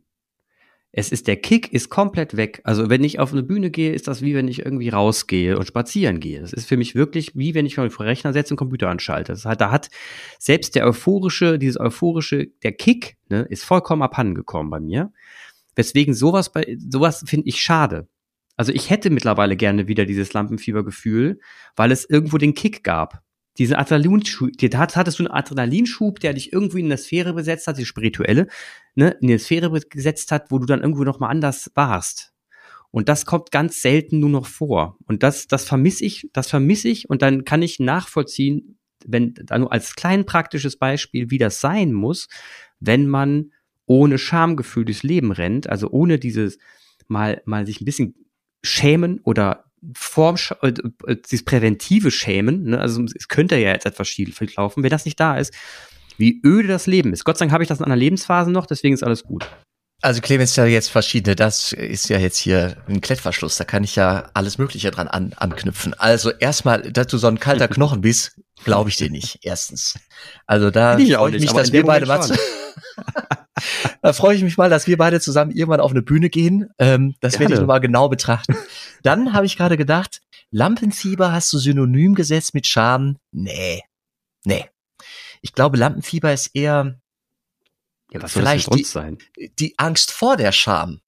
Es 0.97 1.11
ist 1.11 1.27
der 1.27 1.35
Kick 1.35 1.71
ist 1.71 1.89
komplett 1.89 2.37
weg. 2.37 2.59
Also 2.63 2.89
wenn 2.89 3.03
ich 3.03 3.19
auf 3.19 3.31
eine 3.31 3.43
Bühne 3.43 3.69
gehe, 3.69 3.93
ist 3.93 4.07
das 4.07 4.23
wie 4.23 4.33
wenn 4.33 4.47
ich 4.47 4.65
irgendwie 4.65 4.89
rausgehe 4.89 5.55
und 5.55 5.67
spazieren 5.67 6.19
gehe. 6.19 6.41
Das 6.41 6.53
ist 6.53 6.67
für 6.67 6.75
mich 6.75 6.95
wirklich 6.95 7.35
wie 7.35 7.53
wenn 7.53 7.67
ich 7.67 7.77
mich 7.77 7.93
vor 7.93 8.03
den 8.03 8.09
Rechner 8.09 8.33
setze 8.33 8.55
und 8.55 8.57
Computer 8.57 8.89
anschalte. 8.89 9.33
Das 9.33 9.45
hat, 9.45 9.61
da 9.61 9.69
hat 9.69 9.91
selbst 10.39 10.73
der 10.73 10.87
euphorische, 10.87 11.59
dieses 11.59 11.79
euphorische, 11.79 12.47
der 12.63 12.71
Kick, 12.71 13.17
ne, 13.29 13.45
ist 13.47 13.63
vollkommen 13.63 14.01
abhanden 14.01 14.33
gekommen 14.33 14.71
bei 14.71 14.79
mir. 14.79 15.13
Weswegen 15.75 16.15
sowas 16.15 16.51
bei 16.51 16.75
sowas 16.79 17.23
finde 17.27 17.47
ich 17.47 17.61
schade. 17.61 18.07
Also 18.55 18.71
ich 18.71 18.89
hätte 18.89 19.11
mittlerweile 19.11 19.55
gerne 19.55 19.87
wieder 19.87 20.07
dieses 20.07 20.33
Lampenfiebergefühl, 20.33 21.39
weil 21.75 21.91
es 21.91 22.09
irgendwo 22.09 22.39
den 22.39 22.55
Kick 22.55 22.83
gab. 22.83 23.21
Diesen 23.57 23.75
Adrenalinschub, 23.75 24.51
da 24.57 24.79
hattest 24.79 25.19
du 25.19 25.23
einen 25.23 25.31
Adrenalinschub, 25.31 26.19
der 26.19 26.33
dich 26.33 26.53
irgendwie 26.53 26.79
in 26.79 26.85
eine 26.85 26.97
Sphäre 26.97 27.33
besetzt 27.33 27.67
hat, 27.67 27.77
die 27.77 27.85
spirituelle, 27.85 28.47
ne, 28.95 29.17
in 29.21 29.29
eine 29.29 29.39
Sphäre 29.39 29.71
gesetzt 29.71 30.31
hat, 30.31 30.51
wo 30.51 30.59
du 30.59 30.65
dann 30.65 30.81
irgendwo 30.81 31.03
noch 31.03 31.19
mal 31.19 31.29
anders 31.29 31.71
warst. 31.73 32.33
Und 32.91 33.09
das 33.09 33.25
kommt 33.25 33.51
ganz 33.51 33.81
selten 33.81 34.19
nur 34.19 34.29
noch 34.29 34.45
vor. 34.45 34.97
Und 35.05 35.23
das, 35.23 35.47
das 35.47 35.65
vermisse 35.65 36.05
ich, 36.05 36.29
das 36.33 36.49
vermisse 36.49 36.87
ich 36.89 37.09
und 37.09 37.21
dann 37.21 37.43
kann 37.45 37.61
ich 37.61 37.79
nachvollziehen, 37.79 38.77
wenn 39.05 39.33
nur 39.57 39.71
als 39.71 39.95
klein 39.95 40.25
praktisches 40.25 40.77
Beispiel, 40.77 41.29
wie 41.29 41.37
das 41.37 41.61
sein 41.61 41.93
muss, 41.93 42.27
wenn 42.79 43.07
man 43.07 43.51
ohne 43.85 44.17
Schamgefühl 44.17 44.85
durchs 44.85 45.03
Leben 45.03 45.31
rennt, 45.31 45.69
also 45.69 45.89
ohne 45.89 46.19
dieses 46.19 46.57
mal, 47.07 47.41
mal 47.45 47.65
sich 47.65 47.81
ein 47.81 47.85
bisschen 47.85 48.15
schämen 48.63 49.21
oder 49.23 49.66
Form, 49.93 50.35
äh, 50.61 50.73
äh, 51.05 51.15
dieses 51.15 51.45
präventive 51.45 52.11
Schämen, 52.11 52.63
ne? 52.63 52.79
also 52.79 53.03
es 53.15 53.27
könnte 53.27 53.57
ja 53.57 53.71
jetzt 53.71 53.85
etwas 53.85 54.07
schief 54.07 54.39
laufen, 54.55 54.83
wenn 54.83 54.89
das 54.89 55.05
nicht 55.05 55.19
da 55.19 55.37
ist, 55.37 55.53
wie 56.17 56.41
öde 56.43 56.67
das 56.67 56.87
Leben 56.87 57.13
ist. 57.13 57.23
Gott 57.23 57.37
sei 57.37 57.45
Dank 57.45 57.53
habe 57.53 57.63
ich 57.63 57.69
das 57.69 57.79
in 57.79 57.85
einer 57.85 57.95
Lebensphase 57.95 58.51
noch, 58.51 58.65
deswegen 58.65 58.93
ist 58.93 59.03
alles 59.03 59.23
gut. 59.23 59.47
Also 60.01 60.21
Clemens 60.21 60.55
ja 60.55 60.65
jetzt 60.65 60.89
verschiedene, 60.89 61.35
das 61.35 61.73
ist 61.73 62.09
ja 62.09 62.19
jetzt 62.19 62.37
hier 62.37 62.77
ein 62.87 63.01
Klettverschluss, 63.01 63.57
da 63.57 63.63
kann 63.63 63.83
ich 63.83 63.95
ja 63.95 64.29
alles 64.33 64.59
Mögliche 64.59 64.91
dran 64.91 65.07
an, 65.07 65.33
anknüpfen. 65.35 65.95
Also 65.95 66.31
erstmal, 66.31 66.91
dass 66.91 67.07
du 67.07 67.17
so 67.17 67.27
ein 67.27 67.39
kalter 67.39 67.67
Knochen 67.67 68.01
bist, 68.01 68.39
glaube 68.63 68.89
ich 68.89 68.97
dir 68.97 69.09
nicht, 69.09 69.39
erstens. 69.43 69.97
Also 70.45 70.71
da 70.71 70.97
freue 70.97 71.35
ich 71.35 71.41
mich, 71.41 71.53
dass 71.53 71.71
wir 71.71 71.85
beide 71.85 72.05
mal 72.05 72.19
da 74.01 74.13
freue 74.13 74.35
ich 74.35 74.43
mich 74.43 74.57
mal, 74.57 74.69
dass 74.69 74.87
wir 74.87 74.97
beide 74.97 75.19
zusammen 75.19 75.51
irgendwann 75.51 75.79
auf 75.79 75.91
eine 75.91 76.01
Bühne 76.01 76.29
gehen. 76.29 76.69
Ähm, 76.79 77.15
das 77.19 77.33
Gerne. 77.33 77.41
werde 77.41 77.53
ich 77.53 77.59
nochmal 77.59 77.81
genau 77.81 78.09
betrachten. 78.09 78.55
Dann 79.03 79.33
habe 79.33 79.45
ich 79.45 79.57
gerade 79.57 79.77
gedacht, 79.77 80.21
Lampenfieber 80.51 81.31
hast 81.31 81.51
du 81.53 81.57
synonym 81.57 82.15
gesetzt 82.15 82.53
mit 82.53 82.67
Scham? 82.67 83.17
Nee. 83.31 83.83
Nee. 84.45 84.65
Ich 85.41 85.53
glaube, 85.53 85.77
Lampenfieber 85.77 86.33
ist 86.33 86.55
eher 86.55 86.99
ja, 88.11 88.21
was 88.21 88.31
vielleicht 88.31 88.65
soll 88.65 88.77
das 88.77 88.87
die, 88.87 88.91
sein? 88.91 89.17
die 89.59 89.73
Angst 89.77 90.11
vor 90.11 90.37
der 90.37 90.51
Scham. 90.51 91.01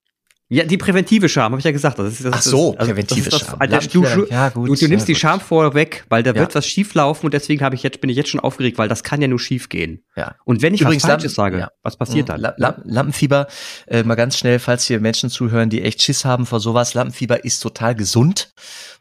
Ja, 0.51 0.65
die 0.65 0.79
präventive 0.79 1.29
Scham, 1.29 1.53
habe 1.53 1.59
ich 1.59 1.65
ja 1.65 1.73
gesagt. 1.73 1.99
Das 1.99 2.15
ist, 2.15 2.25
das 2.25 2.33
Ach 2.33 2.43
so, 2.43 2.73
ist, 2.73 2.81
also 2.81 2.93
präventive 2.93 3.29
das, 3.29 3.41
Scham. 3.41 3.59
Das, 3.69 3.89
du, 3.89 4.03
ja, 4.31 4.49
gut, 4.49 4.69
du, 4.71 4.75
du 4.75 4.89
nimmst 4.89 5.07
ja, 5.07 5.15
die 5.15 5.21
Scham 5.21 5.41
vorweg, 5.41 6.07
weil 6.09 6.23
da 6.23 6.31
ja. 6.31 6.37
wird 6.37 6.55
was 6.55 6.67
schief 6.67 6.95
laufen 6.95 7.27
und 7.27 7.35
deswegen 7.35 7.63
habe 7.63 7.75
ich 7.75 7.83
jetzt 7.83 8.01
bin 8.01 8.09
ich 8.09 8.17
jetzt 8.17 8.31
schon 8.31 8.41
aufgeregt, 8.41 8.79
weil 8.79 8.89
das 8.89 9.03
kann 9.03 9.21
ja 9.21 9.29
nur 9.29 9.39
schief 9.39 9.69
gehen. 9.69 10.05
Ja. 10.17 10.37
Und 10.45 10.63
wenn 10.63 10.73
ich 10.73 10.81
Übrigens, 10.81 11.03
was 11.05 11.11
Falsches 11.11 11.35
sage, 11.35 11.59
ja. 11.59 11.71
was 11.83 11.97
passiert 11.97 12.29
mhm. 12.29 12.43
dann? 12.43 12.55
La 12.57 12.81
Lampenfieber, 12.83 13.47
äh, 13.89 14.03
mal 14.05 14.15
ganz 14.15 14.39
schnell, 14.39 14.59
falls 14.59 14.87
hier 14.87 15.01
Menschen 15.01 15.29
zuhören, 15.29 15.69
die 15.69 15.83
echt 15.83 16.03
Schiss 16.03 16.25
haben 16.25 16.47
vor 16.47 16.61
sowas, 16.61 16.95
Lampenfieber 16.95 17.45
ist 17.45 17.61
total 17.61 17.95
gesund, 17.95 18.55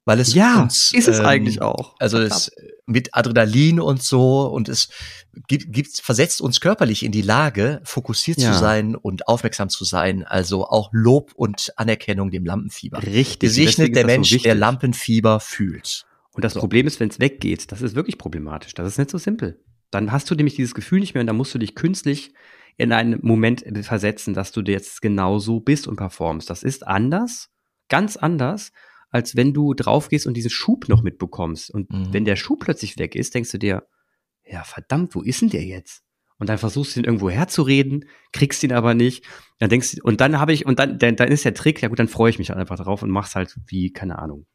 weil 0.04 0.20
es 0.20 0.34
ja, 0.34 0.64
uns, 0.64 0.92
ist 0.94 1.08
es 1.08 1.20
ähm, 1.20 1.26
eigentlich 1.26 1.62
auch. 1.62 1.96
Also 2.00 2.20
es 2.20 2.52
mit 2.88 3.14
Adrenalin 3.14 3.80
und 3.80 4.02
so 4.02 4.48
und 4.48 4.70
es 4.70 4.90
gibt, 5.48 5.72
gibt, 5.72 6.00
versetzt 6.02 6.42
uns 6.42 6.62
körperlich 6.62 7.04
in 7.04 7.12
die 7.12 7.22
Lage, 7.22 7.82
fokussiert 7.84 8.40
ja. 8.40 8.54
zu 8.54 8.58
sein 8.58 8.96
und 8.96 9.28
aufmerksam 9.28 9.70
zu 9.70 9.84
sein. 9.84 10.24
Also 10.24 10.66
auch 10.66 10.90
Lob 10.94 11.34
und 11.36 11.74
Anerkennung 11.76 12.32
dem 12.32 12.46
Lampenfieber. 12.46 13.04
Richtig. 13.04 13.50
Gesegnet 13.50 13.96
der 13.96 14.06
Mensch, 14.06 14.32
so 14.32 14.38
der 14.38 14.56
Lampenfieber 14.56 15.40
fühlt. 15.40 16.06
Und 16.32 16.46
das 16.46 16.54
so. 16.54 16.62
Problem 16.62 16.88
ist, 16.88 17.00
wenn 17.00 17.10
es 17.10 17.20
weggeht, 17.20 17.72
das 17.72 17.82
ist 17.82 17.94
wirklich 17.94 18.18
problematisch. 18.18 18.74
Das 18.74 18.88
ist 18.88 18.98
nicht 18.98 19.12
so 19.12 19.18
simpel. 19.18 19.60
Dann 19.92 20.12
hast 20.12 20.32
du 20.32 20.36
nämlich 20.36 20.56
dieses 20.56 20.74
Gefühl 20.74 21.02
nicht 21.02 21.14
mehr 21.14 21.22
und 21.22 21.28
dann 21.28 21.38
musst 21.38 21.54
du 21.54 21.60
dich 21.60 21.76
künstlich 21.76 22.34
in 22.78 22.94
einen 22.94 23.20
Moment 23.22 23.66
versetzen, 23.82 24.34
dass 24.34 24.52
du 24.52 24.62
jetzt 24.62 25.02
genauso 25.02 25.60
bist 25.60 25.88
und 25.88 25.98
performst. 25.98 26.50
Das 26.50 26.64
ist 26.64 26.88
anders, 26.88 27.50
ganz 27.90 28.16
anders, 28.16 28.72
als 29.10 29.36
wenn 29.36 29.54
du 29.54 29.74
draufgehst 29.74 30.28
und 30.28 30.36
diesen 30.36 30.50
Schub 30.50 30.90
noch 30.90 31.04
mitbekommst. 31.04 31.70
Und 31.70 31.92
mhm. 31.92 32.08
wenn 32.12 32.26
der 32.26 32.36
Schub 32.36 32.60
plötzlich 32.62 32.98
weg 32.98 33.16
ist, 33.16 33.34
denkst 33.36 33.52
du 33.52 33.58
dir, 33.58 33.88
ja, 34.46 34.64
verdammt, 34.64 35.16
wo 35.16 35.22
ist 35.22 35.42
denn 35.42 35.50
der 35.50 35.64
jetzt? 35.64 36.04
Und 36.40 36.50
dann 36.50 36.58
versuchst 36.58 36.96
du 36.96 37.00
ihn 37.00 37.06
irgendwo 37.06 37.30
herzureden, 37.30 38.06
kriegst 38.32 38.64
ihn 38.64 38.72
aber 38.72 38.94
nicht. 38.94 39.26
Dann 39.60 39.70
denkst 39.70 39.96
du, 39.96 40.04
und 40.04 40.22
dann 40.22 40.40
habe 40.40 40.54
ich, 40.54 40.66
und 40.66 40.78
dann, 40.80 41.00
dann, 41.00 41.16
dann 41.16 41.30
ist 41.30 41.46
der 41.46 41.54
Trick, 41.54 41.82
ja 41.82 41.88
gut, 41.88 42.00
dann 42.00 42.08
freue 42.08 42.30
ich 42.30 42.38
mich 42.38 42.54
einfach 42.54 42.78
drauf 42.78 43.02
und 43.02 43.10
mach's 43.10 43.36
halt 43.36 43.58
wie, 43.66 43.92
keine 43.92 44.20
Ahnung, 44.20 44.46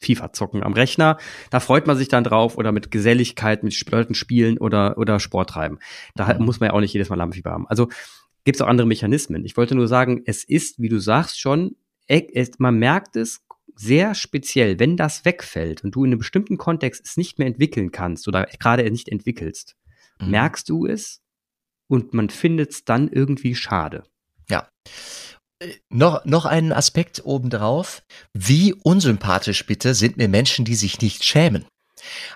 FIFA 0.00 0.32
zocken 0.32 0.62
am 0.62 0.74
Rechner. 0.74 1.18
Da 1.50 1.58
freut 1.60 1.86
man 1.86 1.96
sich 1.96 2.08
dann 2.08 2.22
drauf 2.24 2.56
oder 2.56 2.70
mit 2.70 2.90
Geselligkeit, 2.90 3.64
mit 3.64 3.90
Leuten 3.90 4.14
spielen 4.14 4.58
oder, 4.58 4.96
oder 4.96 5.18
Sport 5.18 5.50
treiben. 5.50 5.78
Da 6.14 6.34
mhm. 6.34 6.44
muss 6.44 6.60
man 6.60 6.68
ja 6.68 6.74
auch 6.74 6.80
nicht 6.80 6.92
jedes 6.92 7.08
Mal 7.08 7.16
Lampenfieber 7.16 7.50
haben. 7.50 7.66
Also 7.66 7.88
gibt's 8.44 8.60
auch 8.60 8.68
andere 8.68 8.86
Mechanismen. 8.86 9.44
Ich 9.44 9.56
wollte 9.56 9.74
nur 9.74 9.88
sagen, 9.88 10.22
es 10.24 10.44
ist, 10.44 10.80
wie 10.80 10.88
du 10.88 11.00
sagst, 11.00 11.40
schon, 11.40 11.76
man 12.58 12.78
merkt 12.78 13.16
es 13.16 13.46
sehr 13.78 14.14
speziell, 14.14 14.78
wenn 14.78 14.96
das 14.96 15.24
wegfällt 15.24 15.84
und 15.84 15.94
du 15.94 16.04
in 16.04 16.10
einem 16.10 16.18
bestimmten 16.18 16.58
Kontext 16.58 17.06
es 17.06 17.16
nicht 17.16 17.38
mehr 17.38 17.46
entwickeln 17.46 17.92
kannst 17.92 18.26
oder 18.28 18.46
gerade 18.58 18.88
nicht 18.90 19.08
entwickelst, 19.08 19.76
mhm. 20.20 20.30
merkst 20.30 20.68
du 20.68 20.86
es 20.86 21.20
und 21.86 22.12
man 22.12 22.28
findet 22.28 22.72
es 22.72 22.84
dann 22.84 23.08
irgendwie 23.08 23.54
schade. 23.54 24.04
Ja. 24.50 24.68
Äh, 25.60 25.74
noch, 25.88 26.24
noch 26.24 26.44
einen 26.44 26.72
Aspekt 26.72 27.24
obendrauf. 27.24 28.02
Wie 28.34 28.74
unsympathisch 28.74 29.64
bitte 29.66 29.94
sind 29.94 30.16
mir 30.16 30.28
Menschen, 30.28 30.64
die 30.64 30.74
sich 30.74 31.00
nicht 31.00 31.24
schämen? 31.24 31.64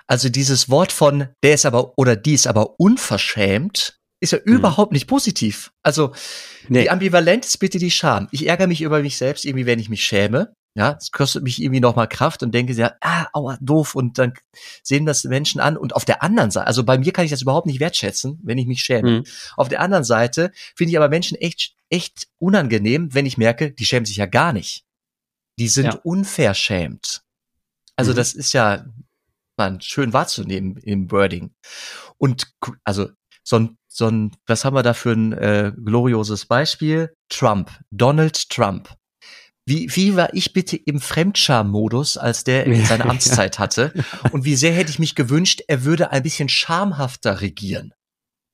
Also 0.07 0.29
dieses 0.29 0.69
Wort 0.69 0.91
von 0.91 1.29
der 1.43 1.53
ist 1.53 1.65
aber 1.65 1.93
oder 1.97 2.15
die 2.15 2.33
ist 2.33 2.47
aber 2.47 2.79
unverschämt 2.79 3.99
ist 4.23 4.31
ja 4.31 4.39
mhm. 4.45 4.53
überhaupt 4.53 4.93
nicht 4.93 5.07
positiv. 5.07 5.71
Also 5.83 6.13
nee. 6.69 6.83
die 6.83 6.89
Ambivalenz 6.89 7.47
ist 7.47 7.57
bitte 7.57 7.77
die 7.77 7.91
Scham. 7.91 8.29
Ich 8.31 8.47
ärgere 8.47 8.67
mich 8.67 8.81
über 8.81 9.01
mich 9.01 9.17
selbst 9.17 9.43
irgendwie, 9.43 9.65
wenn 9.65 9.79
ich 9.79 9.89
mich 9.89 10.05
schäme. 10.05 10.53
Ja, 10.75 10.97
es 10.99 11.11
kostet 11.11 11.43
mich 11.43 11.61
irgendwie 11.61 11.79
nochmal 11.79 12.07
Kraft 12.07 12.41
und 12.41 12.51
denke 12.51 12.73
ja, 12.73 12.93
ah, 13.01 13.27
aua, 13.33 13.57
doof. 13.61 13.93
Und 13.93 14.17
dann 14.17 14.33
sehen 14.81 15.05
das 15.05 15.23
Menschen 15.23 15.61
an. 15.61 15.77
Und 15.77 15.95
auf 15.95 16.03
der 16.03 16.23
anderen 16.23 16.49
Seite, 16.49 16.65
also 16.65 16.83
bei 16.83 16.97
mir 16.97 17.11
kann 17.13 17.25
ich 17.25 17.31
das 17.31 17.43
überhaupt 17.43 17.67
nicht 17.67 17.79
wertschätzen, 17.79 18.39
wenn 18.43 18.57
ich 18.57 18.65
mich 18.65 18.81
schäme. 18.81 19.19
Mhm. 19.19 19.23
Auf 19.55 19.69
der 19.69 19.81
anderen 19.81 20.03
Seite 20.03 20.51
finde 20.75 20.91
ich 20.91 20.97
aber 20.97 21.09
Menschen 21.09 21.37
echt, 21.37 21.75
echt 21.89 22.27
unangenehm, 22.39 23.13
wenn 23.13 23.27
ich 23.27 23.37
merke, 23.37 23.71
die 23.71 23.85
schämen 23.85 24.05
sich 24.05 24.17
ja 24.17 24.25
gar 24.25 24.51
nicht. 24.51 24.83
Die 25.59 25.67
sind 25.67 25.85
ja. 25.85 25.99
unverschämt. 26.03 27.21
Also 27.95 28.11
mhm. 28.11 28.15
das 28.15 28.33
ist 28.33 28.53
ja 28.53 28.85
man, 29.57 29.81
schön 29.81 30.13
wahrzunehmen 30.13 30.77
im 30.77 31.11
Wording. 31.11 31.53
Und 32.17 32.53
also 32.83 33.09
so 33.43 33.59
ein, 33.59 33.77
so 33.87 34.07
ein, 34.07 34.31
was 34.47 34.65
haben 34.65 34.75
wir 34.75 34.83
da 34.83 34.93
für 34.93 35.11
ein 35.11 35.33
äh, 35.33 35.71
glorioses 35.75 36.45
Beispiel? 36.45 37.13
Trump, 37.29 37.71
Donald 37.91 38.49
Trump. 38.49 38.89
Wie, 39.65 39.95
wie 39.95 40.15
war 40.15 40.33
ich 40.33 40.53
bitte 40.53 40.75
im 40.75 40.99
Fremdscham-Modus, 40.99 42.17
als 42.17 42.43
der 42.43 42.65
seine 42.85 43.05
Amtszeit 43.05 43.59
hatte? 43.59 43.93
Und 44.31 44.45
wie 44.45 44.55
sehr 44.55 44.73
hätte 44.73 44.91
ich 44.91 44.99
mich 44.99 45.15
gewünscht, 45.15 45.61
er 45.67 45.83
würde 45.83 46.11
ein 46.11 46.23
bisschen 46.23 46.49
schamhafter 46.49 47.41
regieren, 47.41 47.93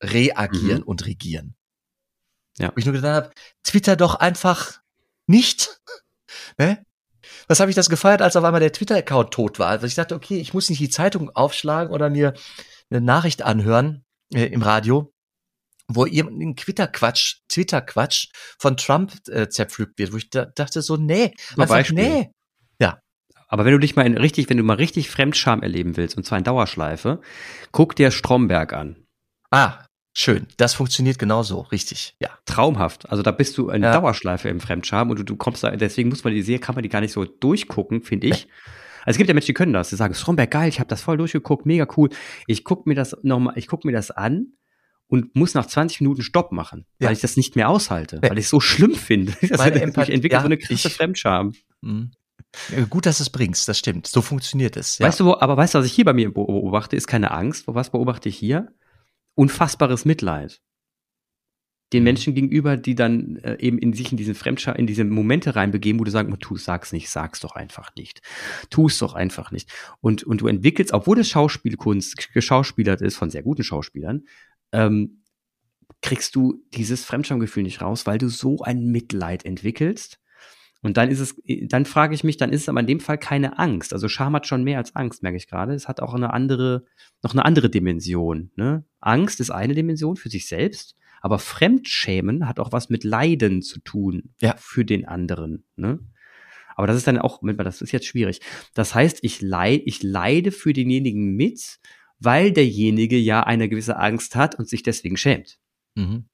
reagieren 0.03 0.81
mhm. 0.81 0.87
und 0.87 1.05
regieren. 1.05 1.55
Ja. 2.57 2.71
Wo 2.73 2.77
ich 2.77 2.85
nur 2.85 2.93
gedacht 2.93 3.25
habe, 3.25 3.31
Twitter 3.63 3.95
doch 3.95 4.15
einfach 4.15 4.81
nicht. 5.27 5.79
Ne? 6.57 6.83
Was 7.47 7.59
habe 7.59 7.71
ich 7.71 7.75
das 7.75 7.89
gefeiert, 7.89 8.21
als 8.21 8.35
auf 8.35 8.43
einmal 8.43 8.59
der 8.59 8.71
Twitter-Account 8.71 9.31
tot 9.31 9.59
war? 9.59 9.69
Also 9.69 9.87
ich 9.87 9.95
dachte, 9.95 10.15
okay, 10.15 10.39
ich 10.39 10.53
muss 10.53 10.69
nicht 10.69 10.79
die 10.79 10.89
Zeitung 10.89 11.29
aufschlagen 11.35 11.93
oder 11.93 12.09
mir 12.09 12.33
eine 12.89 13.01
Nachricht 13.01 13.41
anhören 13.41 14.03
äh, 14.33 14.45
im 14.45 14.61
Radio 14.61 15.13
wo 15.89 16.05
irgendein 16.05 16.55
Twitter-Quatsch, 16.55 17.37
Twitter-Quatsch 17.49 18.27
von 18.59 18.77
Trump 18.77 19.13
äh, 19.27 19.49
zerpflückt 19.49 19.97
wird, 19.97 20.13
wo 20.13 20.17
ich 20.17 20.29
da, 20.29 20.45
dachte 20.45 20.81
so, 20.81 20.95
nee, 20.95 21.33
einfach 21.57 21.67
Beispiel. 21.67 21.95
nee. 21.95 22.31
Ja. 22.79 22.99
Aber 23.47 23.65
wenn 23.65 23.73
du 23.73 23.79
dich 23.79 23.95
mal 23.95 24.05
in 24.05 24.15
richtig, 24.15 24.49
wenn 24.49 24.57
du 24.57 24.63
mal 24.63 24.75
richtig 24.75 25.09
Fremdscham 25.09 25.63
erleben 25.63 25.97
willst, 25.97 26.15
und 26.15 26.25
zwar 26.25 26.37
in 26.37 26.43
Dauerschleife, 26.43 27.19
guck 27.71 27.95
dir 27.95 28.11
Stromberg 28.11 28.73
an. 28.73 29.07
Ah, 29.49 29.83
schön. 30.15 30.45
Das 30.57 30.75
funktioniert 30.75 31.17
genauso, 31.17 31.61
richtig, 31.61 32.15
ja. 32.21 32.29
Traumhaft. 32.45 33.09
Also 33.09 33.23
da 33.23 33.31
bist 33.31 33.57
du 33.57 33.69
in 33.69 33.81
ja. 33.81 33.91
Dauerschleife 33.91 34.47
im 34.47 34.59
Fremdscham 34.59 35.09
und 35.09 35.17
du, 35.19 35.23
du 35.23 35.35
kommst 35.35 35.63
da, 35.63 35.71
deswegen 35.71 36.09
muss 36.09 36.23
man 36.23 36.33
die 36.33 36.43
Serie, 36.43 36.59
kann 36.59 36.75
man 36.75 36.83
die 36.83 36.89
gar 36.89 37.01
nicht 37.01 37.13
so 37.13 37.25
durchgucken, 37.25 38.03
finde 38.03 38.27
ich. 38.27 38.47
Also 39.05 39.11
es 39.11 39.17
gibt 39.17 39.29
ja 39.29 39.33
Menschen, 39.33 39.47
die 39.47 39.53
können 39.53 39.71
das. 39.71 39.89
Die 39.89 39.95
sagen, 39.95 40.13
Stromberg, 40.13 40.51
geil, 40.51 40.67
ich 40.67 40.79
habe 40.79 40.89
das 40.89 41.01
voll 41.01 41.15
durchgeguckt, 41.17 41.65
mega 41.65 41.87
cool. 41.95 42.09
Ich 42.47 42.65
guck 42.65 42.85
mir 42.85 42.95
das 42.95 43.15
nochmal, 43.23 43.57
ich 43.57 43.67
guck 43.67 43.85
mir 43.85 43.93
das 43.93 44.11
an 44.11 44.57
und 45.09 45.35
muss 45.35 45.55
nach 45.55 45.65
20 45.65 46.01
Minuten 46.01 46.21
Stopp 46.21 46.51
machen, 46.51 46.85
ja. 46.99 47.07
weil 47.07 47.13
ich 47.13 47.21
das 47.21 47.35
nicht 47.35 47.55
mehr 47.55 47.67
aushalte, 47.67 48.21
weil 48.21 48.37
ich 48.37 48.45
es 48.45 48.49
so 48.49 48.59
schlimm 48.59 48.95
finde. 48.95 49.33
Das 49.49 49.57
Meine 49.57 49.81
Empathie, 49.81 50.11
ich 50.11 50.15
entwickle 50.15 50.37
ja, 50.37 50.41
so 50.41 50.45
eine 50.45 50.57
krasse 50.57 50.87
ich, 50.87 50.93
Fremdscham. 50.93 51.53
Mhm. 51.81 52.11
Gut, 52.89 53.05
dass 53.05 53.19
es 53.19 53.29
bringst, 53.29 53.67
das 53.67 53.79
stimmt. 53.79 54.07
So 54.07 54.21
funktioniert 54.21 54.77
es. 54.77 54.99
Ja. 54.99 55.07
Weißt 55.07 55.19
du, 55.19 55.25
wo, 55.25 55.35
aber 55.39 55.57
weißt 55.57 55.73
du, 55.73 55.79
was 55.79 55.85
ich 55.85 55.93
hier 55.93 56.05
bei 56.05 56.13
mir 56.13 56.33
beobachte, 56.33 56.95
ist 56.95 57.07
keine 57.07 57.31
Angst. 57.31 57.65
Was 57.67 57.91
beobachte 57.91 58.29
ich 58.29 58.37
hier? 58.37 58.73
Unfassbares 59.35 60.05
Mitleid. 60.05 60.61
Den 61.93 62.01
mhm. 62.01 62.05
Menschen 62.05 62.35
gegenüber, 62.35 62.77
die 62.77 62.95
dann 62.95 63.37
äh, 63.37 63.57
eben 63.59 63.79
in 63.79 63.93
sich 63.93 64.11
in 64.11 64.17
diesen 64.17 64.35
Fremdscham, 64.35 64.75
in 64.75 64.87
diese 64.87 65.03
Momente 65.05 65.55
reinbegeben, 65.55 65.99
wo 65.99 66.03
du 66.03 66.11
sagst, 66.11 66.31
tu, 66.39 66.57
sag's 66.57 66.91
nicht, 66.91 67.09
sag's 67.09 67.39
doch 67.39 67.55
einfach 67.55 67.91
nicht. 67.95 68.21
Tu 68.69 68.87
es 68.87 68.99
doch 68.99 69.13
einfach 69.13 69.51
nicht. 69.51 69.71
Und, 70.01 70.23
und 70.23 70.41
du 70.41 70.47
entwickelst, 70.47 70.93
obwohl 70.93 71.19
es 71.19 71.29
Schauspielkunst 71.29 72.33
geschauspielert 72.33 73.01
ist 73.01 73.15
von 73.15 73.29
sehr 73.29 73.43
guten 73.43 73.63
Schauspielern, 73.63 74.23
ähm, 74.71 75.23
kriegst 76.01 76.35
du 76.35 76.63
dieses 76.73 77.05
Fremdschamgefühl 77.05 77.63
nicht 77.63 77.81
raus, 77.81 78.05
weil 78.05 78.17
du 78.17 78.29
so 78.29 78.61
ein 78.61 78.85
Mitleid 78.85 79.45
entwickelst. 79.45 80.19
Und 80.81 80.95
dann 80.95 81.09
ist 81.09 81.19
es, 81.19 81.35
dann 81.67 81.85
frage 81.85 82.15
ich 82.15 82.23
mich, 82.23 82.37
dann 82.37 82.53
ist 82.53 82.61
es 82.61 82.69
aber 82.69 82.79
in 82.79 82.87
dem 82.87 83.01
Fall 83.01 83.17
keine 83.17 83.59
Angst. 83.59 83.91
Also 83.91 84.07
Scham 84.07 84.33
hat 84.33 84.47
schon 84.47 84.63
mehr 84.63 84.77
als 84.77 84.95
Angst, 84.95 85.23
merke 85.23 85.37
ich 85.37 85.47
gerade. 85.47 85.73
Es 85.73 85.89
hat 85.89 85.99
auch 85.99 86.13
eine 86.13 86.31
andere, 86.31 86.85
noch 87.21 87.33
eine 87.33 87.43
andere 87.43 87.69
Dimension. 87.69 88.51
Ne? 88.55 88.85
Angst 89.01 89.41
ist 89.41 89.49
eine 89.49 89.75
Dimension 89.75 90.15
für 90.15 90.29
sich 90.29 90.47
selbst, 90.47 90.95
aber 91.21 91.37
Fremdschämen 91.37 92.47
hat 92.47 92.61
auch 92.61 92.71
was 92.71 92.89
mit 92.89 93.03
Leiden 93.03 93.61
zu 93.61 93.81
tun 93.81 94.33
ja. 94.39 94.55
für 94.57 94.85
den 94.85 95.05
anderen. 95.05 95.65
Ne? 95.75 95.99
Aber 96.77 96.87
das 96.87 96.95
ist 96.95 97.07
dann 97.07 97.19
auch, 97.19 97.41
das 97.43 97.81
ist 97.81 97.91
jetzt 97.91 98.05
schwierig. 98.05 98.39
Das 98.73 98.95
heißt, 98.95 99.19
ich 99.21 99.41
leide, 99.41 99.83
ich 99.83 100.01
leide 100.01 100.51
für 100.51 100.71
denjenigen 100.71 101.35
mit, 101.35 101.79
weil 102.19 102.51
derjenige 102.51 103.17
ja 103.17 103.43
eine 103.43 103.69
gewisse 103.69 103.97
Angst 103.97 104.35
hat 104.35 104.55
und 104.55 104.67
sich 104.67 104.83
deswegen 104.83 105.17
schämt. 105.17 105.57
Mhm. 105.95 106.25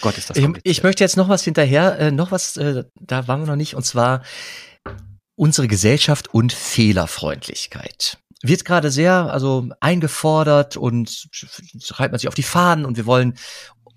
Gott, 0.00 0.16
ist 0.16 0.30
das 0.30 0.36
ich, 0.36 0.46
ich 0.62 0.82
möchte 0.82 1.02
jetzt 1.02 1.16
noch 1.16 1.28
was 1.28 1.42
hinterher, 1.42 1.98
äh, 1.98 2.10
noch 2.10 2.30
was, 2.30 2.56
äh, 2.56 2.84
da 2.94 3.26
waren 3.28 3.40
wir 3.40 3.46
noch 3.46 3.56
nicht, 3.56 3.74
und 3.74 3.84
zwar 3.84 4.22
unsere 5.34 5.68
Gesellschaft 5.68 6.32
und 6.32 6.52
Fehlerfreundlichkeit. 6.52 8.18
Wird 8.42 8.64
gerade 8.64 8.90
sehr, 8.90 9.32
also 9.32 9.68
eingefordert 9.80 10.76
und 10.76 11.28
schreibt 11.32 12.12
man 12.12 12.18
sich 12.18 12.28
auf 12.28 12.34
die 12.34 12.42
Fahnen 12.42 12.84
und 12.84 12.96
wir 12.96 13.06
wollen, 13.06 13.36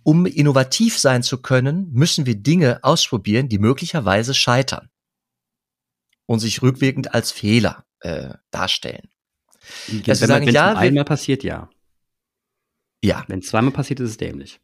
um 0.04 0.26
innovativ 0.26 0.98
sein 0.98 1.24
zu 1.24 1.42
können, 1.42 1.90
müssen 1.92 2.26
wir 2.26 2.36
Dinge 2.36 2.84
ausprobieren, 2.84 3.48
die 3.48 3.60
möglicherweise 3.60 4.34
scheitern 4.34 4.90
und 6.26 6.40
sich 6.40 6.62
rückwirkend 6.62 7.14
als 7.14 7.32
Fehler 7.32 7.86
äh, 8.02 8.34
darstellen. 8.52 9.10
Wenn 9.88 10.48
es 10.48 10.54
ja, 10.54 10.76
einmal 10.76 11.06
passiert, 11.06 11.44
ja. 11.44 11.70
Ja. 13.04 13.24
Wenn 13.28 13.40
es 13.40 13.48
zweimal 13.48 13.74
passiert, 13.74 14.00
ist 14.00 14.12
es 14.12 14.18
dämlich. 14.18 14.60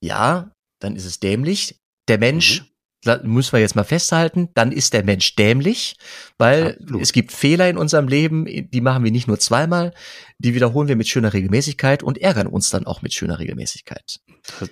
Ja, 0.00 0.52
dann 0.80 0.96
ist 0.96 1.04
es 1.04 1.20
dämlich. 1.20 1.78
Der 2.08 2.18
Mensch, 2.18 2.64
mhm. 3.04 3.32
müssen 3.32 3.52
wir 3.52 3.60
jetzt 3.60 3.76
mal 3.76 3.84
festhalten, 3.84 4.48
dann 4.54 4.72
ist 4.72 4.92
der 4.92 5.04
Mensch 5.04 5.36
dämlich, 5.36 5.96
weil 6.38 6.72
Absolut. 6.72 7.02
es 7.02 7.12
gibt 7.12 7.30
Fehler 7.30 7.70
in 7.70 7.76
unserem 7.76 8.08
Leben, 8.08 8.46
die 8.46 8.80
machen 8.80 9.04
wir 9.04 9.12
nicht 9.12 9.28
nur 9.28 9.38
zweimal, 9.38 9.94
die 10.38 10.54
wiederholen 10.54 10.88
wir 10.88 10.96
mit 10.96 11.08
schöner 11.08 11.32
Regelmäßigkeit 11.32 12.02
und 12.02 12.18
ärgern 12.18 12.48
uns 12.48 12.70
dann 12.70 12.86
auch 12.86 13.02
mit 13.02 13.14
schöner 13.14 13.38
Regelmäßigkeit. 13.38 14.20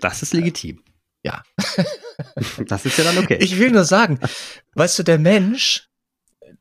Das 0.00 0.22
ist 0.22 0.34
legitim. 0.34 0.82
Ja. 1.22 1.42
das 2.66 2.86
ist 2.86 2.98
ja 2.98 3.04
dann 3.04 3.18
okay. 3.18 3.38
Ich 3.40 3.58
will 3.58 3.70
nur 3.70 3.84
sagen, 3.84 4.18
weißt 4.74 4.98
du, 4.98 5.02
der 5.04 5.18
Mensch 5.18 5.88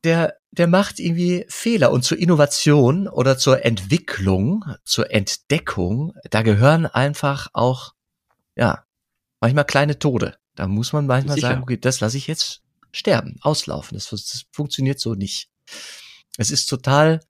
der, 0.04 0.39
der 0.52 0.68
macht 0.68 1.00
irgendwie 1.00 1.46
Fehler. 1.48 1.92
Und 1.92 2.04
zur 2.04 2.18
Innovation 2.18 3.08
oder 3.08 3.38
zur 3.38 3.66
Entwicklung, 3.66 4.66
zur 4.84 5.12
Entdeckung, 5.12 6.14
da 6.30 6.42
gehören 6.42 6.86
einfach 6.86 7.48
auch, 7.54 7.94
ja, 8.56 8.84
manchmal 9.40 9.66
kleine 9.66 10.00
Tode. 10.00 10.38
Da 10.56 10.68
muss 10.68 10.92
man 10.92 11.06
manchmal 11.06 11.36
Sicher. 11.36 11.50
sagen, 11.50 11.64
okay, 11.64 11.78
das 11.78 12.00
lasse 12.00 12.18
ich 12.18 12.28
jetzt 12.28 12.62
sterben, 12.92 13.38
auslaufen. 13.42 13.96
Das, 13.96 14.10
das 14.10 14.46
funktioniert 14.52 15.00
so 15.00 15.14
nicht. 15.14 15.50
Es 16.38 16.52
ist 16.52 16.66
total 16.66 17.22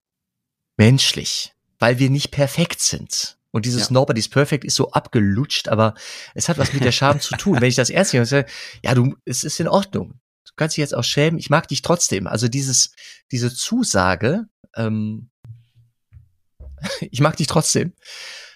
menschlich, 0.77 1.53
weil 1.77 1.99
wir 1.99 2.09
nicht 2.09 2.31
perfekt 2.31 2.79
sind. 2.81 3.37
Und 3.51 3.65
dieses 3.65 3.89
ja. 3.89 3.93
Nobody's 3.93 4.29
Perfect 4.29 4.63
ist 4.63 4.75
so 4.75 4.91
abgelutscht, 4.91 5.69
aber 5.69 5.95
es 6.35 6.49
hat 6.49 6.59
was 6.59 6.71
mit 6.71 6.83
der 6.83 6.91
Scham 6.91 7.19
zu 7.19 7.35
tun. 7.35 7.59
Wenn 7.59 7.69
ich 7.69 7.75
das 7.75 7.89
ernst 7.89 8.13
nehme, 8.13 8.45
ja, 8.83 8.93
du, 8.93 9.15
es 9.25 9.43
ist 9.43 9.59
in 9.59 9.67
Ordnung 9.67 10.19
kannst 10.59 10.77
dich 10.77 10.81
jetzt 10.81 10.95
auch 10.95 11.03
schämen, 11.03 11.39
ich 11.39 11.49
mag 11.49 11.67
dich 11.67 11.81
trotzdem. 11.81 12.27
Also 12.27 12.47
dieses, 12.47 12.91
diese 13.31 13.53
Zusage, 13.53 14.45
ähm, 14.75 15.29
ich 16.99 17.21
mag 17.21 17.37
dich 17.37 17.47
trotzdem. 17.47 17.93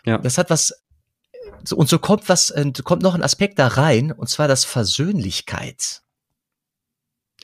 Ja. 0.06 0.20
Das 0.20 0.38
hat 0.38 0.49
was, 0.49 0.84
und 1.74 1.89
so 1.89 1.97
kommt 1.97 2.30
was, 2.30 2.51
äh, 2.51 2.72
kommt 2.84 3.01
noch 3.01 3.16
ein 3.16 3.24
Aspekt 3.24 3.58
da 3.58 3.68
rein, 3.68 4.12
und 4.12 4.30
zwar 4.30 4.47
das 4.47 4.66
Versöhnlichkeit. 4.66 6.01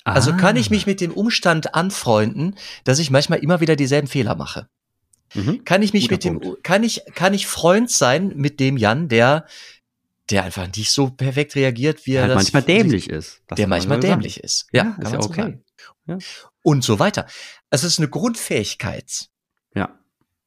Ah. 0.04 0.14
Also 0.14 0.36
kann 0.36 0.58
ich 0.58 0.70
mich 0.70 0.86
mit 0.86 1.02
dem 1.02 1.14
Umstand 1.14 1.74
anfreunden, 1.74 2.56
dass 2.84 3.00
ich 3.00 3.10
manchmal 3.10 3.40
immer 3.40 3.62
wieder 3.62 3.76
dieselben 3.76 4.08
Fehler 4.08 4.36
mache. 4.36 4.68
Mhm. 5.36 5.64
Kann 5.64 5.84
ich 5.84 5.94
mich 5.94 6.10
Guter 6.10 6.14
mit 6.14 6.24
dem, 6.24 6.40
Punkt. 6.42 6.64
kann 6.64 6.84
ich, 6.84 7.04
kann 7.14 7.34
ich 7.34 7.48
Freund 7.48 7.90
sein 7.90 8.34
mit 8.36 8.60
dem 8.60 8.78
Jan, 8.78 9.08
der 9.08 9.46
der 10.30 10.44
einfach 10.44 10.68
nicht 10.76 10.92
so 10.92 11.10
perfekt 11.10 11.56
reagiert, 11.56 12.06
wie 12.06 12.14
er 12.14 12.24
halt 12.24 12.32
das 12.32 12.38
manchmal 12.38 12.64
dämlich 12.64 13.10
ist. 13.10 13.42
Der 13.58 13.68
manchmal 13.68 14.00
dämlich 14.00 14.36
sagen. 14.36 14.46
ist. 14.46 14.68
Ja, 14.72 14.84
ja 14.84 15.04
ist 15.04 15.14
ja 15.14 15.20
okay. 15.20 15.60
So 15.78 16.14
ja. 16.14 16.18
Und 16.64 16.84
so 16.84 17.00
weiter. 17.00 17.26
Also 17.70 17.88
es 17.88 17.94
ist 17.94 18.00
eine 18.00 18.10
Grundfähigkeit. 18.10 19.30
Ja, 19.76 20.00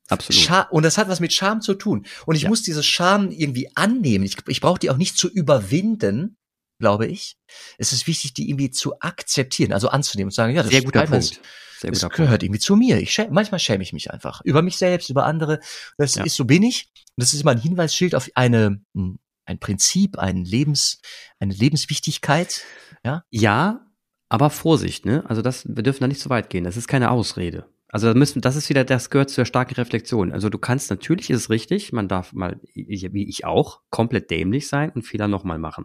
absolut. 0.08 0.42
Scha 0.42 0.62
und 0.62 0.84
das 0.84 0.98
hat 0.98 1.08
was 1.08 1.20
mit 1.20 1.32
Scham 1.32 1.60
zu 1.60 1.74
tun. 1.74 2.06
Und 2.26 2.36
ich 2.36 2.42
ja. 2.42 2.48
muss 2.48 2.62
diese 2.62 2.82
Scham 2.82 3.30
irgendwie 3.30 3.70
annehmen. 3.74 4.24
Ich, 4.24 4.36
ich 4.46 4.60
brauche 4.60 4.78
die 4.78 4.90
auch 4.90 4.96
nicht 4.96 5.16
zu 5.16 5.28
überwinden, 5.28 6.36
glaube 6.78 7.06
ich. 7.06 7.36
Es 7.78 7.92
ist 7.92 8.06
wichtig, 8.06 8.34
die 8.34 8.50
irgendwie 8.50 8.70
zu 8.70 9.00
akzeptieren, 9.00 9.72
also 9.72 9.88
anzunehmen 9.88 10.28
und 10.28 10.32
zu 10.32 10.36
sagen, 10.36 10.54
ja, 10.54 10.62
das 10.62 10.70
Sehr 10.70 10.82
guter 10.82 11.06
Punkt. 11.06 11.40
Sehr 11.80 11.90
das 11.90 12.00
gehört 12.00 12.16
Punkt. 12.16 12.42
irgendwie 12.42 12.60
zu 12.60 12.76
mir. 12.76 12.98
Ich 12.98 13.12
schäme, 13.12 13.30
manchmal 13.32 13.58
schäme 13.58 13.82
ich 13.82 13.92
mich 13.92 14.10
einfach 14.12 14.40
über 14.44 14.62
mich 14.62 14.76
selbst, 14.76 15.10
über 15.10 15.24
andere. 15.24 15.60
Das 15.96 16.14
ja. 16.14 16.24
ist 16.24 16.36
so 16.36 16.44
bin 16.44 16.62
ich. 16.62 16.90
Und 17.16 17.22
das 17.22 17.34
ist 17.34 17.40
immer 17.40 17.50
ein 17.50 17.60
Hinweisschild 17.60 18.14
auf 18.14 18.30
eine 18.34 18.80
hm, 18.94 19.18
ein 19.52 19.58
Prinzip, 19.58 20.18
ein 20.18 20.44
Lebens, 20.44 21.00
eine 21.38 21.54
Lebenswichtigkeit. 21.54 22.64
Ja, 23.04 23.24
ja 23.30 23.86
aber 24.28 24.50
Vorsicht, 24.50 25.04
ne? 25.04 25.24
Also 25.28 25.42
das, 25.42 25.66
wir 25.68 25.82
dürfen 25.82 26.00
da 26.00 26.08
nicht 26.08 26.20
so 26.20 26.30
weit 26.30 26.48
gehen. 26.48 26.64
Das 26.64 26.76
ist 26.76 26.88
keine 26.88 27.10
Ausrede. 27.10 27.66
Also 27.88 28.06
da 28.06 28.14
müssen, 28.14 28.40
das 28.40 28.56
ist 28.56 28.70
wieder, 28.70 28.84
das 28.84 29.10
gehört 29.10 29.28
zur 29.28 29.44
starken 29.44 29.74
Reflexion. 29.74 30.32
Also 30.32 30.48
du 30.48 30.56
kannst, 30.56 30.88
natürlich 30.88 31.28
ist 31.28 31.36
es 31.36 31.50
richtig, 31.50 31.92
man 31.92 32.08
darf 32.08 32.32
mal, 32.32 32.58
wie 32.74 33.28
ich 33.28 33.44
auch, 33.44 33.82
komplett 33.90 34.30
dämlich 34.30 34.66
sein 34.68 34.90
und 34.90 35.02
Fehler 35.02 35.28
nochmal 35.28 35.58
machen. 35.58 35.84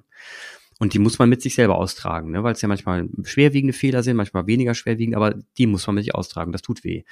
Und 0.79 0.93
die 0.93 0.99
muss 0.99 1.19
man 1.19 1.27
mit 1.27 1.41
sich 1.41 1.55
selber 1.55 1.75
austragen, 1.75 2.31
ne? 2.31 2.43
weil 2.43 2.53
es 2.53 2.61
ja 2.61 2.69
manchmal 2.69 3.09
schwerwiegende 3.23 3.73
Fehler 3.73 4.03
sind, 4.03 4.15
manchmal 4.15 4.47
weniger 4.47 4.75
schwerwiegend, 4.75 5.17
aber 5.17 5.35
die 5.57 5.67
muss 5.67 5.85
man 5.85 5.95
mit 5.95 6.05
sich 6.05 6.15
austragen. 6.15 6.53
Das 6.53 6.61
tut 6.61 6.85
weh. 6.85 7.03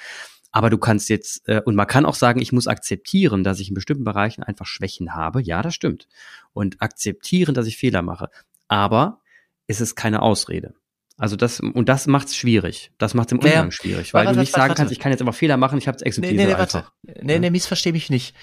Aber 0.56 0.70
du 0.70 0.78
kannst 0.78 1.10
jetzt, 1.10 1.49
äh, 1.49 1.62
und 1.66 1.76
man 1.76 1.86
kann 1.86 2.06
auch 2.06 2.16
sagen, 2.16 2.41
ich 2.41 2.53
muss 2.53 2.66
akzeptieren, 2.66 3.43
dass 3.43 3.60
ich 3.60 3.68
in 3.68 3.74
bestimmten 3.74 4.06
Bereichen 4.06 4.41
einfach 4.41 4.66
Schwächen 4.66 5.14
habe. 5.14 5.41
Ja, 5.41 5.62
das 5.62 5.76
stimmt. 5.76 6.08
Und 6.53 6.82
akzeptieren, 6.82 7.53
dass 7.53 7.68
ich 7.68 7.76
Fehler 7.76 8.01
mache. 8.01 8.30
Aber 8.70 9.20
es 9.68 9.82
ist 9.82 9.95
keine 9.95 10.22
Ausrede. 10.22 10.74
Also 11.18 11.36
das, 11.36 11.60
und 11.60 11.89
das 11.89 12.08
macht 12.08 12.28
es 12.28 12.38
schwierig. 12.38 12.93
Das 12.97 13.14
macht 13.14 13.28
es 13.28 13.32
im 13.34 13.39
Umgang 13.39 13.66
ja, 13.66 13.72
schwierig, 13.72 14.14
weil 14.14 14.28
warte, 14.28 14.36
du 14.36 14.39
nicht 14.39 14.53
warte, 14.53 14.62
sagen 14.62 14.70
warte, 14.70 14.80
kannst, 14.80 14.93
ich 14.93 14.99
kann 14.99 15.12
jetzt 15.12 15.20
einfach 15.20 15.36
Fehler 15.36 15.58
machen, 15.58 15.78
ich 15.78 15.89
habe 15.89 15.97
es 15.97 16.03
akzeptiert. 16.03 16.38
Nee, 16.38 16.45
nee, 16.45 16.53
nee, 16.53 16.58
warte. 16.58 16.86
Nee, 17.22 17.39
nee, 17.39 17.49
missversteh 17.49 17.91
mich 17.91 18.10
nicht. 18.10 18.34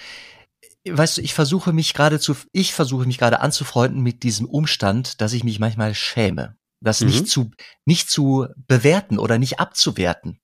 Weißt 0.87 1.17
du, 1.17 1.21
ich 1.21 1.33
versuche 1.33 1.73
mich 1.73 1.95
gerade 1.95 2.19
zu, 2.19 2.35
ich 2.51 2.75
versuche 2.75 3.07
mich 3.07 3.17
gerade 3.17 3.39
anzufreunden 3.39 4.03
mit 4.03 4.21
diesem 4.21 4.45
Umstand, 4.45 5.19
dass 5.19 5.33
ich 5.33 5.43
mich 5.43 5.57
manchmal 5.57 5.95
schäme. 5.95 6.57
Das 6.79 7.01
mhm. 7.01 7.07
nicht 7.07 7.27
zu, 7.27 7.49
nicht 7.85 8.11
zu 8.11 8.45
bewerten 8.67 9.17
oder 9.17 9.39
nicht 9.39 9.59
abzuwerten. 9.59 10.39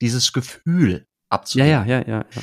Dieses 0.00 0.32
Gefühl 0.32 1.06
abzunehmen. 1.30 1.70
Ja, 1.70 1.84
ja, 1.84 2.00
ja, 2.00 2.08
ja, 2.08 2.24
ja. 2.34 2.42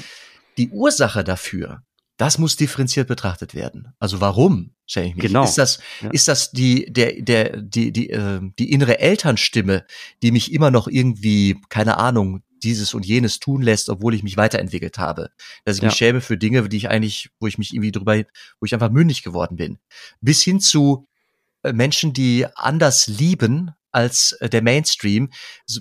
Die 0.58 0.70
Ursache 0.70 1.24
dafür, 1.24 1.84
das 2.18 2.40
muss 2.40 2.56
differenziert 2.56 3.08
betrachtet 3.08 3.54
werden. 3.54 3.94
Also 4.00 4.20
warum 4.20 4.72
schäme 4.88 5.10
ich 5.10 5.16
mich? 5.16 5.26
Genau. 5.28 5.44
Ist 5.44 5.58
das, 5.58 5.80
ja. 6.02 6.10
ist 6.10 6.28
das 6.28 6.52
die, 6.52 6.92
der, 6.92 7.22
der, 7.22 7.62
die, 7.62 7.92
die, 7.92 8.10
äh, 8.10 8.42
die 8.58 8.72
innere 8.72 9.00
Elternstimme, 9.00 9.86
die 10.24 10.32
mich 10.32 10.52
immer 10.52 10.72
noch 10.72 10.88
irgendwie, 10.88 11.62
keine 11.70 11.98
Ahnung, 11.98 12.42
dieses 12.64 12.96
und 12.96 13.06
jenes 13.06 13.40
tun 13.40 13.62
lässt, 13.62 13.88
obwohl 13.88 14.16
ich 14.16 14.24
mich 14.24 14.36
weiterentwickelt 14.36 14.98
habe. 14.98 15.30
Dass 15.64 15.78
ich 15.78 15.84
ja. 15.84 15.90
mich 15.90 15.98
schäme 15.98 16.22
für 16.22 16.38
Dinge, 16.38 16.68
die 16.68 16.78
ich 16.78 16.90
eigentlich, 16.90 17.30
wo 17.40 17.46
ich 17.46 17.60
mich 17.60 17.74
irgendwie 17.74 17.92
drüber, 17.92 18.16
wo 18.60 18.66
ich 18.66 18.74
einfach 18.74 18.90
mündig 18.90 19.22
geworden 19.22 19.58
bin. 19.58 19.78
Bis 20.20 20.42
hin 20.42 20.60
zu 20.60 21.08
äh, 21.62 21.72
Menschen, 21.72 22.14
die 22.14 22.48
anders 22.56 23.06
lieben 23.08 23.72
als 23.92 24.34
äh, 24.34 24.50
der 24.50 24.64
Mainstream, 24.64 25.30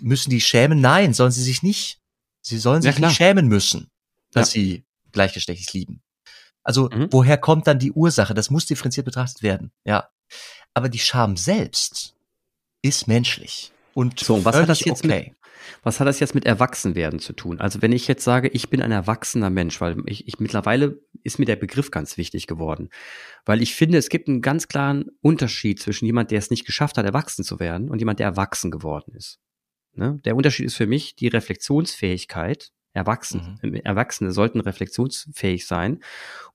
müssen 0.02 0.28
die 0.28 0.42
schämen? 0.42 0.80
Nein, 0.80 1.14
sollen 1.14 1.32
sie 1.32 1.42
sich 1.42 1.62
nicht. 1.62 1.98
Sie 2.46 2.58
sollen 2.58 2.80
sich 2.80 2.96
ja, 2.96 3.08
nicht 3.08 3.16
schämen 3.16 3.48
müssen, 3.48 3.90
dass 4.30 4.54
ja. 4.54 4.60
sie 4.60 4.84
gleichgeschlechtlich 5.10 5.72
lieben. 5.72 6.00
Also 6.62 6.88
mhm. 6.92 7.08
woher 7.10 7.38
kommt 7.38 7.66
dann 7.66 7.80
die 7.80 7.90
Ursache? 7.90 8.34
Das 8.34 8.50
muss 8.50 8.66
differenziert 8.66 9.04
betrachtet 9.04 9.42
werden. 9.42 9.72
Ja. 9.84 10.10
Aber 10.72 10.88
die 10.88 11.00
Scham 11.00 11.36
selbst 11.36 12.14
ist 12.82 13.08
menschlich. 13.08 13.72
Und 13.94 14.20
so, 14.20 14.44
was 14.44 14.54
hat 14.54 14.68
das 14.68 14.84
jetzt 14.84 15.04
okay. 15.04 15.24
mit, 15.26 15.36
was 15.82 15.98
hat 15.98 16.06
das 16.06 16.20
jetzt 16.20 16.36
mit 16.36 16.44
Erwachsenwerden 16.44 17.18
zu 17.18 17.32
tun? 17.32 17.58
Also 17.60 17.82
wenn 17.82 17.90
ich 17.90 18.06
jetzt 18.06 18.22
sage, 18.22 18.46
ich 18.46 18.70
bin 18.70 18.80
ein 18.80 18.92
erwachsener 18.92 19.50
Mensch, 19.50 19.80
weil 19.80 19.96
ich, 20.06 20.28
ich 20.28 20.38
mittlerweile 20.38 21.00
ist 21.24 21.40
mir 21.40 21.46
der 21.46 21.56
Begriff 21.56 21.90
ganz 21.90 22.16
wichtig 22.16 22.46
geworden, 22.46 22.90
weil 23.44 23.60
ich 23.60 23.74
finde, 23.74 23.98
es 23.98 24.08
gibt 24.08 24.28
einen 24.28 24.40
ganz 24.40 24.68
klaren 24.68 25.06
Unterschied 25.20 25.82
zwischen 25.82 26.06
jemand, 26.06 26.30
der 26.30 26.38
es 26.38 26.50
nicht 26.50 26.64
geschafft 26.64 26.96
hat, 26.96 27.06
erwachsen 27.06 27.44
zu 27.44 27.58
werden, 27.58 27.90
und 27.90 27.98
jemand, 27.98 28.20
der 28.20 28.28
erwachsen 28.28 28.70
geworden 28.70 29.16
ist. 29.16 29.40
Ne? 29.96 30.20
Der 30.24 30.36
Unterschied 30.36 30.66
ist 30.66 30.76
für 30.76 30.86
mich 30.86 31.16
die 31.16 31.28
Reflexionsfähigkeit. 31.28 32.72
Erwachsene, 32.92 33.58
mhm. 33.62 33.74
Erwachsene 33.74 34.32
sollten 34.32 34.58
reflexionsfähig 34.58 35.66
sein 35.66 36.00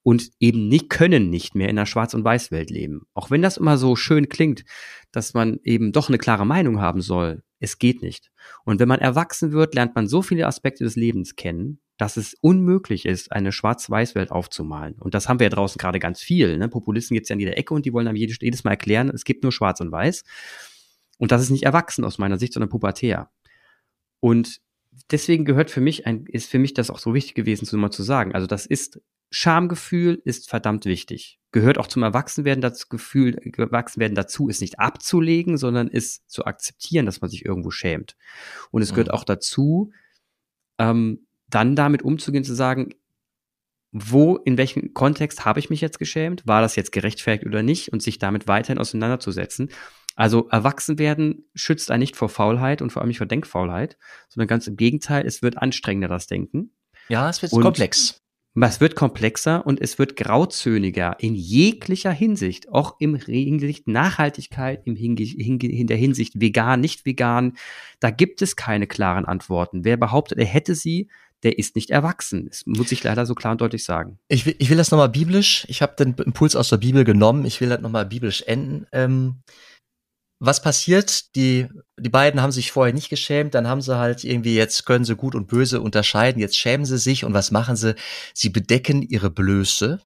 und 0.01 0.31
eben 0.39 0.67
nicht 0.67 0.89
können 0.89 1.29
nicht 1.29 1.53
mehr 1.53 1.69
in 1.69 1.77
einer 1.77 1.85
Schwarz- 1.85 2.15
und 2.15 2.23
Weiß-Welt 2.23 2.71
leben. 2.71 3.03
Auch 3.13 3.29
wenn 3.29 3.43
das 3.43 3.57
immer 3.57 3.77
so 3.77 3.95
schön 3.95 4.27
klingt, 4.27 4.65
dass 5.11 5.35
man 5.35 5.59
eben 5.63 5.91
doch 5.91 6.09
eine 6.09 6.17
klare 6.17 6.47
Meinung 6.47 6.81
haben 6.81 7.01
soll, 7.01 7.43
es 7.59 7.77
geht 7.77 8.01
nicht. 8.01 8.31
Und 8.65 8.79
wenn 8.79 8.87
man 8.87 8.99
erwachsen 8.99 9.51
wird, 9.51 9.75
lernt 9.75 9.93
man 9.93 10.07
so 10.07 10.23
viele 10.23 10.47
Aspekte 10.47 10.83
des 10.83 10.95
Lebens 10.95 11.35
kennen, 11.35 11.79
dass 11.97 12.17
es 12.17 12.33
unmöglich 12.41 13.05
ist, 13.05 13.31
eine 13.31 13.51
Schwarz-Weiß-Welt 13.51 14.31
aufzumalen. 14.31 14.95
Und 14.95 15.13
das 15.13 15.29
haben 15.29 15.39
wir 15.39 15.45
ja 15.45 15.51
draußen 15.51 15.77
gerade 15.77 15.99
ganz 15.99 16.19
viel. 16.19 16.57
Ne? 16.57 16.67
Populisten 16.67 17.13
gibt 17.13 17.25
es 17.25 17.29
ja 17.29 17.35
in 17.35 17.39
jeder 17.39 17.57
Ecke 17.59 17.75
und 17.75 17.85
die 17.85 17.93
wollen 17.93 18.07
einem 18.07 18.17
jedes, 18.17 18.39
jedes 18.41 18.63
Mal 18.63 18.71
erklären, 18.71 19.09
es 19.09 19.23
gibt 19.23 19.43
nur 19.43 19.51
Schwarz 19.51 19.79
und 19.81 19.91
Weiß. 19.91 20.23
Und 21.21 21.31
das 21.31 21.43
ist 21.43 21.51
nicht 21.51 21.65
erwachsen 21.65 22.03
aus 22.03 22.17
meiner 22.17 22.39
Sicht, 22.39 22.51
sondern 22.51 22.71
pubertär. 22.71 23.29
Und 24.21 24.59
deswegen 25.11 25.45
gehört 25.45 25.69
für 25.69 25.79
mich 25.79 26.07
ein, 26.07 26.25
ist 26.25 26.49
für 26.49 26.57
mich 26.57 26.73
das 26.73 26.89
auch 26.89 26.97
so 26.97 27.13
wichtig 27.13 27.35
gewesen, 27.35 27.65
so 27.65 27.77
mal 27.77 27.91
zu 27.91 28.01
sagen. 28.01 28.33
Also 28.33 28.47
das 28.47 28.65
ist, 28.65 28.99
Schamgefühl 29.29 30.19
ist 30.25 30.49
verdammt 30.49 30.85
wichtig. 30.85 31.39
Gehört 31.51 31.77
auch 31.77 31.85
zum 31.85 32.01
Erwachsenwerden 32.01 32.63
das 32.63 32.89
Gefühl, 32.89 33.37
Erwachsenwerden 33.55 34.15
dazu, 34.15 34.49
ist 34.49 34.61
nicht 34.61 34.79
abzulegen, 34.79 35.57
sondern 35.57 35.89
ist 35.89 36.27
zu 36.27 36.45
akzeptieren, 36.45 37.05
dass 37.05 37.21
man 37.21 37.29
sich 37.29 37.45
irgendwo 37.45 37.69
schämt. 37.69 38.17
Und 38.71 38.81
es 38.81 38.89
gehört 38.89 39.09
mhm. 39.09 39.13
auch 39.13 39.23
dazu, 39.23 39.91
ähm, 40.79 41.27
dann 41.49 41.75
damit 41.75 42.01
umzugehen, 42.01 42.43
zu 42.43 42.55
sagen, 42.55 42.95
wo, 43.91 44.37
in 44.37 44.57
welchem 44.57 44.95
Kontext 44.95 45.45
habe 45.45 45.59
ich 45.59 45.69
mich 45.69 45.81
jetzt 45.81 45.99
geschämt? 45.99 46.47
War 46.47 46.61
das 46.61 46.75
jetzt 46.75 46.91
gerechtfertigt 46.91 47.45
oder 47.45 47.61
nicht? 47.61 47.93
Und 47.93 48.01
sich 48.01 48.17
damit 48.17 48.47
weiterhin 48.47 48.79
auseinanderzusetzen. 48.79 49.69
Also 50.15 50.47
erwachsen 50.49 50.99
werden 50.99 51.45
schützt 51.55 51.91
einen 51.91 52.01
nicht 52.01 52.15
vor 52.15 52.29
Faulheit 52.29 52.81
und 52.81 52.91
vor 52.91 53.01
allem 53.01 53.09
nicht 53.09 53.17
vor 53.17 53.27
Denkfaulheit, 53.27 53.97
sondern 54.29 54.47
ganz 54.47 54.67
im 54.67 54.75
Gegenteil, 54.75 55.25
es 55.25 55.41
wird 55.41 55.57
anstrengender, 55.57 56.07
das 56.07 56.27
Denken. 56.27 56.71
Ja, 57.09 57.29
es 57.29 57.41
wird 57.41 57.53
und 57.53 57.61
komplex. 57.61 58.21
Es 58.59 58.81
wird 58.81 58.95
komplexer 58.95 59.65
und 59.65 59.79
es 59.79 59.97
wird 59.97 60.17
grauzöniger 60.17 61.15
in 61.19 61.35
jeglicher 61.35 62.11
Hinsicht, 62.11 62.67
auch 62.69 62.95
im 62.99 63.15
Hinsicht 63.15 63.87
Nachhaltigkeit, 63.87 64.81
im 64.85 64.97
in 64.97 65.87
der 65.87 65.97
Hinsicht 65.97 66.41
vegan, 66.41 66.81
nicht 66.81 67.05
vegan. 67.05 67.53
Da 68.01 68.11
gibt 68.11 68.41
es 68.41 68.57
keine 68.57 68.87
klaren 68.87 69.23
Antworten. 69.23 69.85
Wer 69.85 69.95
behauptet, 69.95 70.37
er 70.37 70.45
hätte 70.45 70.75
sie, 70.75 71.09
der 71.43 71.57
ist 71.57 71.75
nicht 71.75 71.91
erwachsen. 71.91 72.47
Das 72.49 72.65
muss 72.65 72.91
ich 72.91 73.03
leider 73.03 73.25
so 73.25 73.35
klar 73.35 73.53
und 73.53 73.61
deutlich 73.61 73.85
sagen. 73.85 74.19
Ich 74.27 74.45
will, 74.45 74.55
ich 74.59 74.69
will 74.69 74.77
das 74.77 74.91
nochmal 74.91 75.09
biblisch. 75.09 75.65
Ich 75.69 75.81
habe 75.81 75.95
den 75.97 76.13
Impuls 76.15 76.57
aus 76.57 76.69
der 76.69 76.77
Bibel 76.77 77.05
genommen. 77.05 77.45
Ich 77.45 77.61
will 77.61 77.69
das 77.69 77.81
nochmal 77.81 78.05
biblisch 78.05 78.43
enden. 78.43 78.85
Ähm, 78.91 79.37
was 80.41 80.59
passiert? 80.61 81.35
Die, 81.35 81.67
die 81.99 82.09
beiden 82.09 82.41
haben 82.41 82.51
sich 82.51 82.71
vorher 82.71 82.95
nicht 82.95 83.09
geschämt, 83.09 83.53
dann 83.53 83.67
haben 83.67 83.81
sie 83.81 83.97
halt 83.97 84.23
irgendwie, 84.23 84.55
jetzt 84.55 84.85
können 84.87 85.05
sie 85.05 85.15
gut 85.15 85.35
und 85.35 85.47
böse 85.47 85.81
unterscheiden, 85.81 86.41
jetzt 86.41 86.57
schämen 86.57 86.85
sie 86.85 86.97
sich 86.97 87.23
und 87.23 87.33
was 87.35 87.51
machen 87.51 87.75
sie? 87.75 87.93
Sie 88.33 88.49
bedecken 88.49 89.03
ihre 89.03 89.29
Blöße, 89.29 90.01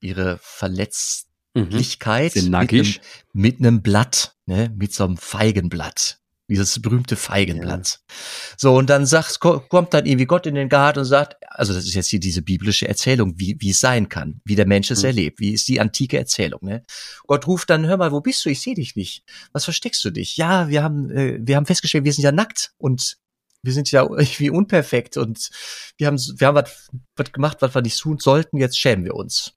ihre 0.00 0.38
Verletzlichkeit 0.42 2.36
mhm. 2.36 2.50
mit, 2.50 2.70
einem, 2.70 2.94
mit 3.32 3.58
einem 3.58 3.82
Blatt, 3.82 4.36
ne, 4.44 4.70
mit 4.76 4.92
so 4.92 5.04
einem 5.04 5.16
Feigenblatt. 5.16 6.20
Dieses 6.48 6.80
berühmte 6.80 7.16
Feigenblatt. 7.16 7.98
Ja. 8.00 8.14
So, 8.56 8.76
und 8.76 8.88
dann 8.88 9.04
sagt, 9.04 9.40
kommt 9.40 9.92
dann 9.92 10.06
irgendwie 10.06 10.26
Gott 10.26 10.46
in 10.46 10.54
den 10.54 10.68
Garten 10.68 11.00
und 11.00 11.04
sagt, 11.04 11.36
also 11.48 11.74
das 11.74 11.84
ist 11.86 11.94
jetzt 11.94 12.08
hier 12.08 12.20
diese 12.20 12.42
biblische 12.42 12.86
Erzählung, 12.86 13.34
wie, 13.36 13.56
wie 13.58 13.70
es 13.70 13.80
sein 13.80 14.08
kann, 14.08 14.40
wie 14.44 14.54
der 14.54 14.66
Mensch 14.66 14.90
es 14.90 15.00
mhm. 15.00 15.06
erlebt, 15.06 15.40
wie 15.40 15.52
ist 15.52 15.66
die 15.66 15.80
antike 15.80 16.18
Erzählung, 16.18 16.60
ne? 16.62 16.84
Gott 17.26 17.48
ruft 17.48 17.68
dann, 17.70 17.86
hör 17.86 17.96
mal, 17.96 18.12
wo 18.12 18.20
bist 18.20 18.44
du? 18.44 18.50
Ich 18.50 18.60
sehe 18.60 18.74
dich 18.74 18.94
nicht. 18.94 19.24
Was 19.52 19.64
versteckst 19.64 20.04
du 20.04 20.10
dich? 20.10 20.36
Ja, 20.36 20.68
wir 20.68 20.84
haben, 20.84 21.10
äh, 21.10 21.38
wir 21.40 21.56
haben 21.56 21.66
festgestellt, 21.66 22.04
wir 22.04 22.12
sind 22.12 22.22
ja 22.22 22.32
nackt 22.32 22.72
und 22.78 23.16
wir 23.62 23.72
sind 23.72 23.90
ja 23.90 24.02
irgendwie 24.08 24.50
unperfekt 24.50 25.16
und 25.16 25.50
wir 25.98 26.06
haben, 26.06 26.18
wir 26.18 26.46
haben 26.46 26.54
was, 26.54 26.88
was 27.16 27.32
gemacht, 27.32 27.58
was 27.60 27.74
wir 27.74 27.82
nicht 27.82 27.98
tun 27.98 28.18
sollten, 28.18 28.58
jetzt 28.58 28.78
schämen 28.78 29.04
wir 29.04 29.14
uns. 29.14 29.55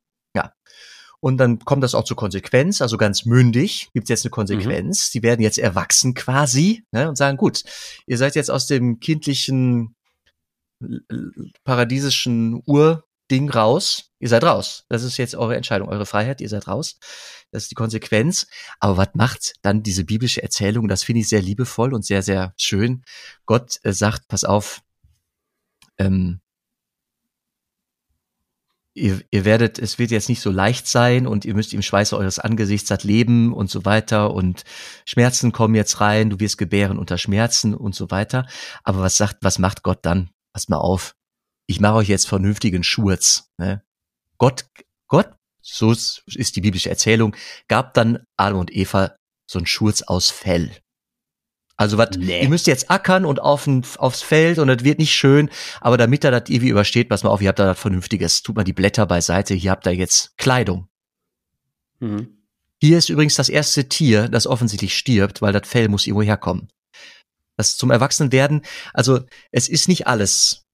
Und 1.21 1.37
dann 1.37 1.59
kommt 1.59 1.83
das 1.83 1.95
auch 1.95 2.05
zur 2.05 2.15
Konsequenz, 2.15 2.81
also 2.81 2.97
ganz 2.97 3.25
mündig, 3.25 3.89
gibt 3.93 4.05
es 4.05 4.09
jetzt 4.09 4.25
eine 4.25 4.31
Konsequenz. 4.31 5.09
Mhm. 5.09 5.11
Die 5.13 5.23
werden 5.23 5.41
jetzt 5.41 5.57
erwachsen 5.57 6.13
quasi 6.13 6.83
ne, 6.91 7.09
und 7.09 7.17
sagen, 7.17 7.37
gut, 7.37 7.63
ihr 8.07 8.17
seid 8.17 8.35
jetzt 8.35 8.49
aus 8.49 8.67
dem 8.67 8.99
kindlichen, 8.99 9.95
paradiesischen 11.65 12.61
Urding 12.65 13.49
raus. 13.49 14.11
Ihr 14.19 14.29
seid 14.29 14.43
raus. 14.43 14.85
Das 14.87 15.03
ist 15.03 15.17
jetzt 15.17 15.35
eure 15.35 15.55
Entscheidung, 15.55 15.89
eure 15.89 16.05
Freiheit, 16.05 16.41
ihr 16.41 16.49
seid 16.49 16.67
raus. 16.67 16.97
Das 17.51 17.63
ist 17.63 17.71
die 17.71 17.75
Konsequenz. 17.75 18.47
Aber 18.79 18.97
was 18.97 19.09
macht 19.13 19.55
dann 19.61 19.83
diese 19.83 20.05
biblische 20.05 20.41
Erzählung? 20.41 20.87
Das 20.87 21.03
finde 21.03 21.21
ich 21.21 21.29
sehr 21.29 21.41
liebevoll 21.41 21.93
und 21.93 22.05
sehr, 22.05 22.21
sehr 22.21 22.53
schön. 22.57 23.03
Gott 23.45 23.79
äh, 23.83 23.91
sagt, 23.91 24.27
pass 24.27 24.43
auf, 24.45 24.81
ähm, 25.97 26.39
ihr, 28.99 29.21
ihr 29.31 29.45
werdet, 29.45 29.79
es 29.79 29.97
wird 29.97 30.11
jetzt 30.11 30.29
nicht 30.29 30.41
so 30.41 30.51
leicht 30.51 30.87
sein 30.87 31.25
und 31.25 31.45
ihr 31.45 31.53
müsst 31.53 31.73
im 31.73 31.81
Schweiße 31.81 32.17
eures 32.17 32.39
Angesichts 32.39 32.89
das 32.89 33.03
leben 33.03 33.53
und 33.53 33.69
so 33.69 33.85
weiter 33.85 34.33
und 34.33 34.63
Schmerzen 35.05 35.51
kommen 35.51 35.75
jetzt 35.75 36.01
rein, 36.01 36.29
du 36.29 36.39
wirst 36.39 36.57
gebären 36.57 36.97
unter 36.97 37.17
Schmerzen 37.17 37.73
und 37.73 37.95
so 37.95 38.11
weiter. 38.11 38.45
Aber 38.83 38.99
was 38.99 39.17
sagt, 39.17 39.37
was 39.41 39.59
macht 39.59 39.83
Gott 39.83 39.99
dann? 40.03 40.29
Pass 40.53 40.69
mal 40.69 40.77
auf. 40.77 41.15
Ich 41.67 41.79
mache 41.79 41.95
euch 41.95 42.09
jetzt 42.09 42.27
vernünftigen 42.27 42.83
Schurz. 42.83 43.49
Ne? 43.57 43.83
Gott, 44.37 44.65
Gott, 45.07 45.31
so 45.61 45.91
ist 45.91 46.55
die 46.55 46.61
biblische 46.61 46.89
Erzählung, 46.89 47.35
gab 47.67 47.93
dann 47.93 48.25
Adam 48.37 48.59
und 48.59 48.75
Eva 48.75 49.15
so 49.49 49.59
einen 49.59 49.67
Schurz 49.67 50.01
aus 50.01 50.29
Fell. 50.29 50.71
Also 51.79 51.97
was, 51.97 52.09
nee. 52.17 52.41
ihr 52.41 52.49
müsst 52.49 52.67
jetzt 52.67 52.91
ackern 52.91 53.23
und 53.23 53.41
auf, 53.41 53.65
aufs 53.99 54.21
Feld 54.21 54.59
und 54.59 54.67
das 54.67 54.83
wird 54.83 54.99
nicht 54.99 55.15
schön, 55.15 55.49
aber 55.79 55.95
damit 55.97 56.25
er 56.25 56.31
das 56.31 56.49
irgendwie 56.49 56.67
übersteht, 56.67 57.07
pass 57.07 57.23
mal 57.23 57.29
auf, 57.29 57.41
ihr 57.41 57.47
habt 57.47 57.59
da 57.59 57.67
was 57.67 57.79
Vernünftiges. 57.79 58.43
Tut 58.43 58.57
mal 58.57 58.65
die 58.65 58.73
Blätter 58.73 59.05
beiseite, 59.05 59.53
hier 59.53 59.71
habt 59.71 59.87
ihr 59.87 59.95
jetzt 59.95 60.37
Kleidung. 60.37 60.89
Mhm. 61.99 62.37
Hier 62.81 62.97
ist 62.97 63.07
übrigens 63.07 63.35
das 63.35 63.47
erste 63.47 63.87
Tier, 63.87 64.27
das 64.27 64.45
offensichtlich 64.45 64.97
stirbt, 64.97 65.41
weil 65.41 65.53
das 65.53 65.69
Fell 65.69 65.87
muss 65.87 66.05
irgendwo 66.05 66.23
herkommen. 66.23 66.67
Das 67.55 67.77
zum 67.77 67.91
Erwachsenwerden, 67.91 68.63
also 68.93 69.21
es 69.53 69.69
ist 69.69 69.87
nicht 69.87 70.05
alles 70.05 70.65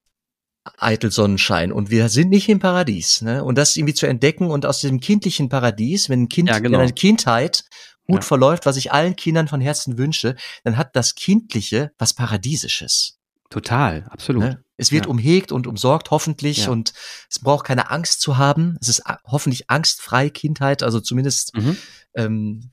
eitel 0.79 1.11
Sonnenschein 1.11 1.71
und 1.71 1.91
wir 1.91 2.09
sind 2.09 2.31
nicht 2.31 2.49
im 2.49 2.57
Paradies. 2.57 3.21
Ne? 3.21 3.43
Und 3.43 3.59
das 3.59 3.77
irgendwie 3.77 3.93
zu 3.93 4.07
entdecken 4.07 4.49
und 4.49 4.65
aus 4.65 4.81
dem 4.81 4.99
kindlichen 4.99 5.49
Paradies, 5.49 6.09
wenn 6.09 6.23
ein 6.23 6.29
Kind, 6.29 6.49
ja, 6.49 6.57
genau. 6.57 6.79
wenn 6.79 6.85
eine 6.85 6.93
Kindheit 6.93 7.63
gut 8.07 8.17
ja. 8.17 8.21
verläuft, 8.21 8.65
was 8.65 8.77
ich 8.77 8.91
allen 8.91 9.15
Kindern 9.15 9.47
von 9.47 9.61
Herzen 9.61 9.97
wünsche, 9.97 10.35
dann 10.63 10.77
hat 10.77 10.95
das 10.95 11.15
Kindliche 11.15 11.91
was 11.97 12.13
Paradiesisches. 12.13 13.19
Total, 13.49 14.05
absolut. 14.09 14.43
Ne? 14.43 14.63
Es 14.77 14.91
wird 14.91 15.05
ja. 15.05 15.11
umhegt 15.11 15.51
und 15.51 15.67
umsorgt, 15.67 16.11
hoffentlich, 16.11 16.65
ja. 16.65 16.71
und 16.71 16.93
es 17.29 17.39
braucht 17.39 17.65
keine 17.65 17.91
Angst 17.91 18.21
zu 18.21 18.37
haben. 18.37 18.77
Es 18.81 18.89
ist 18.89 19.03
hoffentlich 19.25 19.69
angstfrei 19.69 20.29
Kindheit, 20.29 20.83
also 20.83 20.99
zumindest 20.99 21.55
mhm. 21.55 21.77
ähm, 22.15 22.71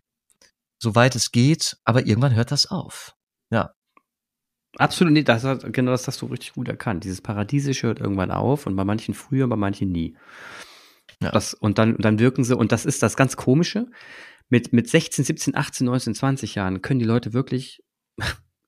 soweit 0.78 1.14
es 1.14 1.30
geht, 1.30 1.76
aber 1.84 2.06
irgendwann 2.06 2.34
hört 2.34 2.50
das 2.50 2.66
auf. 2.66 3.14
Ja. 3.50 3.74
Absolut, 4.78 5.12
nee, 5.12 5.22
das, 5.22 5.42
genau 5.70 5.92
das 5.92 6.08
hast 6.08 6.22
du 6.22 6.26
richtig 6.26 6.54
gut 6.54 6.66
erkannt. 6.66 7.04
Dieses 7.04 7.20
Paradiesische 7.20 7.86
hört 7.86 8.00
irgendwann 8.00 8.30
auf 8.30 8.66
und 8.66 8.74
bei 8.74 8.84
manchen 8.84 9.14
früher, 9.14 9.46
bei 9.46 9.56
manchen 9.56 9.92
nie. 9.92 10.16
Ja. 11.20 11.30
Das, 11.30 11.54
und 11.54 11.78
dann, 11.78 11.96
dann 11.98 12.18
wirken 12.18 12.42
sie, 12.42 12.56
und 12.56 12.72
das 12.72 12.84
ist 12.84 13.02
das 13.02 13.16
ganz 13.16 13.36
Komische 13.36 13.86
mit, 14.52 14.74
mit 14.74 14.86
16, 14.86 15.24
17, 15.24 15.56
18, 15.56 15.86
19, 15.86 16.14
20 16.14 16.54
Jahren 16.56 16.82
können 16.82 17.00
die 17.00 17.06
Leute 17.06 17.32
wirklich 17.32 17.82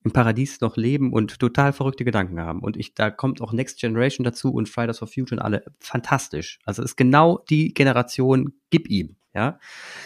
im 0.03 0.13
Paradies 0.13 0.63
noch 0.63 0.79
leben 0.79 1.13
und 1.13 1.39
total 1.39 1.75
verrückte 1.75 2.07
Gedanken 2.07 2.41
haben. 2.41 2.61
Und 2.61 2.79
ich, 2.79 2.95
da 2.95 3.11
kommt 3.11 3.43
auch 3.43 3.53
Next 3.53 3.81
Generation 3.81 4.25
dazu 4.25 4.51
und 4.51 4.71
Fridays 4.71 5.01
for 5.01 5.09
Future 5.09 5.39
und 5.39 5.45
alle 5.45 5.63
fantastisch. 5.81 6.59
Also 6.65 6.83
ist 6.83 6.97
genau 6.97 7.45
die 7.51 7.75
Generation, 7.75 8.55
gib 8.71 8.89
ihm, 8.89 9.17
ja. 9.35 9.61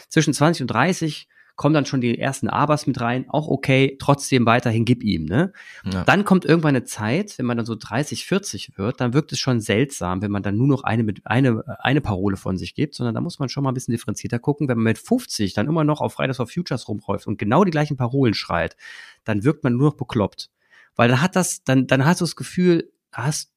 Zwischen 0.09 0.35
20 0.35 0.63
und 0.63 0.67
30 0.67 1.29
kommen 1.59 1.75
dann 1.75 1.87
schon 1.87 2.01
die 2.01 2.19
ersten 2.19 2.49
Abers 2.49 2.87
mit 2.87 3.01
rein, 3.01 3.27
auch 3.29 3.49
okay, 3.49 3.97
trotzdem 3.99 4.47
weiterhin 4.47 4.85
gib 4.85 5.03
ihm, 5.03 5.25
ne? 5.25 5.53
Ja. 5.93 6.05
Dann 6.05 6.25
kommt 6.25 6.45
irgendwann 6.45 6.77
eine 6.77 6.85
Zeit, 6.85 7.37
wenn 7.37 7.47
man 7.47 7.57
dann 7.57 7.67
so 7.67 7.75
30, 7.75 8.25
40 8.25 8.79
wird, 8.79 9.01
dann 9.01 9.13
wirkt 9.13 9.33
es 9.33 9.41
schon 9.41 9.61
seltsam, 9.61 10.23
wenn 10.23 10.31
man 10.31 10.45
dann 10.45 10.57
nur 10.57 10.69
noch 10.69 10.85
eine 10.85 11.03
mit 11.03 11.27
eine 11.27 11.65
eine 11.81 12.01
Parole 12.01 12.37
von 12.37 12.57
sich 12.57 12.77
gibt, 12.77 12.95
sondern 12.95 13.17
da 13.17 13.21
muss 13.21 13.41
man 13.41 13.49
schon 13.49 13.65
mal 13.65 13.73
ein 13.73 13.75
bisschen 13.75 13.93
differenzierter 13.93 14.39
gucken, 14.39 14.69
wenn 14.69 14.77
man 14.79 14.85
mit 14.85 14.99
50 14.99 15.53
dann 15.53 15.67
immer 15.67 15.83
noch 15.83 16.01
auf 16.01 16.15
Fridays 16.15 16.37
for 16.37 16.47
Futures 16.47 16.87
rumläuft 16.87 17.27
und 17.27 17.39
genau 17.39 17.65
die 17.65 17.73
gleichen 17.73 17.97
Parolen 17.97 18.35
schreit, 18.35 18.77
dann 19.25 19.43
wirkt 19.43 19.65
man 19.65 19.75
nur 19.75 19.91
noch 19.91 19.97
bekloppt. 19.97 20.51
Weil 20.95 21.09
dann 21.09 21.21
hat 21.21 21.35
das, 21.35 21.65
dann, 21.65 21.89
dann 21.89 22.05
hast 22.05 22.21
du 22.21 22.25
das 22.25 22.37
Gefühl, 22.37 22.93
hast 23.13 23.53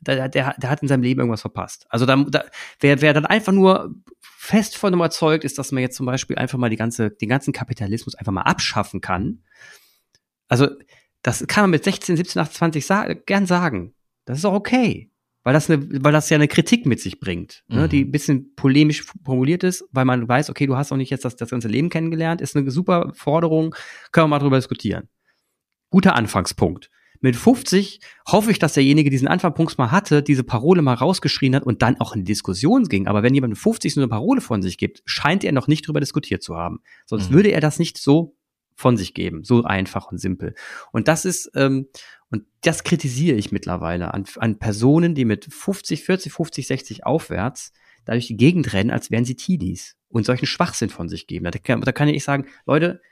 der, 0.00 0.28
der, 0.28 0.54
der 0.56 0.70
hat 0.70 0.82
in 0.82 0.88
seinem 0.88 1.02
Leben 1.02 1.20
irgendwas 1.20 1.40
verpasst. 1.40 1.86
Also 1.88 2.06
da, 2.06 2.16
da, 2.16 2.44
wer, 2.80 3.00
wer 3.00 3.12
dann 3.12 3.26
einfach 3.26 3.52
nur 3.52 3.94
fest 4.20 4.76
von 4.76 4.94
überzeugt 4.94 5.44
ist, 5.44 5.58
dass 5.58 5.72
man 5.72 5.82
jetzt 5.82 5.96
zum 5.96 6.06
Beispiel 6.06 6.36
einfach 6.36 6.58
mal 6.58 6.70
die 6.70 6.76
ganze, 6.76 7.10
den 7.10 7.28
ganzen 7.28 7.52
Kapitalismus 7.52 8.14
einfach 8.14 8.32
mal 8.32 8.42
abschaffen 8.42 9.00
kann. 9.00 9.42
Also 10.48 10.68
das 11.22 11.46
kann 11.46 11.64
man 11.64 11.70
mit 11.70 11.84
16, 11.84 12.16
17, 12.16 12.42
18, 12.42 12.54
20 12.54 12.86
sa 12.86 13.12
gern 13.12 13.46
sagen. 13.46 13.94
Das 14.24 14.38
ist 14.38 14.44
auch 14.44 14.54
okay. 14.54 15.10
Weil 15.42 15.52
das, 15.52 15.70
eine, 15.70 15.86
weil 16.02 16.12
das 16.12 16.28
ja 16.28 16.36
eine 16.36 16.48
Kritik 16.48 16.86
mit 16.86 17.00
sich 17.00 17.20
bringt, 17.20 17.62
ne, 17.68 17.82
mhm. 17.82 17.88
die 17.88 18.04
ein 18.04 18.10
bisschen 18.10 18.54
polemisch 18.56 19.04
formuliert 19.24 19.62
ist, 19.62 19.84
weil 19.92 20.04
man 20.04 20.26
weiß, 20.26 20.50
okay, 20.50 20.66
du 20.66 20.76
hast 20.76 20.90
auch 20.90 20.96
nicht 20.96 21.10
jetzt 21.10 21.24
das, 21.24 21.36
das 21.36 21.50
ganze 21.50 21.68
Leben 21.68 21.88
kennengelernt, 21.88 22.40
ist 22.40 22.56
eine 22.56 22.68
super 22.68 23.12
Forderung, 23.14 23.72
können 24.10 24.24
wir 24.24 24.28
mal 24.28 24.38
drüber 24.40 24.56
diskutieren. 24.56 25.08
Guter 25.90 26.16
Anfangspunkt. 26.16 26.90
Mit 27.20 27.36
50 27.36 28.00
hoffe 28.26 28.50
ich, 28.50 28.58
dass 28.58 28.74
derjenige 28.74 29.10
diesen 29.10 29.28
Anfangspunkt 29.28 29.78
mal 29.78 29.90
hatte, 29.90 30.22
diese 30.22 30.44
Parole 30.44 30.82
mal 30.82 30.94
rausgeschrien 30.94 31.54
hat 31.54 31.64
und 31.64 31.82
dann 31.82 32.00
auch 32.00 32.14
in 32.14 32.20
die 32.20 32.32
Diskussion 32.32 32.84
ging. 32.84 33.06
Aber 33.06 33.22
wenn 33.22 33.34
jemand 33.34 33.52
mit 33.52 33.58
50 33.58 33.94
so 33.94 34.00
eine 34.00 34.08
Parole 34.08 34.40
von 34.40 34.62
sich 34.62 34.78
gibt, 34.78 35.02
scheint 35.04 35.44
er 35.44 35.52
noch 35.52 35.68
nicht 35.68 35.86
drüber 35.86 36.00
diskutiert 36.00 36.42
zu 36.42 36.56
haben. 36.56 36.80
Sonst 37.04 37.30
mhm. 37.30 37.34
würde 37.34 37.50
er 37.50 37.60
das 37.60 37.78
nicht 37.78 37.98
so 37.98 38.36
von 38.74 38.96
sich 38.96 39.14
geben. 39.14 39.42
So 39.44 39.64
einfach 39.64 40.10
und 40.12 40.18
simpel. 40.18 40.54
Und 40.92 41.08
das 41.08 41.24
ist, 41.24 41.50
ähm, 41.54 41.88
und 42.30 42.44
das 42.62 42.84
kritisiere 42.84 43.36
ich 43.36 43.52
mittlerweile 43.52 44.12
an, 44.12 44.24
an 44.36 44.58
Personen, 44.58 45.14
die 45.14 45.24
mit 45.24 45.46
50, 45.52 46.04
40, 46.04 46.32
50, 46.32 46.66
60 46.66 47.06
aufwärts 47.06 47.72
dadurch 48.06 48.28
die 48.28 48.36
Gegend 48.36 48.72
rennen, 48.72 48.90
als 48.90 49.10
wären 49.10 49.26
sie 49.26 49.34
Teenies 49.34 49.96
und 50.08 50.24
solchen 50.24 50.46
Schwachsinn 50.46 50.88
von 50.88 51.08
sich 51.08 51.26
geben. 51.26 51.44
Da 51.44 51.76
da 51.76 51.92
kann 51.92 52.08
ich 52.08 52.24
sagen, 52.24 52.46
Leute, 52.64 53.02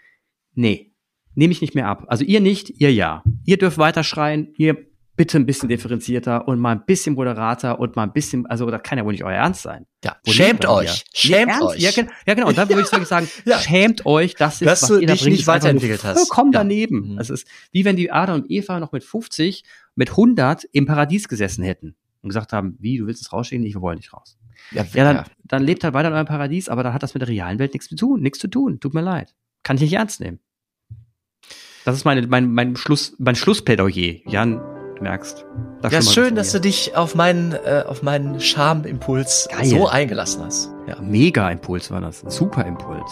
nee, 0.54 0.93
nehme 1.34 1.52
ich 1.52 1.60
nicht 1.60 1.74
mehr 1.74 1.86
ab. 1.86 2.04
Also 2.08 2.24
ihr 2.24 2.40
nicht, 2.40 2.80
ihr 2.80 2.92
ja. 2.92 3.22
Ihr 3.44 3.58
dürft 3.58 3.78
weiter 3.78 4.04
schreien, 4.04 4.52
ihr 4.56 4.76
bitte 5.16 5.38
ein 5.38 5.46
bisschen 5.46 5.68
differenzierter 5.68 6.48
und 6.48 6.58
mal 6.58 6.72
ein 6.72 6.84
bisschen 6.86 7.14
moderater 7.14 7.78
und 7.78 7.94
mal 7.96 8.02
ein 8.02 8.12
bisschen, 8.12 8.46
also 8.46 8.68
das 8.70 8.82
kann 8.82 8.98
ja 8.98 9.04
wohl 9.04 9.12
nicht 9.12 9.24
euer 9.24 9.36
Ernst 9.36 9.62
sein. 9.62 9.86
Ja, 10.04 10.16
Wo 10.24 10.32
schämt 10.32 10.66
euch, 10.66 11.04
schämt 11.14 11.52
nee, 11.52 11.64
euch. 11.64 11.78
Ja, 11.78 11.90
ja, 12.26 12.34
genau, 12.34 12.48
und 12.48 12.58
dann 12.58 12.68
würde 12.68 12.82
ich 12.82 12.88
sagen, 12.88 13.28
ja. 13.44 13.58
schämt 13.58 14.06
euch, 14.06 14.34
das 14.34 14.54
ist, 14.54 14.66
Dass 14.66 14.82
was 14.82 14.88
du 14.88 14.98
ihr 14.98 15.06
da 15.06 15.14
bringt, 15.14 15.30
nicht 15.30 15.46
weiterentwickelt 15.46 16.02
hast. 16.02 16.30
Ja. 16.36 16.44
daneben. 16.50 17.12
Mhm. 17.12 17.18
Es 17.18 17.30
ist 17.30 17.46
wie 17.70 17.84
wenn 17.84 17.96
die 17.96 18.10
Adam 18.10 18.40
und 18.40 18.50
Eva 18.50 18.80
noch 18.80 18.92
mit 18.92 19.04
50, 19.04 19.62
mit 19.94 20.10
100 20.10 20.64
im 20.72 20.86
Paradies 20.86 21.28
gesessen 21.28 21.62
hätten. 21.62 21.94
und 22.22 22.30
gesagt 22.30 22.52
haben, 22.52 22.76
wie, 22.80 22.98
du 22.98 23.06
willst 23.06 23.22
es 23.22 23.32
rausschicken? 23.32 23.64
Ich, 23.64 23.74
wir 23.74 23.82
wollen 23.82 23.98
nicht 23.98 24.12
raus. 24.12 24.36
Ja, 24.72 24.84
Ja, 24.94 25.12
dann, 25.12 25.24
dann 25.44 25.62
lebt 25.62 25.84
halt 25.84 25.94
weiter 25.94 26.08
in 26.08 26.14
eurem 26.14 26.26
Paradies, 26.26 26.68
aber 26.68 26.82
da 26.82 26.92
hat 26.92 27.02
das 27.02 27.14
mit 27.14 27.20
der 27.20 27.28
realen 27.28 27.58
Welt 27.58 27.72
nichts 27.72 27.88
zu 27.88 27.96
tun, 27.96 28.20
nichts 28.20 28.38
zu 28.38 28.48
tun. 28.48 28.80
Tut 28.80 28.94
mir 28.94 29.02
leid. 29.02 29.34
Kann 29.62 29.76
ich 29.76 29.82
nicht 29.82 29.92
ernst 29.92 30.20
nehmen. 30.20 30.40
Das 31.84 31.94
ist 31.96 32.04
meine, 32.04 32.26
mein, 32.26 32.52
mein 32.52 32.76
Schluss, 32.76 33.14
mein 33.18 33.34
Schlussplädoyer. 33.34 34.14
Jan, 34.26 34.60
du 34.96 35.02
merkst. 35.02 35.44
Das 35.82 35.92
ja, 35.92 35.98
mal 35.98 36.12
schön, 36.12 36.34
dass 36.34 36.50
du 36.52 36.60
dich 36.60 36.96
auf 36.96 37.14
meinen, 37.14 37.52
äh, 37.52 37.84
auf 37.86 38.02
meinen 38.02 38.40
Charmimpuls 38.40 39.48
Geil. 39.50 39.66
so 39.66 39.86
eingelassen 39.86 40.44
hast. 40.44 40.70
Ja. 40.86 40.96
Mega 41.02 41.50
Impuls 41.50 41.90
war 41.90 42.00
das. 42.00 42.24
Super 42.26 42.64
Impuls. 42.64 43.10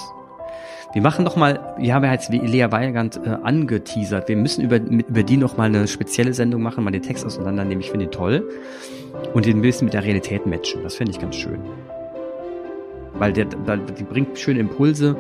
Wir 0.95 1.03
machen 1.03 1.25
noch 1.25 1.37
mal, 1.37 1.75
wir 1.79 1.95
haben 1.95 2.05
ja 2.05 2.13
jetzt 2.13 2.31
Lea 2.31 2.67
Weigand 2.71 3.21
äh, 3.25 3.31
angeteasert. 3.43 4.29
Wir 4.29 4.37
müssen 4.37 4.63
über, 4.63 4.77
über 4.77 5.23
die 5.23 5.37
noch 5.37 5.57
mal 5.57 5.65
eine 5.65 5.87
spezielle 5.87 6.33
Sendung 6.33 6.63
machen, 6.63 6.83
mal 6.83 6.91
den 6.91 7.03
Text 7.03 7.27
auseinandernehmen. 7.27 7.81
Ich 7.81 7.91
finde 7.91 8.07
ihn 8.07 8.11
toll. 8.11 8.49
Und 9.35 9.45
den 9.45 9.59
ein 9.59 9.63
bisschen 9.63 9.85
mit 9.87 9.95
der 9.95 10.05
Realität 10.05 10.47
matchen. 10.47 10.83
Das 10.83 10.95
finde 10.95 11.13
ich 11.13 11.19
ganz 11.19 11.37
schön. 11.37 11.61
Weil 13.15 13.35
der, 13.35 13.47
der, 13.47 13.77
die 13.77 14.05
bringt 14.05 14.39
schöne 14.39 14.61
Impulse 14.61 15.15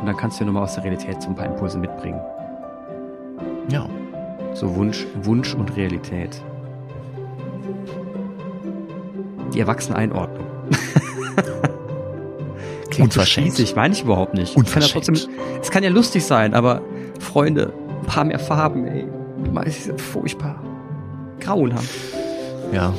und 0.00 0.06
dann 0.06 0.16
kannst 0.16 0.38
du 0.38 0.44
ja 0.44 0.46
nochmal 0.46 0.64
aus 0.64 0.74
der 0.74 0.84
Realität 0.84 1.20
so 1.22 1.28
ein 1.28 1.34
paar 1.34 1.46
Impulse 1.46 1.78
mitbringen. 1.78 2.20
Ja. 3.68 3.88
So 4.54 4.74
Wunsch, 4.76 5.06
Wunsch 5.22 5.54
und 5.54 5.76
Realität. 5.76 6.40
Die 9.52 9.60
erwachsene 9.60 9.96
Einordnung. 9.96 10.46
Klingt 12.90 13.10
Unverschämt. 13.10 13.48
spießig, 13.48 13.76
meine 13.76 13.94
ich 13.94 14.02
überhaupt 14.02 14.34
nicht. 14.34 14.56
Es 14.56 14.72
kann, 14.72 14.82
ja 14.82 14.88
trotzdem, 14.88 15.14
es 15.60 15.70
kann 15.70 15.82
ja 15.84 15.90
lustig 15.90 16.24
sein, 16.24 16.54
aber 16.54 16.80
Freunde, 17.20 17.72
ein 18.00 18.06
paar 18.06 18.24
mehr 18.24 18.38
Farben, 18.38 18.86
ey. 18.86 19.06
Es 19.66 19.86
ist 19.86 20.00
furchtbar. 20.00 20.62
Grauenhaft. 21.40 21.90
Ja. 22.72 22.94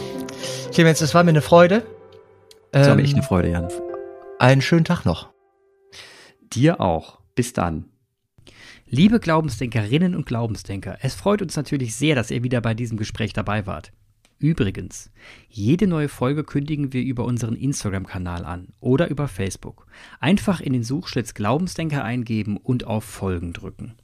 Clemens, 0.71 1.01
es 1.01 1.13
war 1.13 1.23
mir 1.23 1.29
eine 1.31 1.41
Freude. 1.41 1.83
Das 2.71 2.83
war 2.87 2.91
Ähm, 2.91 2.97
mir 2.97 3.03
echt 3.03 3.13
eine 3.15 3.23
Freude, 3.23 3.49
Jan. 3.49 3.67
einen 4.39 4.61
schönen 4.61 4.85
Tag 4.85 5.05
noch. 5.05 5.29
Dir 6.53 6.79
auch. 6.79 7.19
Bis 7.35 7.53
dann. 7.53 7.85
Liebe 8.89 9.19
Glaubensdenkerinnen 9.19 10.15
und 10.15 10.25
Glaubensdenker, 10.25 10.97
es 11.01 11.13
freut 11.13 11.41
uns 11.41 11.57
natürlich 11.57 11.93
sehr, 11.93 12.15
dass 12.15 12.31
ihr 12.31 12.41
wieder 12.43 12.61
bei 12.61 12.73
diesem 12.73 12.97
Gespräch 12.97 13.33
dabei 13.33 13.65
wart. 13.65 13.91
Übrigens, 14.39 15.11
jede 15.49 15.87
neue 15.87 16.07
Folge 16.07 16.45
kündigen 16.45 16.93
wir 16.93 17.01
über 17.01 17.25
unseren 17.25 17.57
Instagram-Kanal 17.57 18.45
an 18.45 18.69
oder 18.79 19.09
über 19.09 19.27
Facebook. 19.27 19.87
Einfach 20.21 20.61
in 20.61 20.71
den 20.71 20.83
Suchschlitz 20.83 21.33
Glaubensdenker 21.33 22.05
eingeben 22.05 22.55
und 22.55 22.87
auf 22.87 23.03
Folgen 23.03 23.51
drücken. 23.51 23.95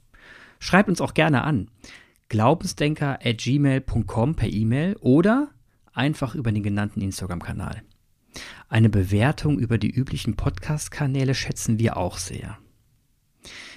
Schreibt 0.58 0.90
uns 0.90 1.00
auch 1.00 1.14
gerne 1.14 1.44
an. 1.44 1.70
glaubensdenker@gmail.com 2.28 4.34
per 4.34 4.52
E-Mail 4.52 4.96
oder 5.00 5.48
einfach 5.94 6.34
über 6.34 6.52
den 6.52 6.62
genannten 6.62 7.00
Instagram-Kanal. 7.00 7.82
Eine 8.68 8.90
Bewertung 8.90 9.58
über 9.58 9.78
die 9.78 9.90
üblichen 9.90 10.36
Podcast-Kanäle 10.36 11.34
schätzen 11.34 11.78
wir 11.78 11.96
auch 11.96 12.18
sehr. 12.18 12.58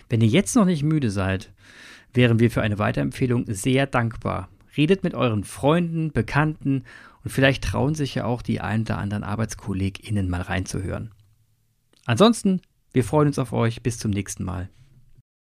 Wenn 0.10 0.22
ihr 0.22 0.28
jetzt 0.28 0.56
noch 0.56 0.66
nicht 0.66 0.84
müde 0.84 1.12
seid, 1.12 1.52
wären 2.14 2.40
wir 2.40 2.52
für 2.52 2.62
eine 2.62 2.80
Weiterempfehlung 2.80 3.46
sehr 3.48 3.88
dankbar. 3.88 4.50
Redet 4.76 5.04
mit 5.04 5.14
euren 5.16 5.44
Freunden, 5.44 6.12
Bekannten 6.12 6.84
und 7.24 7.32
vielleicht 7.32 7.64
trauen 7.64 7.96
sich 7.96 8.16
ja 8.16 8.26
auch 8.26 8.42
die 8.42 8.62
ein 8.62 8.82
oder 8.82 8.98
anderen 9.00 9.24
ArbeitskollegInnen 9.24 10.30
mal 10.30 10.42
reinzuhören. 10.42 11.12
Ansonsten, 12.06 12.62
wir 12.94 13.04
freuen 13.04 13.28
uns 13.28 13.40
auf 13.40 13.52
euch. 13.54 13.84
Bis 13.84 14.00
zum 14.00 14.12
nächsten 14.12 14.44
Mal. 14.44 14.70